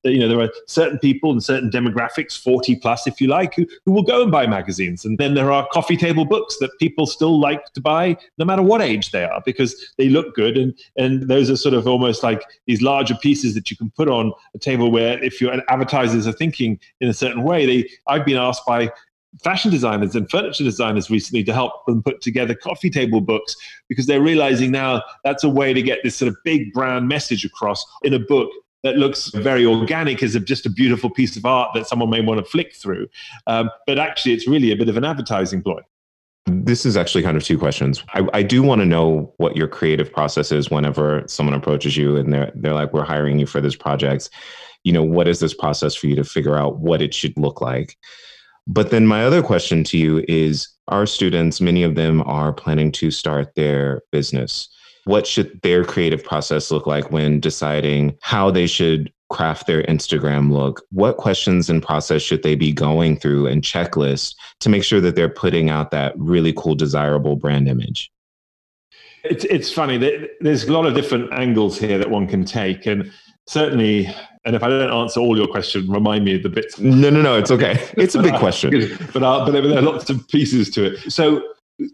You 0.04 0.20
know, 0.20 0.28
there 0.28 0.42
are 0.42 0.52
certain 0.68 1.00
people 1.00 1.32
and 1.32 1.44
certain 1.44 1.70
demographics, 1.70 2.25
40 2.34 2.78
plus, 2.78 3.08
if 3.08 3.20
you 3.20 3.28
like, 3.28 3.56
who, 3.56 3.66
who 3.86 3.92
will 3.92 4.04
go 4.04 4.24
and 4.24 4.32
buy 4.32 4.48
magazines. 4.48 5.06
And 5.06 5.18
then 5.18 5.34
there 5.34 5.52
are 5.52 5.68
coffee 5.72 5.98
table 5.98 6.26
books 6.26 6.58
that 6.60 6.72
people 6.80 7.06
still 7.06 7.40
like 7.40 7.74
to 7.74 7.82
buy, 7.82 8.18
no 8.38 8.46
matter 8.46 8.62
what 8.62 8.82
age 8.82 9.12
they 9.12 9.24
are, 9.24 9.42
because 9.46 9.94
they 9.98 10.10
look 10.10 10.34
good. 10.36 10.58
And, 10.58 10.74
and 10.98 11.28
those 11.30 11.50
are 11.50 11.58
sort 11.58 11.74
of 11.74 11.88
almost 11.88 12.24
like 12.24 12.44
these 12.68 12.82
larger 12.82 13.16
pieces 13.16 13.54
that 13.56 13.70
you 13.70 13.78
can 13.78 13.92
put 13.92 14.08
on 14.08 14.32
a 14.54 14.60
table 14.60 14.92
where 14.92 15.22
if 15.24 15.42
your 15.42 15.62
advertisers 15.70 16.28
are 16.28 16.34
thinking 16.34 16.80
in 17.02 17.10
a 17.10 17.14
certain 17.14 17.44
way, 17.44 17.66
they 17.66 17.90
I've 18.08 18.26
been 18.26 18.38
asked 18.38 18.66
by 18.66 18.92
fashion 19.44 19.72
designers 19.72 20.16
and 20.16 20.30
furniture 20.30 20.64
designers 20.64 21.10
recently 21.10 21.44
to 21.44 21.54
help 21.54 21.86
them 21.86 22.02
put 22.02 22.22
together 22.22 22.56
coffee 22.56 22.90
table 22.90 23.22
books 23.22 23.56
because 23.90 24.06
they're 24.06 24.22
realizing 24.22 24.72
now 24.72 25.04
that's 25.24 25.44
a 25.44 25.50
way 25.50 25.74
to 25.74 25.82
get 25.82 26.00
this 26.04 26.16
sort 26.16 26.30
of 26.30 26.38
big 26.44 26.72
brand 26.74 27.08
message 27.08 27.44
across 27.44 27.86
in 28.04 28.14
a 28.14 28.20
book 28.20 28.50
that 28.86 28.98
looks 28.98 29.30
very 29.30 29.66
organic 29.66 30.22
as 30.22 30.40
just 30.46 30.68
a 30.68 30.70
beautiful 30.70 31.10
piece 31.10 31.36
of 31.36 31.44
art 31.44 31.72
that 31.74 31.88
someone 31.88 32.08
may 32.12 32.22
want 32.22 32.38
to 32.38 32.46
flick 32.46 32.76
through. 32.76 33.08
Um, 33.48 33.72
but 33.88 33.98
actually, 33.98 34.34
it's 34.34 34.48
really 34.48 34.72
a 34.72 34.76
bit 34.76 34.90
of 34.90 34.96
an 34.96 35.04
advertising 35.04 35.64
ploy. 35.64 35.82
This 36.46 36.86
is 36.86 36.96
actually 36.96 37.24
kind 37.24 37.36
of 37.36 37.44
two 37.44 37.58
questions. 37.58 38.04
I, 38.14 38.28
I, 38.32 38.44
do 38.44 38.62
want 38.62 38.82
to 38.82 38.86
know 38.86 39.34
what 39.38 39.58
your 39.58 39.68
creative 39.68 40.14
process 40.14 40.52
is 40.52 40.70
whenever 40.70 41.24
someone 41.26 41.56
approaches 41.56 41.98
you 41.98 42.16
and 42.16 42.32
they're 42.32 42.52
they're 42.54 42.76
like, 42.76 42.94
"We're 42.94 43.04
hiring 43.04 43.40
you 43.40 43.48
for 43.48 43.60
this 43.60 43.76
project." 43.76 44.30
You 44.84 44.94
know, 44.94 45.02
what 45.04 45.28
is 45.28 45.40
this 45.40 45.56
process 45.56 45.96
for 45.96 46.06
you 46.06 46.16
to 46.16 46.24
figure 46.24 46.56
out 46.56 46.78
what 46.78 47.02
it 47.02 47.12
should 47.12 47.36
look 47.38 47.62
like? 47.62 47.98
But 48.68 48.92
then 48.92 49.08
my 49.08 49.26
other 49.26 49.42
question 49.42 49.84
to 49.86 49.98
you 49.98 50.24
is 50.28 50.68
our 50.90 51.08
students, 51.08 51.60
many 51.60 51.82
of 51.82 51.96
them 51.96 52.22
are 52.28 52.54
planning 52.54 52.92
to 52.94 53.10
start 53.10 53.56
their 53.56 54.04
business. 54.12 54.70
What 55.06 55.26
should 55.26 55.62
their 55.62 55.84
creative 55.84 56.24
process 56.24 56.72
look 56.72 56.86
like 56.86 57.12
when 57.12 57.40
deciding 57.40 58.18
how 58.22 58.52
they 58.52 58.68
should 58.68 59.12
craft 59.30 59.68
their 59.68 59.84
Instagram 59.84 60.52
look? 60.52 60.84
What 60.92 61.18
questions 61.18 61.70
and 61.70 61.82
process 61.82 62.22
should 62.22 62.44
they 62.44 62.56
be 62.56 62.72
going 62.72 63.18
through 63.18 63.48
and 63.48 63.62
checklist 63.62 64.36
to 64.60 64.70
make 64.70 64.84
sure 64.84 65.02
that 65.02 65.16
they're 65.16 65.30
putting 65.30 65.70
out 65.70 65.92
that 65.92 66.14
really 66.18 66.54
cool, 66.54 66.76
desirable 66.76 67.36
brand 67.36 67.68
image? 67.68 68.12
It's, 69.24 69.46
it's 69.46 69.72
funny. 69.72 69.98
There's 70.42 70.66
a 70.66 70.72
lot 70.72 70.86
of 70.86 70.94
different 70.94 71.34
angles 71.34 71.80
here 71.80 71.98
that 71.98 72.10
one 72.10 72.28
can 72.28 72.46
take. 72.46 72.86
And 72.86 73.12
certainly 73.48 74.14
and 74.46 74.56
if 74.56 74.62
I 74.62 74.70
don't 74.70 74.92
answer 74.92 75.20
all 75.20 75.36
your 75.36 75.48
question, 75.48 75.90
remind 75.90 76.24
me 76.24 76.36
of 76.36 76.44
the 76.44 76.50
bits. 76.50 76.80
No, 76.80 77.10
no, 77.10 77.22
no, 77.22 77.36
it's 77.36 77.50
okay. 77.50 77.84
It's 77.98 78.14
a 78.14 78.22
big 78.22 78.36
question. 78.36 78.96
but, 79.12 79.24
uh, 79.24 79.44
but 79.44 79.52
there 79.52 79.78
are 79.78 79.82
lots 79.82 80.10
of 80.12 80.28
pieces 80.28 80.70
to 80.72 80.94
it. 80.94 81.12
So, 81.12 81.42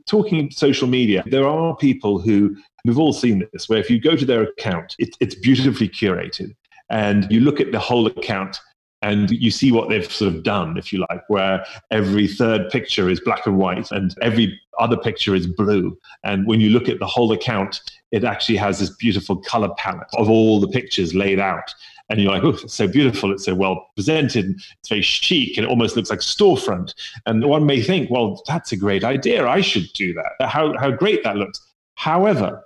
talking 0.07 0.51
social 0.51 0.87
media, 0.87 1.23
there 1.27 1.47
are 1.47 1.75
people 1.75 2.19
who, 2.19 2.55
we've 2.85 2.99
all 2.99 3.13
seen 3.13 3.47
this, 3.53 3.69
where 3.69 3.79
if 3.79 3.89
you 3.89 3.99
go 3.99 4.15
to 4.15 4.25
their 4.25 4.43
account, 4.43 4.95
it, 4.99 5.15
it's 5.19 5.35
beautifully 5.35 5.89
curated. 5.89 6.55
And 6.89 7.31
you 7.31 7.39
look 7.39 7.59
at 7.59 7.71
the 7.71 7.79
whole 7.79 8.07
account 8.07 8.59
and 9.01 9.31
you 9.31 9.49
see 9.49 9.71
what 9.71 9.89
they've 9.89 10.11
sort 10.11 10.33
of 10.33 10.43
done, 10.43 10.77
if 10.77 10.93
you 10.93 11.03
like, 11.09 11.21
where 11.27 11.65
every 11.89 12.27
third 12.27 12.69
picture 12.69 13.09
is 13.09 13.19
black 13.19 13.47
and 13.47 13.57
white 13.57 13.91
and 13.91 14.13
every 14.21 14.59
other 14.79 14.97
picture 14.97 15.33
is 15.33 15.47
blue. 15.47 15.97
And 16.23 16.45
when 16.45 16.61
you 16.61 16.69
look 16.69 16.87
at 16.87 16.99
the 16.99 17.07
whole 17.07 17.31
account, 17.31 17.81
it 18.11 18.23
actually 18.23 18.57
has 18.57 18.79
this 18.79 18.91
beautiful 18.97 19.37
color 19.37 19.69
palette 19.77 20.07
of 20.13 20.29
all 20.29 20.59
the 20.59 20.67
pictures 20.67 21.15
laid 21.15 21.39
out 21.39 21.73
and 22.11 22.21
you're 22.21 22.31
like, 22.31 22.43
oh, 22.43 22.49
it's 22.49 22.73
so 22.73 22.87
beautiful, 22.87 23.31
it's 23.31 23.45
so 23.45 23.55
well 23.55 23.87
presented, 23.95 24.55
it's 24.79 24.89
very 24.89 25.01
chic, 25.01 25.57
and 25.57 25.65
it 25.65 25.69
almost 25.69 25.95
looks 25.95 26.09
like 26.09 26.19
storefront. 26.19 26.93
And 27.25 27.43
one 27.45 27.65
may 27.65 27.81
think, 27.81 28.11
well, 28.11 28.43
that's 28.47 28.71
a 28.71 28.77
great 28.77 29.03
idea. 29.03 29.47
I 29.47 29.61
should 29.61 29.91
do 29.93 30.13
that. 30.13 30.47
How, 30.47 30.77
how 30.77 30.91
great 30.91 31.23
that 31.23 31.37
looks. 31.37 31.59
However, 31.95 32.63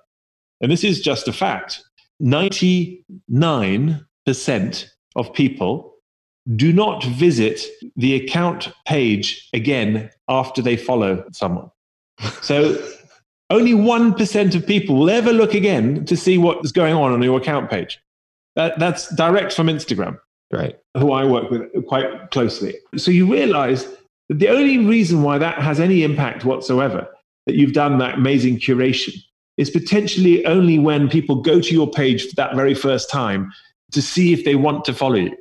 and 0.62 0.72
this 0.72 0.84
is 0.84 1.02
just 1.02 1.28
a 1.28 1.34
fact, 1.34 1.84
99% 2.22 4.90
of 5.16 5.34
people 5.34 5.94
do 6.56 6.74
not 6.74 7.04
visit 7.04 7.62
the 7.96 8.16
account 8.16 8.72
page 8.86 9.50
again 9.54 10.10
after 10.28 10.62
they 10.62 10.78
follow 10.78 11.24
someone. 11.32 11.70
So 12.42 12.78
only 13.50 13.74
1% 13.74 14.56
of 14.56 14.66
people 14.66 14.96
will 14.96 15.10
ever 15.10 15.34
look 15.34 15.54
again 15.54 16.06
to 16.06 16.16
see 16.16 16.38
what 16.38 16.64
is 16.64 16.72
going 16.72 16.96
on 16.96 17.12
on 17.12 17.22
your 17.22 17.40
account 17.40 17.70
page. 17.70 18.00
That, 18.56 18.80
that's 18.80 19.14
direct 19.16 19.54
from 19.54 19.68
Instagram, 19.68 20.18
right? 20.52 20.78
Who 20.98 21.12
I 21.12 21.26
work 21.26 21.50
with 21.50 21.86
quite 21.88 22.32
closely. 22.32 22.76
So 22.98 23.12
you 23.12 23.32
realize 23.32 23.86
that 24.30 24.40
the 24.40 24.50
only 24.50 24.78
reason 24.80 25.24
why 25.24 25.38
that 25.38 25.60
has 25.60 25.80
any 25.80 26.04
impact 26.04 26.46
whatsoever, 26.46 27.08
that 27.46 27.56
you've 27.56 27.74
done 27.74 27.98
that 28.00 28.16
amazing 28.16 28.60
curation, 28.60 29.14
is 29.58 29.70
potentially 29.70 30.46
only 30.46 30.80
when 30.80 31.10
people 31.10 31.42
go 31.42 31.60
to 31.62 31.74
your 31.74 31.90
page 31.90 32.28
for 32.28 32.36
that 32.36 32.56
very 32.56 32.74
first 32.74 33.10
time 33.10 33.52
to 33.92 34.02
see 34.02 34.34
if 34.34 34.44
they 34.44 34.56
want 34.56 34.84
to 34.86 34.94
follow 34.94 35.16
you. 35.16 35.36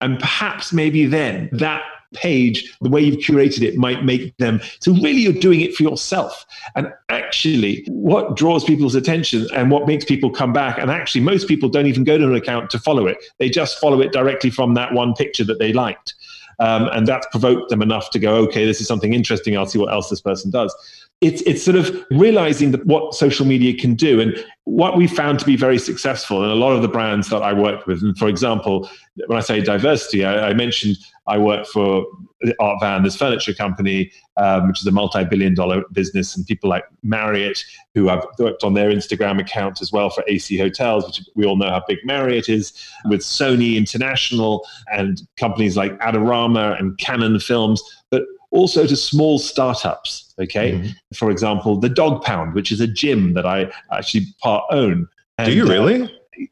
And 0.00 0.18
perhaps 0.18 0.72
maybe 0.72 1.06
then 1.06 1.48
that 1.52 1.82
page, 2.14 2.76
the 2.80 2.88
way 2.88 3.00
you've 3.00 3.16
curated 3.16 3.62
it, 3.62 3.76
might 3.76 4.04
make 4.04 4.36
them. 4.38 4.60
So, 4.80 4.92
really, 4.92 5.20
you're 5.20 5.32
doing 5.32 5.60
it 5.60 5.74
for 5.74 5.82
yourself. 5.82 6.46
And 6.74 6.92
actually, 7.08 7.84
what 7.88 8.36
draws 8.36 8.64
people's 8.64 8.94
attention 8.94 9.46
and 9.54 9.70
what 9.70 9.86
makes 9.86 10.04
people 10.04 10.30
come 10.30 10.52
back, 10.52 10.78
and 10.78 10.90
actually, 10.90 11.22
most 11.22 11.48
people 11.48 11.68
don't 11.68 11.86
even 11.86 12.04
go 12.04 12.18
to 12.18 12.24
an 12.24 12.34
account 12.34 12.70
to 12.70 12.78
follow 12.78 13.06
it, 13.06 13.18
they 13.38 13.48
just 13.48 13.78
follow 13.78 14.00
it 14.00 14.12
directly 14.12 14.50
from 14.50 14.74
that 14.74 14.92
one 14.92 15.14
picture 15.14 15.44
that 15.44 15.58
they 15.58 15.72
liked. 15.72 16.14
Um, 16.58 16.88
and 16.92 17.06
that's 17.06 17.26
provoked 17.30 17.68
them 17.68 17.82
enough 17.82 18.08
to 18.10 18.18
go, 18.18 18.36
okay, 18.36 18.64
this 18.64 18.80
is 18.80 18.86
something 18.86 19.12
interesting. 19.12 19.58
I'll 19.58 19.66
see 19.66 19.78
what 19.78 19.92
else 19.92 20.08
this 20.08 20.22
person 20.22 20.50
does 20.50 20.74
it's 21.20 21.40
it's 21.42 21.62
sort 21.62 21.76
of 21.76 22.04
realizing 22.10 22.72
that 22.72 22.84
what 22.84 23.14
social 23.14 23.46
media 23.46 23.78
can 23.78 23.94
do 23.94 24.20
and 24.20 24.36
what 24.64 24.96
we 24.96 25.06
found 25.06 25.38
to 25.38 25.46
be 25.46 25.56
very 25.56 25.78
successful 25.78 26.44
in 26.44 26.50
a 26.50 26.54
lot 26.54 26.72
of 26.72 26.82
the 26.82 26.88
brands 26.88 27.30
that 27.30 27.42
I 27.42 27.52
worked 27.52 27.86
with. 27.86 28.02
And 28.02 28.16
for 28.18 28.28
example, 28.28 28.90
when 29.26 29.38
I 29.38 29.40
say 29.40 29.60
diversity, 29.60 30.24
I, 30.24 30.50
I 30.50 30.54
mentioned 30.54 30.96
I 31.26 31.38
work 31.38 31.66
for 31.66 32.04
Art 32.60 32.78
Van, 32.80 33.02
this 33.02 33.16
furniture 33.16 33.54
company, 33.54 34.12
um, 34.36 34.68
which 34.68 34.80
is 34.80 34.86
a 34.86 34.92
multi-billion 34.92 35.54
dollar 35.54 35.84
business, 35.92 36.36
and 36.36 36.46
people 36.46 36.68
like 36.68 36.84
Marriott, 37.02 37.64
who 37.94 38.10
I've 38.10 38.24
worked 38.38 38.62
on 38.62 38.74
their 38.74 38.90
Instagram 38.90 39.40
account 39.40 39.80
as 39.80 39.90
well 39.90 40.10
for 40.10 40.22
AC 40.28 40.58
Hotels, 40.58 41.06
which 41.06 41.22
we 41.34 41.46
all 41.46 41.56
know 41.56 41.70
how 41.70 41.82
big 41.88 41.98
Marriott 42.04 42.48
is, 42.48 42.72
with 43.06 43.20
Sony 43.20 43.76
International 43.76 44.66
and 44.92 45.26
companies 45.36 45.76
like 45.76 45.98
Adorama 46.00 46.78
and 46.78 46.98
Canon 46.98 47.40
Films, 47.40 47.82
but 48.10 48.24
also 48.50 48.86
to 48.86 48.96
small 48.96 49.38
startups. 49.38 50.25
Okay. 50.40 50.72
Mm-hmm. 50.72 50.88
For 51.14 51.30
example, 51.30 51.78
the 51.78 51.88
Dog 51.88 52.22
Pound, 52.22 52.54
which 52.54 52.70
is 52.70 52.80
a 52.80 52.86
gym 52.86 53.34
that 53.34 53.46
I 53.46 53.70
actually 53.92 54.26
part 54.42 54.64
own. 54.70 55.08
And, 55.38 55.46
Do 55.46 55.52
you 55.52 55.66
really? 55.66 56.02
Uh, 56.02 56.08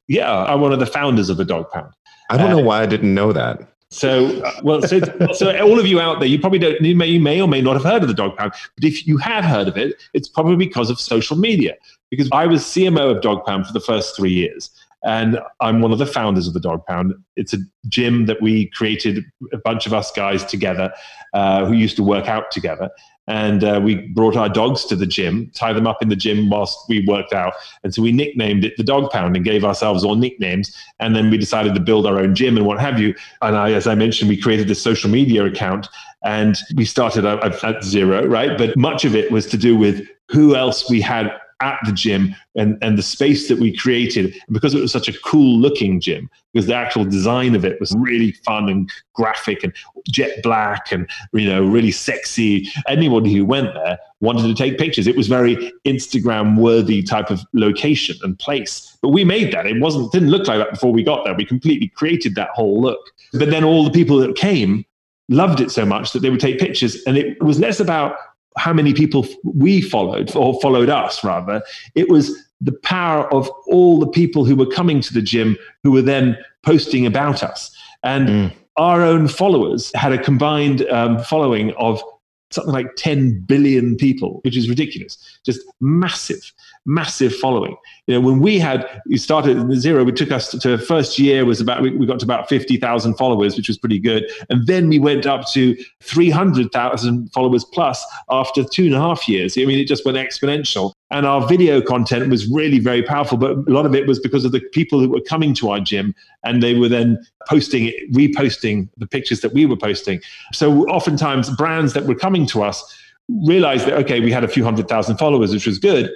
yeah, 0.08 0.44
I'm 0.44 0.60
one 0.60 0.72
of 0.72 0.78
the 0.78 0.86
founders 0.86 1.28
of 1.28 1.36
the 1.36 1.44
Dog 1.44 1.70
Pound. 1.70 1.92
I 2.30 2.36
don't 2.36 2.50
uh, 2.50 2.56
know 2.56 2.62
why 2.62 2.82
I 2.82 2.86
didn't 2.86 3.14
know 3.14 3.32
that. 3.32 3.60
So, 3.90 4.42
uh, 4.42 4.52
well, 4.62 4.82
so, 4.82 5.00
so 5.34 5.56
all 5.60 5.78
of 5.78 5.86
you 5.86 6.00
out 6.00 6.18
there, 6.18 6.28
you 6.28 6.38
probably 6.38 6.58
don't, 6.58 6.80
you 6.80 6.96
may, 6.96 7.06
you 7.06 7.20
may 7.20 7.40
or 7.40 7.46
may 7.46 7.60
not 7.60 7.74
have 7.74 7.84
heard 7.84 8.02
of 8.02 8.08
the 8.08 8.14
Dog 8.14 8.36
Pound, 8.36 8.52
but 8.74 8.84
if 8.84 9.06
you 9.06 9.18
have 9.18 9.44
heard 9.44 9.68
of 9.68 9.76
it, 9.76 9.94
it's 10.14 10.28
probably 10.28 10.56
because 10.56 10.90
of 10.90 10.98
social 10.98 11.36
media. 11.36 11.74
Because 12.10 12.28
I 12.32 12.46
was 12.46 12.62
CMO 12.62 13.14
of 13.14 13.22
Dog 13.22 13.44
Pound 13.44 13.66
for 13.66 13.72
the 13.72 13.80
first 13.80 14.16
three 14.16 14.32
years, 14.32 14.70
and 15.04 15.38
I'm 15.60 15.80
one 15.80 15.92
of 15.92 15.98
the 15.98 16.06
founders 16.06 16.48
of 16.48 16.54
the 16.54 16.60
Dog 16.60 16.84
Pound. 16.86 17.14
It's 17.36 17.52
a 17.52 17.58
gym 17.88 18.26
that 18.26 18.40
we 18.40 18.66
created, 18.70 19.24
a 19.52 19.58
bunch 19.58 19.86
of 19.86 19.92
us 19.92 20.10
guys 20.10 20.44
together 20.44 20.92
uh, 21.32 21.66
who 21.66 21.74
used 21.74 21.96
to 21.96 22.02
work 22.02 22.26
out 22.26 22.50
together. 22.50 22.90
And 23.26 23.64
uh, 23.64 23.80
we 23.82 23.94
brought 23.94 24.36
our 24.36 24.48
dogs 24.48 24.84
to 24.86 24.96
the 24.96 25.06
gym, 25.06 25.50
tie 25.54 25.72
them 25.72 25.86
up 25.86 26.02
in 26.02 26.08
the 26.08 26.16
gym 26.16 26.50
whilst 26.50 26.78
we 26.88 27.06
worked 27.06 27.32
out. 27.32 27.54
And 27.82 27.94
so 27.94 28.02
we 28.02 28.12
nicknamed 28.12 28.64
it 28.64 28.76
the 28.76 28.84
Dog 28.84 29.10
Pound 29.10 29.34
and 29.34 29.44
gave 29.44 29.64
ourselves 29.64 30.04
all 30.04 30.14
nicknames. 30.14 30.74
And 31.00 31.16
then 31.16 31.30
we 31.30 31.38
decided 31.38 31.74
to 31.74 31.80
build 31.80 32.06
our 32.06 32.18
own 32.18 32.34
gym 32.34 32.56
and 32.56 32.66
what 32.66 32.80
have 32.80 33.00
you. 33.00 33.14
And 33.40 33.56
I, 33.56 33.72
as 33.72 33.86
I 33.86 33.94
mentioned, 33.94 34.28
we 34.28 34.36
created 34.36 34.68
this 34.68 34.82
social 34.82 35.10
media 35.10 35.44
account 35.44 35.88
and 36.22 36.56
we 36.76 36.84
started 36.84 37.24
at, 37.24 37.64
at 37.64 37.82
zero, 37.84 38.26
right? 38.26 38.56
But 38.58 38.76
much 38.76 39.04
of 39.04 39.14
it 39.14 39.30
was 39.30 39.46
to 39.46 39.56
do 39.56 39.76
with 39.76 40.06
who 40.30 40.56
else 40.56 40.88
we 40.90 41.00
had 41.00 41.32
at 41.60 41.78
the 41.84 41.92
gym 41.92 42.34
and, 42.56 42.78
and 42.82 42.98
the 42.98 43.02
space 43.02 43.48
that 43.48 43.58
we 43.58 43.76
created. 43.76 44.34
Because 44.50 44.74
it 44.74 44.80
was 44.80 44.92
such 44.92 45.08
a 45.08 45.18
cool 45.20 45.58
looking 45.58 46.00
gym, 46.00 46.30
because 46.52 46.66
the 46.66 46.74
actual 46.74 47.04
design 47.04 47.54
of 47.54 47.64
it 47.64 47.78
was 47.80 47.94
really 47.96 48.32
fun 48.44 48.68
and 48.68 48.90
graphic 49.14 49.62
and 49.62 49.72
jet 50.08 50.42
black 50.42 50.92
and, 50.92 51.08
you 51.32 51.48
know, 51.48 51.64
really 51.64 51.90
sexy. 51.90 52.68
Anybody 52.88 53.32
who 53.32 53.44
went 53.44 53.74
there 53.74 53.98
wanted 54.20 54.48
to 54.48 54.54
take 54.54 54.78
pictures. 54.78 55.06
It 55.06 55.16
was 55.16 55.28
very 55.28 55.72
Instagram 55.84 56.56
worthy 56.56 57.02
type 57.02 57.30
of 57.30 57.42
location 57.52 58.16
and 58.22 58.38
place. 58.38 58.96
But 59.02 59.10
we 59.10 59.24
made 59.24 59.52
that. 59.52 59.66
It 59.66 59.80
wasn't, 59.80 60.12
didn't 60.12 60.30
look 60.30 60.48
like 60.48 60.58
that 60.58 60.70
before 60.70 60.92
we 60.92 61.02
got 61.02 61.24
there. 61.24 61.34
We 61.34 61.44
completely 61.44 61.88
created 61.88 62.34
that 62.36 62.50
whole 62.50 62.80
look. 62.80 63.00
But 63.32 63.50
then 63.50 63.64
all 63.64 63.84
the 63.84 63.90
people 63.90 64.16
that 64.18 64.36
came 64.36 64.84
loved 65.28 65.60
it 65.60 65.70
so 65.70 65.84
much 65.84 66.12
that 66.12 66.20
they 66.20 66.30
would 66.30 66.40
take 66.40 66.58
pictures. 66.58 67.02
And 67.06 67.16
it 67.16 67.42
was 67.42 67.58
less 67.58 67.80
about 67.80 68.16
how 68.56 68.72
many 68.72 68.94
people 68.94 69.26
we 69.42 69.80
followed 69.80 70.34
or 70.36 70.60
followed 70.60 70.88
us 70.88 71.24
rather 71.24 71.60
it 71.94 72.08
was 72.08 72.44
the 72.64 72.72
power 72.72 73.32
of 73.32 73.50
all 73.66 73.98
the 73.98 74.06
people 74.06 74.44
who 74.44 74.56
were 74.56 74.66
coming 74.66 75.00
to 75.00 75.12
the 75.12 75.22
gym 75.22 75.56
who 75.82 75.92
were 75.92 76.02
then 76.02 76.36
posting 76.62 77.04
about 77.04 77.42
us. 77.42 77.76
And 78.02 78.28
mm. 78.28 78.52
our 78.76 79.02
own 79.02 79.28
followers 79.28 79.92
had 79.94 80.12
a 80.12 80.22
combined 80.22 80.88
um, 80.88 81.18
following 81.22 81.72
of 81.74 82.02
something 82.50 82.72
like 82.72 82.96
10 82.96 83.40
billion 83.40 83.96
people 83.96 84.40
which 84.44 84.56
is 84.56 84.68
ridiculous. 84.68 85.18
Just 85.44 85.60
massive 85.80 86.52
massive 86.86 87.34
following. 87.36 87.76
You 88.06 88.14
know, 88.14 88.20
when 88.20 88.40
we 88.40 88.58
had, 88.58 89.02
you 89.06 89.16
started 89.16 89.72
zero, 89.74 90.06
it 90.06 90.16
took 90.16 90.30
us 90.30 90.50
to, 90.50 90.58
to 90.60 90.78
first 90.78 91.18
year 91.18 91.44
was 91.44 91.60
about, 91.60 91.82
we, 91.82 91.90
we 91.96 92.06
got 92.06 92.20
to 92.20 92.26
about 92.26 92.48
50,000 92.48 93.14
followers, 93.14 93.56
which 93.56 93.68
was 93.68 93.78
pretty 93.78 93.98
good. 93.98 94.30
And 94.50 94.66
then 94.66 94.88
we 94.88 94.98
went 94.98 95.24
up 95.24 95.50
to 95.52 95.76
300,000 96.02 97.32
followers 97.32 97.64
plus 97.64 98.04
after 98.28 98.62
two 98.62 98.86
and 98.86 98.94
a 98.94 99.00
half 99.00 99.26
years. 99.26 99.56
I 99.56 99.64
mean, 99.64 99.78
it 99.78 99.88
just 99.88 100.04
went 100.04 100.18
exponential. 100.18 100.92
And 101.10 101.26
our 101.26 101.46
video 101.46 101.80
content 101.80 102.28
was 102.28 102.46
really 102.50 102.78
very 102.78 103.02
powerful, 103.02 103.38
but 103.38 103.52
a 103.52 103.70
lot 103.70 103.86
of 103.86 103.94
it 103.94 104.06
was 104.06 104.18
because 104.18 104.44
of 104.44 104.52
the 104.52 104.60
people 104.72 105.00
who 105.00 105.08
were 105.08 105.20
coming 105.20 105.54
to 105.54 105.70
our 105.70 105.80
gym 105.80 106.14
and 106.44 106.62
they 106.62 106.74
were 106.74 106.88
then 106.88 107.24
posting, 107.48 107.86
it, 107.86 108.12
reposting 108.12 108.88
the 108.98 109.06
pictures 109.06 109.40
that 109.40 109.52
we 109.52 109.64
were 109.64 109.76
posting. 109.76 110.20
So 110.52 110.86
oftentimes 110.88 111.50
brands 111.50 111.94
that 111.94 112.04
were 112.04 112.14
coming 112.14 112.46
to 112.48 112.62
us 112.62 112.82
realized 113.28 113.86
that, 113.86 113.94
okay, 113.94 114.20
we 114.20 114.30
had 114.30 114.44
a 114.44 114.48
few 114.48 114.64
hundred 114.64 114.88
thousand 114.88 115.16
followers, 115.16 115.52
which 115.52 115.66
was 115.66 115.78
good 115.78 116.10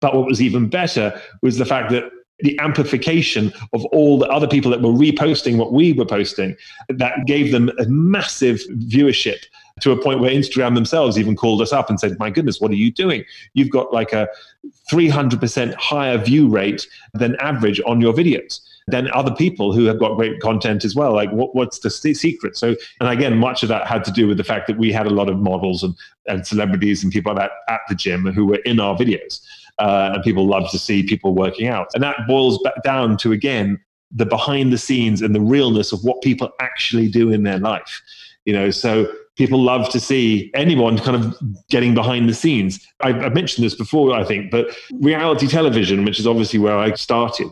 but 0.00 0.14
what 0.14 0.26
was 0.26 0.40
even 0.42 0.68
better 0.68 1.20
was 1.42 1.58
the 1.58 1.64
fact 1.64 1.90
that 1.90 2.10
the 2.42 2.58
amplification 2.58 3.52
of 3.72 3.84
all 3.86 4.18
the 4.18 4.28
other 4.28 4.48
people 4.48 4.70
that 4.70 4.80
were 4.80 4.90
reposting 4.90 5.56
what 5.56 5.72
we 5.72 5.92
were 5.92 6.06
posting 6.06 6.56
that 6.88 7.26
gave 7.26 7.52
them 7.52 7.70
a 7.78 7.84
massive 7.86 8.60
viewership 8.88 9.44
to 9.80 9.92
a 9.92 10.02
point 10.02 10.20
where 10.20 10.30
Instagram 10.30 10.74
themselves 10.74 11.18
even 11.18 11.36
called 11.36 11.62
us 11.62 11.72
up 11.72 11.88
and 11.88 11.98
said, 11.98 12.18
My 12.18 12.30
goodness, 12.30 12.60
what 12.60 12.70
are 12.70 12.76
you 12.76 12.90
doing? 12.90 13.24
You've 13.54 13.70
got 13.70 13.92
like 13.92 14.12
a 14.12 14.28
300% 14.90 15.74
higher 15.74 16.18
view 16.18 16.48
rate 16.48 16.86
than 17.14 17.36
average 17.36 17.80
on 17.86 18.00
your 18.00 18.12
videos 18.12 18.60
than 18.88 19.10
other 19.12 19.34
people 19.34 19.72
who 19.72 19.84
have 19.84 19.98
got 19.98 20.16
great 20.16 20.40
content 20.40 20.84
as 20.84 20.94
well. 20.96 21.14
Like, 21.14 21.30
what, 21.30 21.54
what's 21.54 21.78
the 21.78 21.90
secret? 21.90 22.56
So, 22.56 22.74
and 23.00 23.08
again, 23.08 23.36
much 23.36 23.62
of 23.62 23.68
that 23.68 23.86
had 23.86 24.04
to 24.04 24.10
do 24.10 24.26
with 24.26 24.36
the 24.36 24.44
fact 24.44 24.66
that 24.66 24.78
we 24.78 24.90
had 24.90 25.06
a 25.06 25.10
lot 25.10 25.28
of 25.28 25.38
models 25.38 25.82
and, 25.82 25.94
and 26.26 26.46
celebrities 26.46 27.04
and 27.04 27.12
people 27.12 27.32
like 27.32 27.48
that 27.48 27.72
at 27.72 27.80
the 27.88 27.94
gym 27.94 28.26
who 28.32 28.46
were 28.46 28.60
in 28.64 28.80
our 28.80 28.96
videos 28.96 29.40
uh, 29.80 30.12
and 30.14 30.22
people 30.22 30.46
love 30.46 30.70
to 30.70 30.78
see 30.78 31.02
people 31.02 31.34
working 31.34 31.66
out. 31.66 31.88
And 31.94 32.02
that 32.02 32.16
boils 32.28 32.58
back 32.62 32.82
down 32.84 33.16
to, 33.18 33.32
again, 33.32 33.80
the 34.12 34.26
behind 34.26 34.72
the 34.72 34.78
scenes 34.78 35.22
and 35.22 35.34
the 35.34 35.40
realness 35.40 35.92
of 35.92 36.04
what 36.04 36.20
people 36.22 36.50
actually 36.60 37.08
do 37.08 37.30
in 37.32 37.42
their 37.42 37.58
life. 37.58 38.02
You 38.44 38.52
know, 38.52 38.70
so 38.70 39.12
people 39.36 39.62
love 39.62 39.88
to 39.90 40.00
see 40.00 40.50
anyone 40.54 40.98
kind 40.98 41.16
of 41.16 41.36
getting 41.70 41.94
behind 41.94 42.28
the 42.28 42.34
scenes. 42.34 42.86
I've, 43.00 43.22
I've 43.24 43.34
mentioned 43.34 43.64
this 43.64 43.74
before, 43.74 44.14
I 44.14 44.24
think, 44.24 44.50
but 44.50 44.76
reality 45.00 45.46
television, 45.46 46.04
which 46.04 46.18
is 46.18 46.26
obviously 46.26 46.58
where 46.58 46.76
I 46.76 46.92
started, 46.94 47.48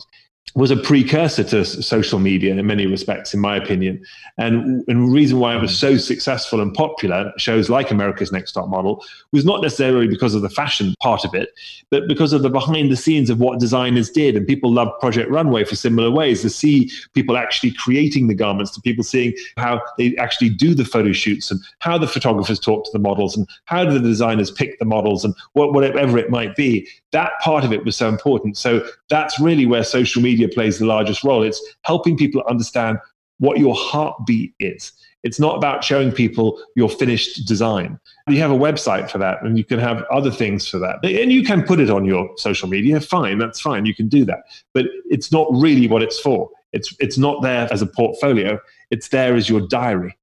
was 0.54 0.70
a 0.70 0.76
precursor 0.76 1.44
to 1.44 1.64
social 1.64 2.18
media 2.18 2.54
in 2.54 2.66
many 2.66 2.86
respects, 2.86 3.34
in 3.34 3.40
my 3.40 3.56
opinion. 3.56 4.04
And, 4.38 4.84
and 4.88 5.08
the 5.08 5.12
reason 5.12 5.38
why 5.38 5.56
it 5.56 5.60
was 5.60 5.72
mm. 5.72 5.76
so 5.76 5.96
successful 5.96 6.60
and 6.60 6.72
popular, 6.74 7.32
shows 7.36 7.68
like 7.68 7.90
America's 7.90 8.32
Next 8.32 8.52
Top 8.52 8.68
Model, 8.68 9.04
was 9.32 9.44
not 9.44 9.62
necessarily 9.62 10.08
because 10.08 10.34
of 10.34 10.42
the 10.42 10.50
fashion 10.50 10.94
part 11.00 11.24
of 11.24 11.34
it, 11.34 11.50
but 11.90 12.08
because 12.08 12.32
of 12.32 12.42
the 12.42 12.50
behind 12.50 12.90
the 12.90 12.96
scenes 12.96 13.30
of 13.30 13.40
what 13.40 13.60
designers 13.60 14.10
did. 14.10 14.36
And 14.36 14.46
people 14.46 14.72
loved 14.72 14.98
Project 15.00 15.30
Runway 15.30 15.64
for 15.64 15.76
similar 15.76 16.10
ways 16.10 16.42
to 16.42 16.50
see 16.50 16.90
people 17.14 17.36
actually 17.36 17.72
creating 17.72 18.28
the 18.28 18.34
garments, 18.34 18.72
to 18.72 18.80
people 18.80 19.04
seeing 19.04 19.34
how 19.56 19.80
they 19.96 20.16
actually 20.16 20.50
do 20.50 20.74
the 20.74 20.84
photo 20.84 21.12
shoots 21.12 21.50
and 21.50 21.60
how 21.80 21.98
the 21.98 22.08
photographers 22.08 22.60
talk 22.60 22.84
to 22.84 22.90
the 22.92 22.98
models 22.98 23.36
and 23.36 23.46
how 23.64 23.84
do 23.84 23.92
the 23.92 24.00
designers 24.00 24.50
pick 24.50 24.78
the 24.78 24.84
models 24.84 25.24
and 25.24 25.34
what, 25.52 25.72
whatever 25.72 26.18
it 26.18 26.30
might 26.30 26.56
be. 26.56 26.88
That 27.12 27.32
part 27.40 27.64
of 27.64 27.72
it 27.72 27.84
was 27.84 27.96
so 27.96 28.08
important. 28.08 28.56
So 28.56 28.86
that's 29.08 29.40
really 29.40 29.66
where 29.66 29.84
social 29.84 30.22
media 30.22 30.48
plays 30.48 30.78
the 30.78 30.86
largest 30.86 31.24
role. 31.24 31.42
It's 31.42 31.62
helping 31.82 32.16
people 32.16 32.42
understand 32.48 32.98
what 33.38 33.58
your 33.58 33.74
heartbeat 33.74 34.52
is. 34.60 34.92
It's 35.24 35.40
not 35.40 35.56
about 35.56 35.82
showing 35.82 36.12
people 36.12 36.62
your 36.76 36.88
finished 36.88 37.46
design. 37.46 37.98
You 38.28 38.38
have 38.38 38.52
a 38.52 38.58
website 38.58 39.10
for 39.10 39.18
that, 39.18 39.42
and 39.42 39.58
you 39.58 39.64
can 39.64 39.78
have 39.78 40.04
other 40.12 40.30
things 40.30 40.68
for 40.68 40.78
that. 40.78 41.04
And 41.04 41.32
you 41.32 41.42
can 41.42 41.64
put 41.64 41.80
it 41.80 41.90
on 41.90 42.04
your 42.04 42.30
social 42.36 42.68
media. 42.68 43.00
Fine, 43.00 43.38
that's 43.38 43.60
fine. 43.60 43.84
You 43.84 43.94
can 43.94 44.08
do 44.08 44.24
that. 44.26 44.40
But 44.74 44.86
it's 45.06 45.32
not 45.32 45.48
really 45.50 45.88
what 45.88 46.02
it's 46.02 46.20
for. 46.20 46.48
It's, 46.72 46.94
it's 47.00 47.18
not 47.18 47.42
there 47.42 47.66
as 47.72 47.82
a 47.82 47.86
portfolio, 47.86 48.60
it's 48.90 49.08
there 49.08 49.34
as 49.34 49.48
your 49.48 49.66
diary. 49.66 50.16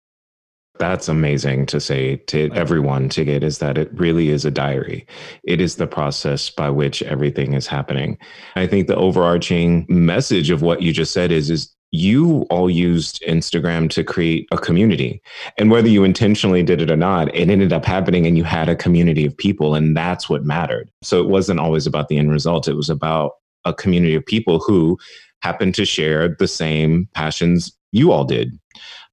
That's 0.77 1.07
amazing 1.07 1.67
to 1.67 1.79
say 1.79 2.17
to 2.27 2.51
everyone 2.53 3.07
to 3.09 3.23
get 3.23 3.43
is 3.43 3.59
that 3.59 3.77
it 3.77 3.89
really 3.93 4.29
is 4.29 4.43
a 4.43 4.51
diary. 4.51 5.07
It 5.43 5.61
is 5.61 5.75
the 5.77 5.87
process 5.87 6.49
by 6.49 6.69
which 6.69 7.01
everything 7.03 7.53
is 7.53 7.65
happening. 7.65 8.17
I 8.55 8.67
think 8.67 8.87
the 8.87 8.95
overarching 8.95 9.85
message 9.87 10.49
of 10.49 10.61
what 10.61 10.81
you 10.81 10.91
just 10.91 11.13
said 11.13 11.31
is 11.31 11.49
is 11.49 11.73
you 11.91 12.41
all 12.49 12.69
used 12.69 13.21
Instagram 13.25 13.89
to 13.91 14.03
create 14.03 14.47
a 14.51 14.57
community. 14.57 15.21
And 15.57 15.71
whether 15.71 15.87
you 15.87 16.03
intentionally 16.03 16.61
did 16.61 16.81
it 16.81 16.91
or 16.91 16.97
not, 16.97 17.33
it 17.33 17.49
ended 17.49 17.71
up 17.71 17.85
happening 17.85 18.27
and 18.27 18.37
you 18.37 18.43
had 18.43 18.67
a 18.67 18.75
community 18.75 19.25
of 19.25 19.37
people 19.37 19.75
and 19.75 19.95
that's 19.95 20.29
what 20.29 20.43
mattered. 20.43 20.91
So 21.03 21.21
it 21.21 21.29
wasn't 21.29 21.61
always 21.61 21.87
about 21.87 22.09
the 22.09 22.17
end 22.17 22.31
result. 22.31 22.67
It 22.67 22.73
was 22.73 22.89
about 22.89 23.33
a 23.63 23.73
community 23.73 24.15
of 24.15 24.25
people 24.25 24.59
who 24.59 24.97
happened 25.41 25.75
to 25.75 25.85
share 25.85 26.35
the 26.37 26.47
same 26.47 27.07
passions 27.13 27.71
you 27.91 28.11
all 28.11 28.25
did. 28.25 28.51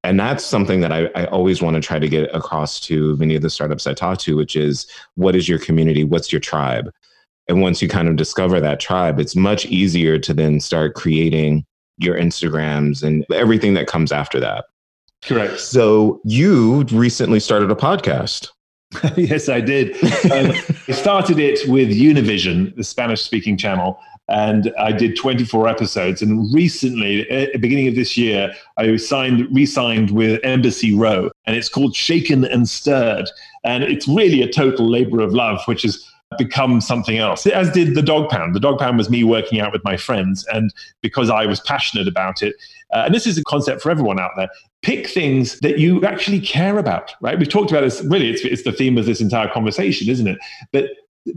And 0.04 0.18
that's 0.18 0.44
something 0.44 0.80
that 0.80 0.92
I, 0.92 1.06
I 1.14 1.26
always 1.26 1.62
want 1.62 1.74
to 1.74 1.80
try 1.80 1.98
to 1.98 2.08
get 2.08 2.34
across 2.34 2.80
to 2.80 3.16
many 3.18 3.36
of 3.36 3.42
the 3.42 3.50
startups 3.50 3.86
I 3.86 3.94
talk 3.94 4.18
to, 4.20 4.36
which 4.36 4.56
is 4.56 4.86
what 5.14 5.36
is 5.36 5.48
your 5.48 5.58
community? 5.58 6.02
What's 6.02 6.32
your 6.32 6.40
tribe? 6.40 6.92
And 7.48 7.60
once 7.60 7.80
you 7.80 7.88
kind 7.88 8.08
of 8.08 8.16
discover 8.16 8.60
that 8.60 8.80
tribe, 8.80 9.20
it's 9.20 9.36
much 9.36 9.66
easier 9.66 10.18
to 10.18 10.34
then 10.34 10.60
start 10.60 10.94
creating 10.94 11.64
your 11.98 12.16
Instagrams 12.16 13.02
and 13.02 13.24
everything 13.32 13.74
that 13.74 13.86
comes 13.86 14.10
after 14.10 14.40
that. 14.40 14.64
Correct. 15.22 15.60
So 15.60 16.20
you 16.24 16.82
recently 16.90 17.38
started 17.38 17.70
a 17.70 17.76
podcast. 17.76 18.48
yes, 19.16 19.48
I 19.48 19.60
did. 19.60 19.94
Um, 20.30 20.52
I 20.88 20.92
started 20.92 21.38
it 21.38 21.66
with 21.68 21.90
Univision, 21.90 22.74
the 22.76 22.84
Spanish 22.84 23.22
speaking 23.22 23.56
channel, 23.56 23.98
and 24.32 24.72
I 24.78 24.92
did 24.92 25.16
24 25.16 25.68
episodes. 25.68 26.22
And 26.22 26.52
recently, 26.52 27.28
at 27.30 27.52
the 27.52 27.58
beginning 27.58 27.86
of 27.86 27.94
this 27.94 28.16
year, 28.16 28.52
I 28.78 28.96
signed, 28.96 29.46
re-signed 29.54 30.10
with 30.10 30.40
Embassy 30.42 30.94
Row, 30.94 31.30
and 31.46 31.54
it's 31.54 31.68
called 31.68 31.94
Shaken 31.94 32.44
and 32.46 32.68
Stirred, 32.68 33.28
and 33.62 33.84
it's 33.84 34.08
really 34.08 34.42
a 34.42 34.50
total 34.50 34.88
labor 34.88 35.20
of 35.20 35.32
love, 35.34 35.60
which 35.66 35.84
is 35.84 36.08
become 36.38 36.80
something 36.80 37.18
else, 37.18 37.46
as 37.46 37.70
did 37.72 37.94
the 37.94 38.00
dog 38.00 38.30
pound. 38.30 38.54
The 38.54 38.60
dog 38.60 38.78
pound 38.78 38.96
was 38.96 39.10
me 39.10 39.22
working 39.22 39.60
out 39.60 39.70
with 39.70 39.84
my 39.84 39.98
friends. 39.98 40.46
And 40.50 40.72
because 41.02 41.28
I 41.28 41.44
was 41.44 41.60
passionate 41.60 42.08
about 42.08 42.42
it, 42.42 42.56
uh, 42.90 43.02
and 43.04 43.14
this 43.14 43.26
is 43.26 43.36
a 43.36 43.44
concept 43.44 43.82
for 43.82 43.90
everyone 43.90 44.18
out 44.18 44.30
there, 44.36 44.48
pick 44.80 45.06
things 45.08 45.60
that 45.60 45.78
you 45.78 46.02
actually 46.04 46.40
care 46.40 46.78
about, 46.78 47.14
right? 47.20 47.38
We've 47.38 47.48
talked 47.48 47.70
about 47.70 47.82
this, 47.82 48.02
really, 48.02 48.30
it's, 48.30 48.42
it's 48.44 48.62
the 48.62 48.72
theme 48.72 48.96
of 48.96 49.04
this 49.04 49.20
entire 49.20 49.48
conversation, 49.48 50.08
isn't 50.08 50.26
it? 50.26 50.38
But 50.72 50.86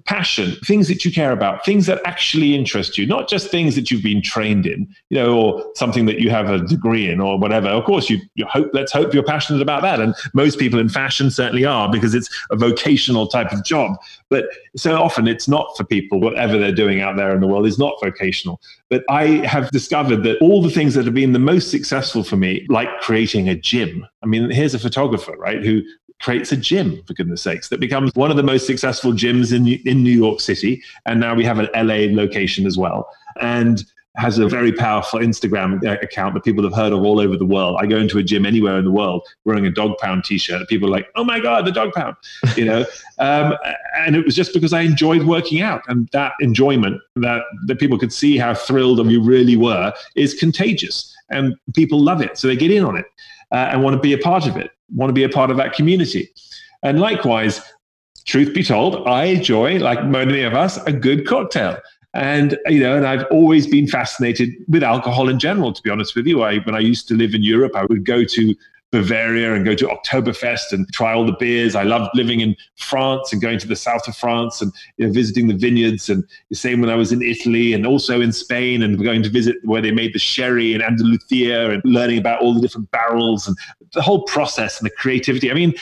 passion, 0.06 0.56
things 0.66 0.88
that 0.88 1.06
you 1.06 1.12
care 1.12 1.32
about, 1.32 1.64
things 1.64 1.86
that 1.86 2.02
actually 2.06 2.56
interest 2.56 2.98
you, 2.98 3.06
not 3.06 3.30
just 3.30 3.52
things 3.52 3.76
that 3.76 3.92
you've 3.92 4.04
been 4.04 4.22
trained 4.22 4.66
in, 4.66 4.88
you 5.10 5.18
know, 5.18 5.38
or 5.38 5.72
something 5.76 6.06
that 6.08 6.20
you 6.20 6.30
have 6.30 6.50
a 6.50 6.60
degree 6.60 7.10
in 7.10 7.22
or 7.22 7.38
whatever. 7.38 7.68
Of 7.68 7.84
course, 7.86 8.10
you, 8.10 8.20
you 8.34 8.46
hope, 8.48 8.70
let's 8.74 8.92
hope 8.92 9.14
you're 9.14 9.24
passionate 9.24 9.62
about 9.62 9.84
that. 9.84 10.00
And 10.00 10.16
most 10.34 10.58
people 10.58 10.80
in 10.80 10.90
fashion 10.90 11.30
certainly 11.30 11.66
are 11.66 11.92
because 11.92 12.16
it's 12.16 12.30
a 12.50 12.56
vocational 12.56 13.28
type 13.28 13.52
of 13.52 13.64
job. 13.64 13.98
But 14.30 14.46
so 14.76 14.96
often 14.96 15.28
it's 15.28 15.48
not 15.48 15.78
for 15.78 15.84
people, 15.84 16.20
whatever 16.20 16.58
they're 16.58 16.72
doing 16.72 17.02
out 17.02 17.16
there 17.16 17.34
in 17.34 17.40
the 17.40 17.48
world 17.48 17.68
is 17.68 17.78
not 17.78 17.94
vocational. 18.02 18.60
But 18.90 19.04
I 19.10 19.46
have 19.46 19.70
discovered 19.70 20.24
that 20.24 20.40
all 20.42 20.62
the 20.62 20.72
things 20.72 20.96
that 20.96 21.06
have 21.06 21.14
been 21.14 21.34
the 21.34 21.40
most 21.40 21.70
successful 21.70 22.24
for 22.24 22.38
me, 22.38 22.66
like 22.70 22.90
creating 23.02 23.50
a 23.50 23.56
gym. 23.56 24.06
I 24.24 24.26
mean, 24.26 24.50
here's 24.50 24.74
a 24.74 24.80
photographer, 24.80 25.36
right, 25.38 25.64
who 25.64 25.84
creates 26.26 26.51
a 26.51 26.57
gym 26.57 27.03
for 27.03 27.13
goodness 27.13 27.43
sakes 27.43 27.69
that 27.69 27.80
becomes 27.80 28.11
one 28.15 28.32
of 28.32 28.36
the 28.36 28.41
most 28.41 28.65
successful 28.65 29.11
gyms 29.11 29.55
in 29.55 29.67
in 29.88 30.01
New 30.01 30.17
York 30.26 30.39
City 30.39 30.82
and 31.05 31.19
now 31.19 31.36
we 31.36 31.45
have 31.45 31.59
an 31.59 31.69
LA 31.76 32.11
location 32.19 32.65
as 32.65 32.80
well 32.80 33.07
and 33.39 33.84
has 34.15 34.39
a 34.39 34.47
very 34.47 34.71
powerful 34.71 35.19
Instagram 35.19 35.69
account 36.01 36.34
that 36.34 36.43
people 36.43 36.63
have 36.63 36.73
heard 36.73 36.93
of 36.93 37.03
all 37.03 37.19
over 37.19 37.38
the 37.38 37.45
world. 37.45 37.78
I 37.80 37.86
go 37.86 37.97
into 37.97 38.17
a 38.17 38.23
gym 38.23 38.43
anywhere 38.43 38.80
in 38.80 38.86
the 38.86 38.91
world 38.91 39.21
wearing 39.43 39.67
a 39.67 39.69
dog 39.69 39.97
pound 39.99 40.23
t-shirt. 40.23 40.67
People 40.67 40.88
are 40.88 40.91
like, 40.91 41.09
"Oh 41.15 41.23
my 41.23 41.39
god, 41.39 41.65
the 41.65 41.71
dog 41.71 41.91
pound," 41.93 42.15
you 42.55 42.65
know. 42.65 42.86
um, 43.19 43.53
and 43.97 44.15
it 44.15 44.26
was 44.26 44.34
just 44.34 44.51
because 44.53 44.73
I 44.73 44.82
enjoyed 44.82 45.23
working 45.23 45.61
out, 45.61 45.84
and 45.89 46.07
that 46.13 46.34
enjoyment 46.39 47.01
that 47.17 47.43
that 47.67 47.78
people 47.78 47.99
could 47.99 48.13
see 48.13 48.38
how 48.38 48.55
thrilled 48.55 49.05
we 49.05 49.17
really 49.17 49.57
were 49.57 49.93
is 50.15 50.34
contagious, 50.34 51.13
and 51.30 51.53
people 51.76 51.99
love 51.99 52.21
it, 52.21 52.38
so 52.38 52.47
they 52.47 52.55
get 52.55 52.71
in 52.71 52.84
on 52.84 52.95
it 52.97 53.05
uh, 53.52 53.70
and 53.72 53.84
want 53.84 53.96
to 53.96 54.00
be 54.00 54.14
a 54.14 54.18
part 54.18 54.48
of 54.48 54.58
it 54.58 54.72
want 54.93 55.10
to 55.10 55.14
be 55.14 55.24
a 55.24 55.30
part 55.30 55.52
of 55.52 55.58
that 55.58 55.74
community. 55.74 56.30
And 56.84 57.00
likewise, 57.00 57.62
truth 58.26 58.54
be 58.54 58.64
told, 58.64 59.08
I 59.08 59.26
enjoy, 59.26 59.80
like 59.80 60.06
many 60.06 60.41
of 60.41 60.54
us, 60.54 60.78
a 60.86 60.91
good 60.91 61.28
cocktail. 61.28 61.78
And 62.14 62.58
you 62.68 62.80
know, 62.80 62.96
and 62.96 63.06
I've 63.06 63.26
always 63.30 63.68
been 63.68 63.88
fascinated 63.88 64.50
with 64.68 64.84
alcohol 64.84 65.28
in 65.28 65.38
general. 65.38 65.74
To 65.74 65.82
be 65.82 65.89
honest 65.89 66.16
with 66.16 66.26
you, 66.26 66.43
I, 66.43 66.60
when 66.60 66.74
I 66.74 66.80
used 66.80 67.08
to 67.10 67.14
live 67.14 67.34
in 67.34 67.43
Europe, 67.43 67.74
I 67.76 67.86
would 67.86 68.06
go 68.06 68.24
to 68.24 68.56
Bavaria 68.96 69.54
and 69.54 69.66
go 69.66 69.76
to 69.76 69.88
Oktoberfest 69.88 70.72
and 70.72 70.91
try 70.93 71.14
all 71.14 71.26
the 71.26 71.36
beers. 71.38 71.76
I 71.76 71.84
loved 71.84 72.12
living 72.16 72.39
in 72.39 72.56
France 72.78 73.34
and 73.34 73.41
going 73.41 73.60
to 73.60 73.68
the 73.68 73.76
south 73.76 74.08
of 74.08 74.16
France 74.16 74.62
and 74.62 74.72
you 74.98 75.06
know, 75.06 75.12
visiting 75.12 75.48
the 75.48 75.54
vineyards. 75.54 76.10
And 76.10 76.24
the 76.50 76.56
same 76.56 76.80
when 76.80 76.89
I 76.89 76.96
was 76.96 77.12
in 77.12 77.22
Italy 77.22 77.74
and 77.74 77.86
also 77.86 78.22
in 78.22 78.32
Spain 78.32 78.82
and 78.82 79.04
going 79.04 79.22
to 79.24 79.30
visit 79.30 79.58
where 79.64 79.82
they 79.82 79.91
made 79.91 80.14
the 80.14 80.20
sherry 80.20 80.74
in 80.74 80.82
Andalusia 80.82 81.72
and 81.72 81.82
learning 81.84 82.20
about 82.20 82.41
all 82.41 82.54
the 82.54 82.62
different 82.62 82.89
barrels 82.91 83.48
and 83.48 83.58
the 83.93 84.02
whole 84.02 84.24
process 84.24 84.80
and 84.80 84.86
the 84.86 84.96
creativity. 84.96 85.52
I 85.52 85.54
mean, 85.54 85.74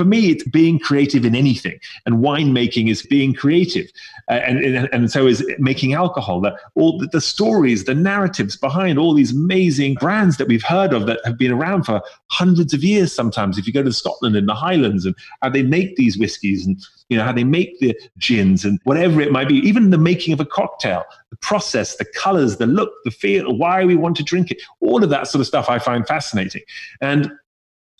for 0.00 0.06
me, 0.06 0.30
it's 0.30 0.44
being 0.44 0.78
creative 0.78 1.26
in 1.26 1.34
anything, 1.34 1.78
and 2.06 2.24
winemaking 2.24 2.88
is 2.88 3.02
being 3.02 3.34
creative, 3.34 3.86
uh, 4.30 4.40
and, 4.46 4.64
and, 4.64 4.88
and 4.94 5.12
so 5.12 5.26
is 5.26 5.44
making 5.58 5.92
alcohol. 5.92 6.40
The, 6.40 6.58
all 6.74 6.96
the, 6.96 7.06
the, 7.08 7.20
stories, 7.20 7.84
the 7.84 7.94
narratives 7.94 8.56
behind 8.56 8.98
all 8.98 9.12
these 9.12 9.32
amazing 9.32 9.96
brands 9.96 10.38
that 10.38 10.48
we've 10.48 10.62
heard 10.62 10.94
of 10.94 11.04
that 11.04 11.20
have 11.26 11.36
been 11.36 11.52
around 11.52 11.82
for 11.82 12.00
hundreds 12.28 12.72
of 12.72 12.82
years. 12.82 13.12
Sometimes, 13.12 13.58
if 13.58 13.66
you 13.66 13.74
go 13.74 13.82
to 13.82 13.92
Scotland 13.92 14.36
in 14.36 14.46
the 14.46 14.54
Highlands 14.54 15.04
and 15.04 15.14
how 15.42 15.50
they 15.50 15.62
make 15.62 15.96
these 15.96 16.16
whiskies, 16.16 16.64
and 16.64 16.80
you 17.10 17.18
know 17.18 17.24
how 17.24 17.32
they 17.32 17.44
make 17.44 17.78
the 17.80 17.94
gins 18.16 18.64
and 18.64 18.80
whatever 18.84 19.20
it 19.20 19.32
might 19.32 19.48
be, 19.48 19.56
even 19.56 19.90
the 19.90 19.98
making 19.98 20.32
of 20.32 20.40
a 20.40 20.46
cocktail, 20.46 21.04
the 21.28 21.36
process, 21.36 21.96
the 21.96 22.06
colors, 22.14 22.56
the 22.56 22.66
look, 22.66 22.90
the 23.04 23.10
feel, 23.10 23.54
why 23.54 23.84
we 23.84 23.96
want 23.96 24.16
to 24.16 24.22
drink 24.22 24.50
it, 24.50 24.62
all 24.80 25.04
of 25.04 25.10
that 25.10 25.28
sort 25.28 25.40
of 25.40 25.46
stuff 25.46 25.68
I 25.68 25.78
find 25.78 26.06
fascinating, 26.06 26.62
and 27.02 27.30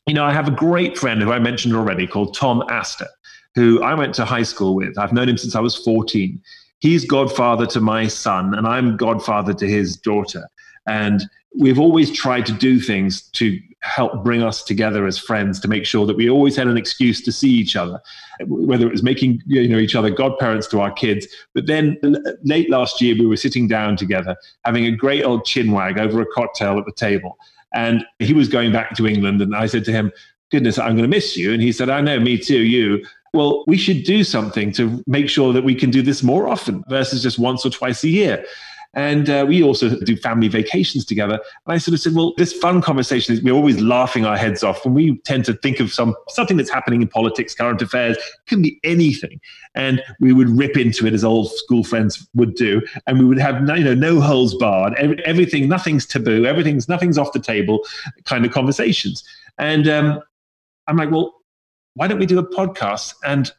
you 0.07 0.15
know, 0.15 0.25
I 0.25 0.33
have 0.33 0.49
a 0.49 0.53
great 0.53 0.99
friend 0.99 1.23
who 1.23 1.33
I 1.33 1.39
mentioned 1.39 1.75
already 1.75 2.07
called 2.07 2.35
Tom 2.35 2.65
Astor, 2.69 3.09
who 3.55 3.83
I 3.83 3.95
went 3.95 4.15
to 4.17 4.25
high 4.25 4.43
school 4.43 4.75
with. 4.75 4.99
I've 4.99 5.13
known 5.13 5.29
him 5.29 5.39
since 5.39 5.55
I 5.55 5.61
was 5.61 5.77
14. 5.77 6.41
He's 6.81 7.05
godfather 7.05 7.67
to 7.67 7.81
my 7.81 8.07
son, 8.09 8.55
and 8.55 8.67
I'm 8.67 8.97
godfather 8.97 9.53
to 9.55 9.67
his 9.67 9.97
daughter. 9.97 10.49
And 10.87 11.23
we've 11.59 11.79
always 11.79 12.11
tried 12.11 12.47
to 12.47 12.53
do 12.53 12.81
things 12.81 13.23
to 13.23 13.61
help 13.83 14.23
bring 14.23 14.43
us 14.43 14.63
together 14.63 15.07
as 15.07 15.19
friends 15.19 15.59
to 15.59 15.69
make 15.69 15.87
sure 15.87 16.07
that 16.07 16.17
we 16.17 16.29
always 16.29 16.55
had 16.55 16.67
an 16.67 16.77
excuse 16.77 17.21
to 17.23 17.33
see 17.33 17.51
each 17.51 17.77
other 17.77 17.99
whether 18.47 18.87
it 18.87 18.93
was 18.93 19.03
making 19.03 19.43
you 19.47 19.67
know 19.69 19.79
each 19.79 19.95
other 19.95 20.11
godparents 20.11 20.67
to 20.67 20.81
our 20.81 20.93
kids 20.93 21.27
but 21.55 21.67
then 21.67 21.99
late 22.45 22.69
last 22.69 23.01
year 23.01 23.15
we 23.19 23.27
were 23.27 23.39
sitting 23.39 23.67
down 23.67 23.97
together 23.97 24.37
having 24.67 24.85
a 24.85 24.91
great 24.91 25.25
old 25.25 25.47
chinwag 25.47 25.99
over 25.99 26.21
a 26.21 26.27
cocktail 26.27 26.79
at 26.79 26.85
the 26.85 26.93
table 26.93 27.39
and 27.75 28.05
he 28.19 28.33
was 28.33 28.49
going 28.49 28.73
back 28.73 28.95
to 28.97 29.07
England. 29.07 29.41
And 29.41 29.55
I 29.55 29.67
said 29.67 29.85
to 29.87 29.93
him, 29.93 30.13
Goodness, 30.51 30.79
I'm 30.79 30.97
going 30.97 31.09
to 31.09 31.17
miss 31.17 31.37
you. 31.37 31.53
And 31.53 31.63
he 31.63 31.71
said, 31.71 31.89
I 31.89 32.01
know, 32.01 32.19
me 32.19 32.37
too, 32.37 32.61
you. 32.61 33.05
Well, 33.33 33.63
we 33.69 33.77
should 33.77 34.03
do 34.03 34.25
something 34.25 34.73
to 34.73 35.03
make 35.07 35.29
sure 35.29 35.53
that 35.53 35.63
we 35.63 35.77
can 35.77 35.91
do 35.91 36.03
this 36.03 36.25
more 36.25 36.49
often 36.49 36.83
versus 36.89 37.23
just 37.23 37.39
once 37.39 37.65
or 37.65 37.71
twice 37.71 38.03
a 38.03 38.09
year. 38.09 38.45
And 38.95 39.31
uh, 39.31 39.45
we 39.47 39.63
also 39.63 39.97
do 40.01 40.17
family 40.17 40.49
vacations 40.49 41.05
together. 41.05 41.35
And 41.35 41.75
I 41.75 41.79
sort 41.79 41.95
of 41.95 42.01
said, 42.01 42.15
well, 42.15 42.35
this 42.37 42.53
fun 42.53 42.83
conversation 42.83 43.35
is 43.35 43.43
we're 43.43 43.55
always 43.55 43.81
laughing 43.81 44.25
our 44.27 44.37
heads 44.37 44.65
off 44.65 44.85
when 44.85 44.95
we 44.95 45.19
tend 45.19 45.45
to 45.45 45.55
think 45.55 45.79
of 45.79 45.93
some 45.93 46.17
something 46.29 46.57
that's 46.57 46.71
happening 46.71 47.01
in 47.01 47.09
politics, 47.09 47.55
current 47.55 47.81
affairs, 47.81 48.17
can 48.47 48.63
be 48.63 48.81
anything. 48.83 49.41
And 49.77 50.03
we 50.19 50.33
would 50.33 50.49
rip 50.49 50.77
into 50.77 51.07
it 51.07 51.15
as 51.15 51.23
old 51.23 51.53
school 51.53 51.85
friends 51.85 52.27
would 52.35 52.57
do. 52.57 52.83
And 53.07 53.21
we 53.21 53.25
would 53.25 53.39
have 53.39 53.63
no, 53.63 53.75
you 53.75 53.85
know, 53.85 53.95
no 53.95 54.21
holes 54.21 54.55
barred, 54.57 54.95
every, 54.95 55.25
everything, 55.25 55.69
nothing's 55.69 56.05
taboo, 56.05 56.45
everything's 56.45 56.89
nothing's 56.89 57.17
off 57.17 57.33
the 57.33 57.39
table 57.39 57.87
kind 58.25 58.45
of 58.45 58.51
conversations. 58.51 59.23
And 59.59 59.89
um, 59.89 60.21
I'm 60.89 60.97
like, 60.97 61.13
well, 61.13 61.35
why 61.95 62.09
don't 62.09 62.19
we 62.19 62.27
do 62.27 62.39
a 62.39 62.49
podcast 62.49 63.15
and 63.25 63.53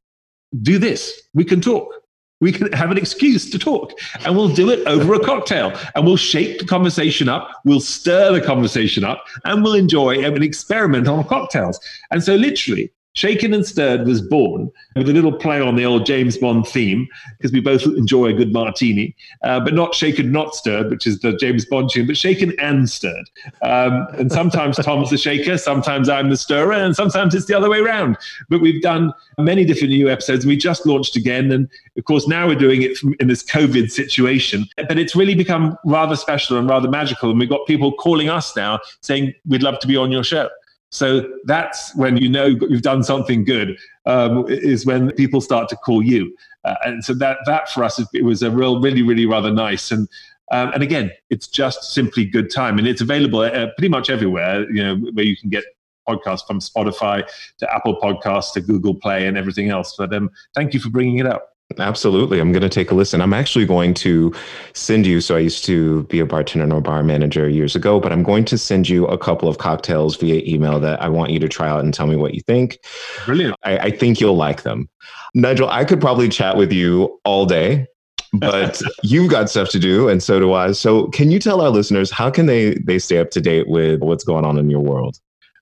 do 0.61 0.77
this? 0.77 1.21
We 1.33 1.45
can 1.45 1.61
talk 1.61 2.00
we 2.41 2.51
can 2.51 2.71
have 2.73 2.91
an 2.91 2.97
excuse 2.97 3.49
to 3.49 3.57
talk 3.57 3.93
and 4.25 4.35
we'll 4.35 4.53
do 4.53 4.69
it 4.69 4.85
over 4.87 5.13
a 5.13 5.19
cocktail 5.19 5.71
and 5.95 6.05
we'll 6.05 6.17
shake 6.17 6.59
the 6.59 6.65
conversation 6.65 7.29
up 7.29 7.49
we'll 7.63 7.79
stir 7.79 8.33
the 8.33 8.41
conversation 8.41 9.03
up 9.03 9.25
and 9.45 9.63
we'll 9.63 9.73
enjoy 9.73 10.23
an 10.23 10.43
experiment 10.43 11.07
on 11.07 11.23
cocktails. 11.23 11.79
And 12.11 12.23
so 12.23 12.35
literally 12.35 12.91
Shaken 13.13 13.53
and 13.53 13.65
Stirred 13.65 14.07
was 14.07 14.21
born 14.21 14.71
with 14.95 15.09
a 15.09 15.13
little 15.13 15.33
play 15.33 15.59
on 15.59 15.75
the 15.75 15.85
old 15.85 16.05
James 16.05 16.37
Bond 16.37 16.65
theme 16.65 17.07
because 17.37 17.51
we 17.51 17.59
both 17.59 17.83
enjoy 17.83 18.27
a 18.27 18.33
good 18.33 18.53
martini, 18.53 19.15
uh, 19.43 19.59
but 19.59 19.73
not 19.73 19.93
shaken, 19.93 20.31
not 20.31 20.55
stirred, 20.55 20.89
which 20.89 21.05
is 21.05 21.19
the 21.19 21.35
James 21.35 21.65
Bond 21.65 21.89
tune, 21.89 22.07
but 22.07 22.15
shaken 22.15 22.57
and 22.57 22.89
stirred. 22.89 23.29
Um, 23.61 24.07
and 24.13 24.31
sometimes 24.31 24.77
Tom's 24.77 25.09
the 25.09 25.17
shaker, 25.17 25.57
sometimes 25.57 26.07
I'm 26.07 26.29
the 26.29 26.37
stirrer, 26.37 26.71
and 26.71 26.95
sometimes 26.95 27.35
it's 27.35 27.47
the 27.47 27.53
other 27.53 27.69
way 27.69 27.79
around. 27.79 28.17
But 28.47 28.61
we've 28.61 28.81
done 28.81 29.13
many 29.37 29.65
different 29.65 29.89
new 29.89 30.09
episodes. 30.09 30.45
We 30.45 30.55
just 30.55 30.85
launched 30.85 31.17
again, 31.17 31.51
and 31.51 31.69
of 31.97 32.05
course 32.05 32.29
now 32.29 32.47
we're 32.47 32.55
doing 32.55 32.81
it 32.81 32.97
in 33.19 33.27
this 33.27 33.43
COVID 33.43 33.91
situation. 33.91 34.65
But 34.77 34.97
it's 34.97 35.17
really 35.17 35.35
become 35.35 35.77
rather 35.83 36.15
special 36.15 36.57
and 36.57 36.69
rather 36.69 36.89
magical, 36.89 37.29
and 37.29 37.39
we've 37.39 37.49
got 37.49 37.67
people 37.67 37.91
calling 37.91 38.29
us 38.29 38.55
now 38.55 38.79
saying 39.01 39.33
we'd 39.45 39.63
love 39.63 39.79
to 39.79 39.87
be 39.87 39.97
on 39.97 40.13
your 40.13 40.23
show. 40.23 40.49
So 40.91 41.27
that's 41.45 41.95
when 41.95 42.17
you 42.17 42.29
know 42.29 42.45
you've 42.45 42.81
done 42.81 43.03
something 43.03 43.45
good. 43.45 43.77
Um, 44.05 44.45
is 44.47 44.85
when 44.85 45.11
people 45.11 45.39
start 45.39 45.69
to 45.69 45.75
call 45.77 46.03
you, 46.03 46.35
uh, 46.65 46.75
and 46.83 47.03
so 47.03 47.13
that 47.15 47.37
that 47.45 47.69
for 47.69 47.83
us 47.83 47.99
it 48.13 48.23
was 48.23 48.43
a 48.43 48.51
real, 48.51 48.81
really, 48.81 49.01
really 49.01 49.25
rather 49.25 49.51
nice. 49.51 49.89
And 49.91 50.07
um, 50.51 50.71
and 50.73 50.83
again, 50.83 51.11
it's 51.29 51.47
just 51.47 51.93
simply 51.93 52.25
good 52.25 52.51
time, 52.51 52.77
and 52.77 52.87
it's 52.87 53.01
available 53.01 53.39
uh, 53.39 53.67
pretty 53.77 53.89
much 53.89 54.09
everywhere. 54.09 54.69
You 54.69 54.83
know 54.83 54.95
where 55.13 55.25
you 55.25 55.37
can 55.37 55.49
get 55.49 55.63
podcasts 56.07 56.45
from 56.45 56.59
Spotify 56.59 57.25
to 57.59 57.73
Apple 57.73 57.99
Podcasts 58.01 58.51
to 58.53 58.61
Google 58.61 58.95
Play 58.95 59.27
and 59.27 59.37
everything 59.37 59.69
else. 59.69 59.95
But 59.97 60.13
um, 60.13 60.29
thank 60.55 60.73
you 60.73 60.79
for 60.79 60.89
bringing 60.89 61.19
it 61.19 61.25
up. 61.25 61.50
Absolutely. 61.79 62.39
I'm 62.39 62.51
going 62.51 62.61
to 62.61 62.69
take 62.69 62.91
a 62.91 62.95
listen. 62.95 63.21
I'm 63.21 63.33
actually 63.33 63.65
going 63.65 63.93
to 63.95 64.33
send 64.73 65.05
you. 65.05 65.21
So 65.21 65.35
I 65.35 65.39
used 65.39 65.65
to 65.65 66.03
be 66.03 66.19
a 66.19 66.25
bartender 66.25 66.75
or 66.75 66.81
bar 66.81 67.03
manager 67.03 67.47
years 67.49 67.75
ago, 67.75 67.99
but 67.99 68.11
I'm 68.11 68.23
going 68.23 68.45
to 68.45 68.57
send 68.57 68.89
you 68.89 69.05
a 69.07 69.17
couple 69.17 69.47
of 69.49 69.57
cocktails 69.57 70.15
via 70.17 70.41
email 70.45 70.79
that 70.79 71.01
I 71.01 71.09
want 71.09 71.31
you 71.31 71.39
to 71.39 71.49
try 71.49 71.69
out 71.69 71.83
and 71.83 71.93
tell 71.93 72.07
me 72.07 72.15
what 72.15 72.33
you 72.33 72.41
think. 72.41 72.77
Brilliant. 73.25 73.55
I, 73.63 73.77
I 73.77 73.91
think 73.91 74.19
you'll 74.19 74.37
like 74.37 74.63
them. 74.63 74.89
Nigel, 75.33 75.69
I 75.69 75.85
could 75.85 76.01
probably 76.01 76.29
chat 76.29 76.57
with 76.57 76.71
you 76.71 77.19
all 77.23 77.45
day, 77.45 77.87
but 78.33 78.81
you've 79.03 79.31
got 79.31 79.49
stuff 79.49 79.69
to 79.69 79.79
do 79.79 80.09
and 80.09 80.21
so 80.21 80.39
do 80.39 80.53
I. 80.53 80.73
So 80.73 81.07
can 81.07 81.31
you 81.31 81.39
tell 81.39 81.61
our 81.61 81.69
listeners 81.69 82.11
how 82.11 82.29
can 82.29 82.45
they 82.45 82.75
they 82.75 82.99
stay 82.99 83.17
up 83.17 83.31
to 83.31 83.41
date 83.41 83.67
with 83.67 84.01
what's 84.01 84.23
going 84.23 84.45
on 84.45 84.57
in 84.57 84.69
your 84.69 84.81
world? 84.81 85.17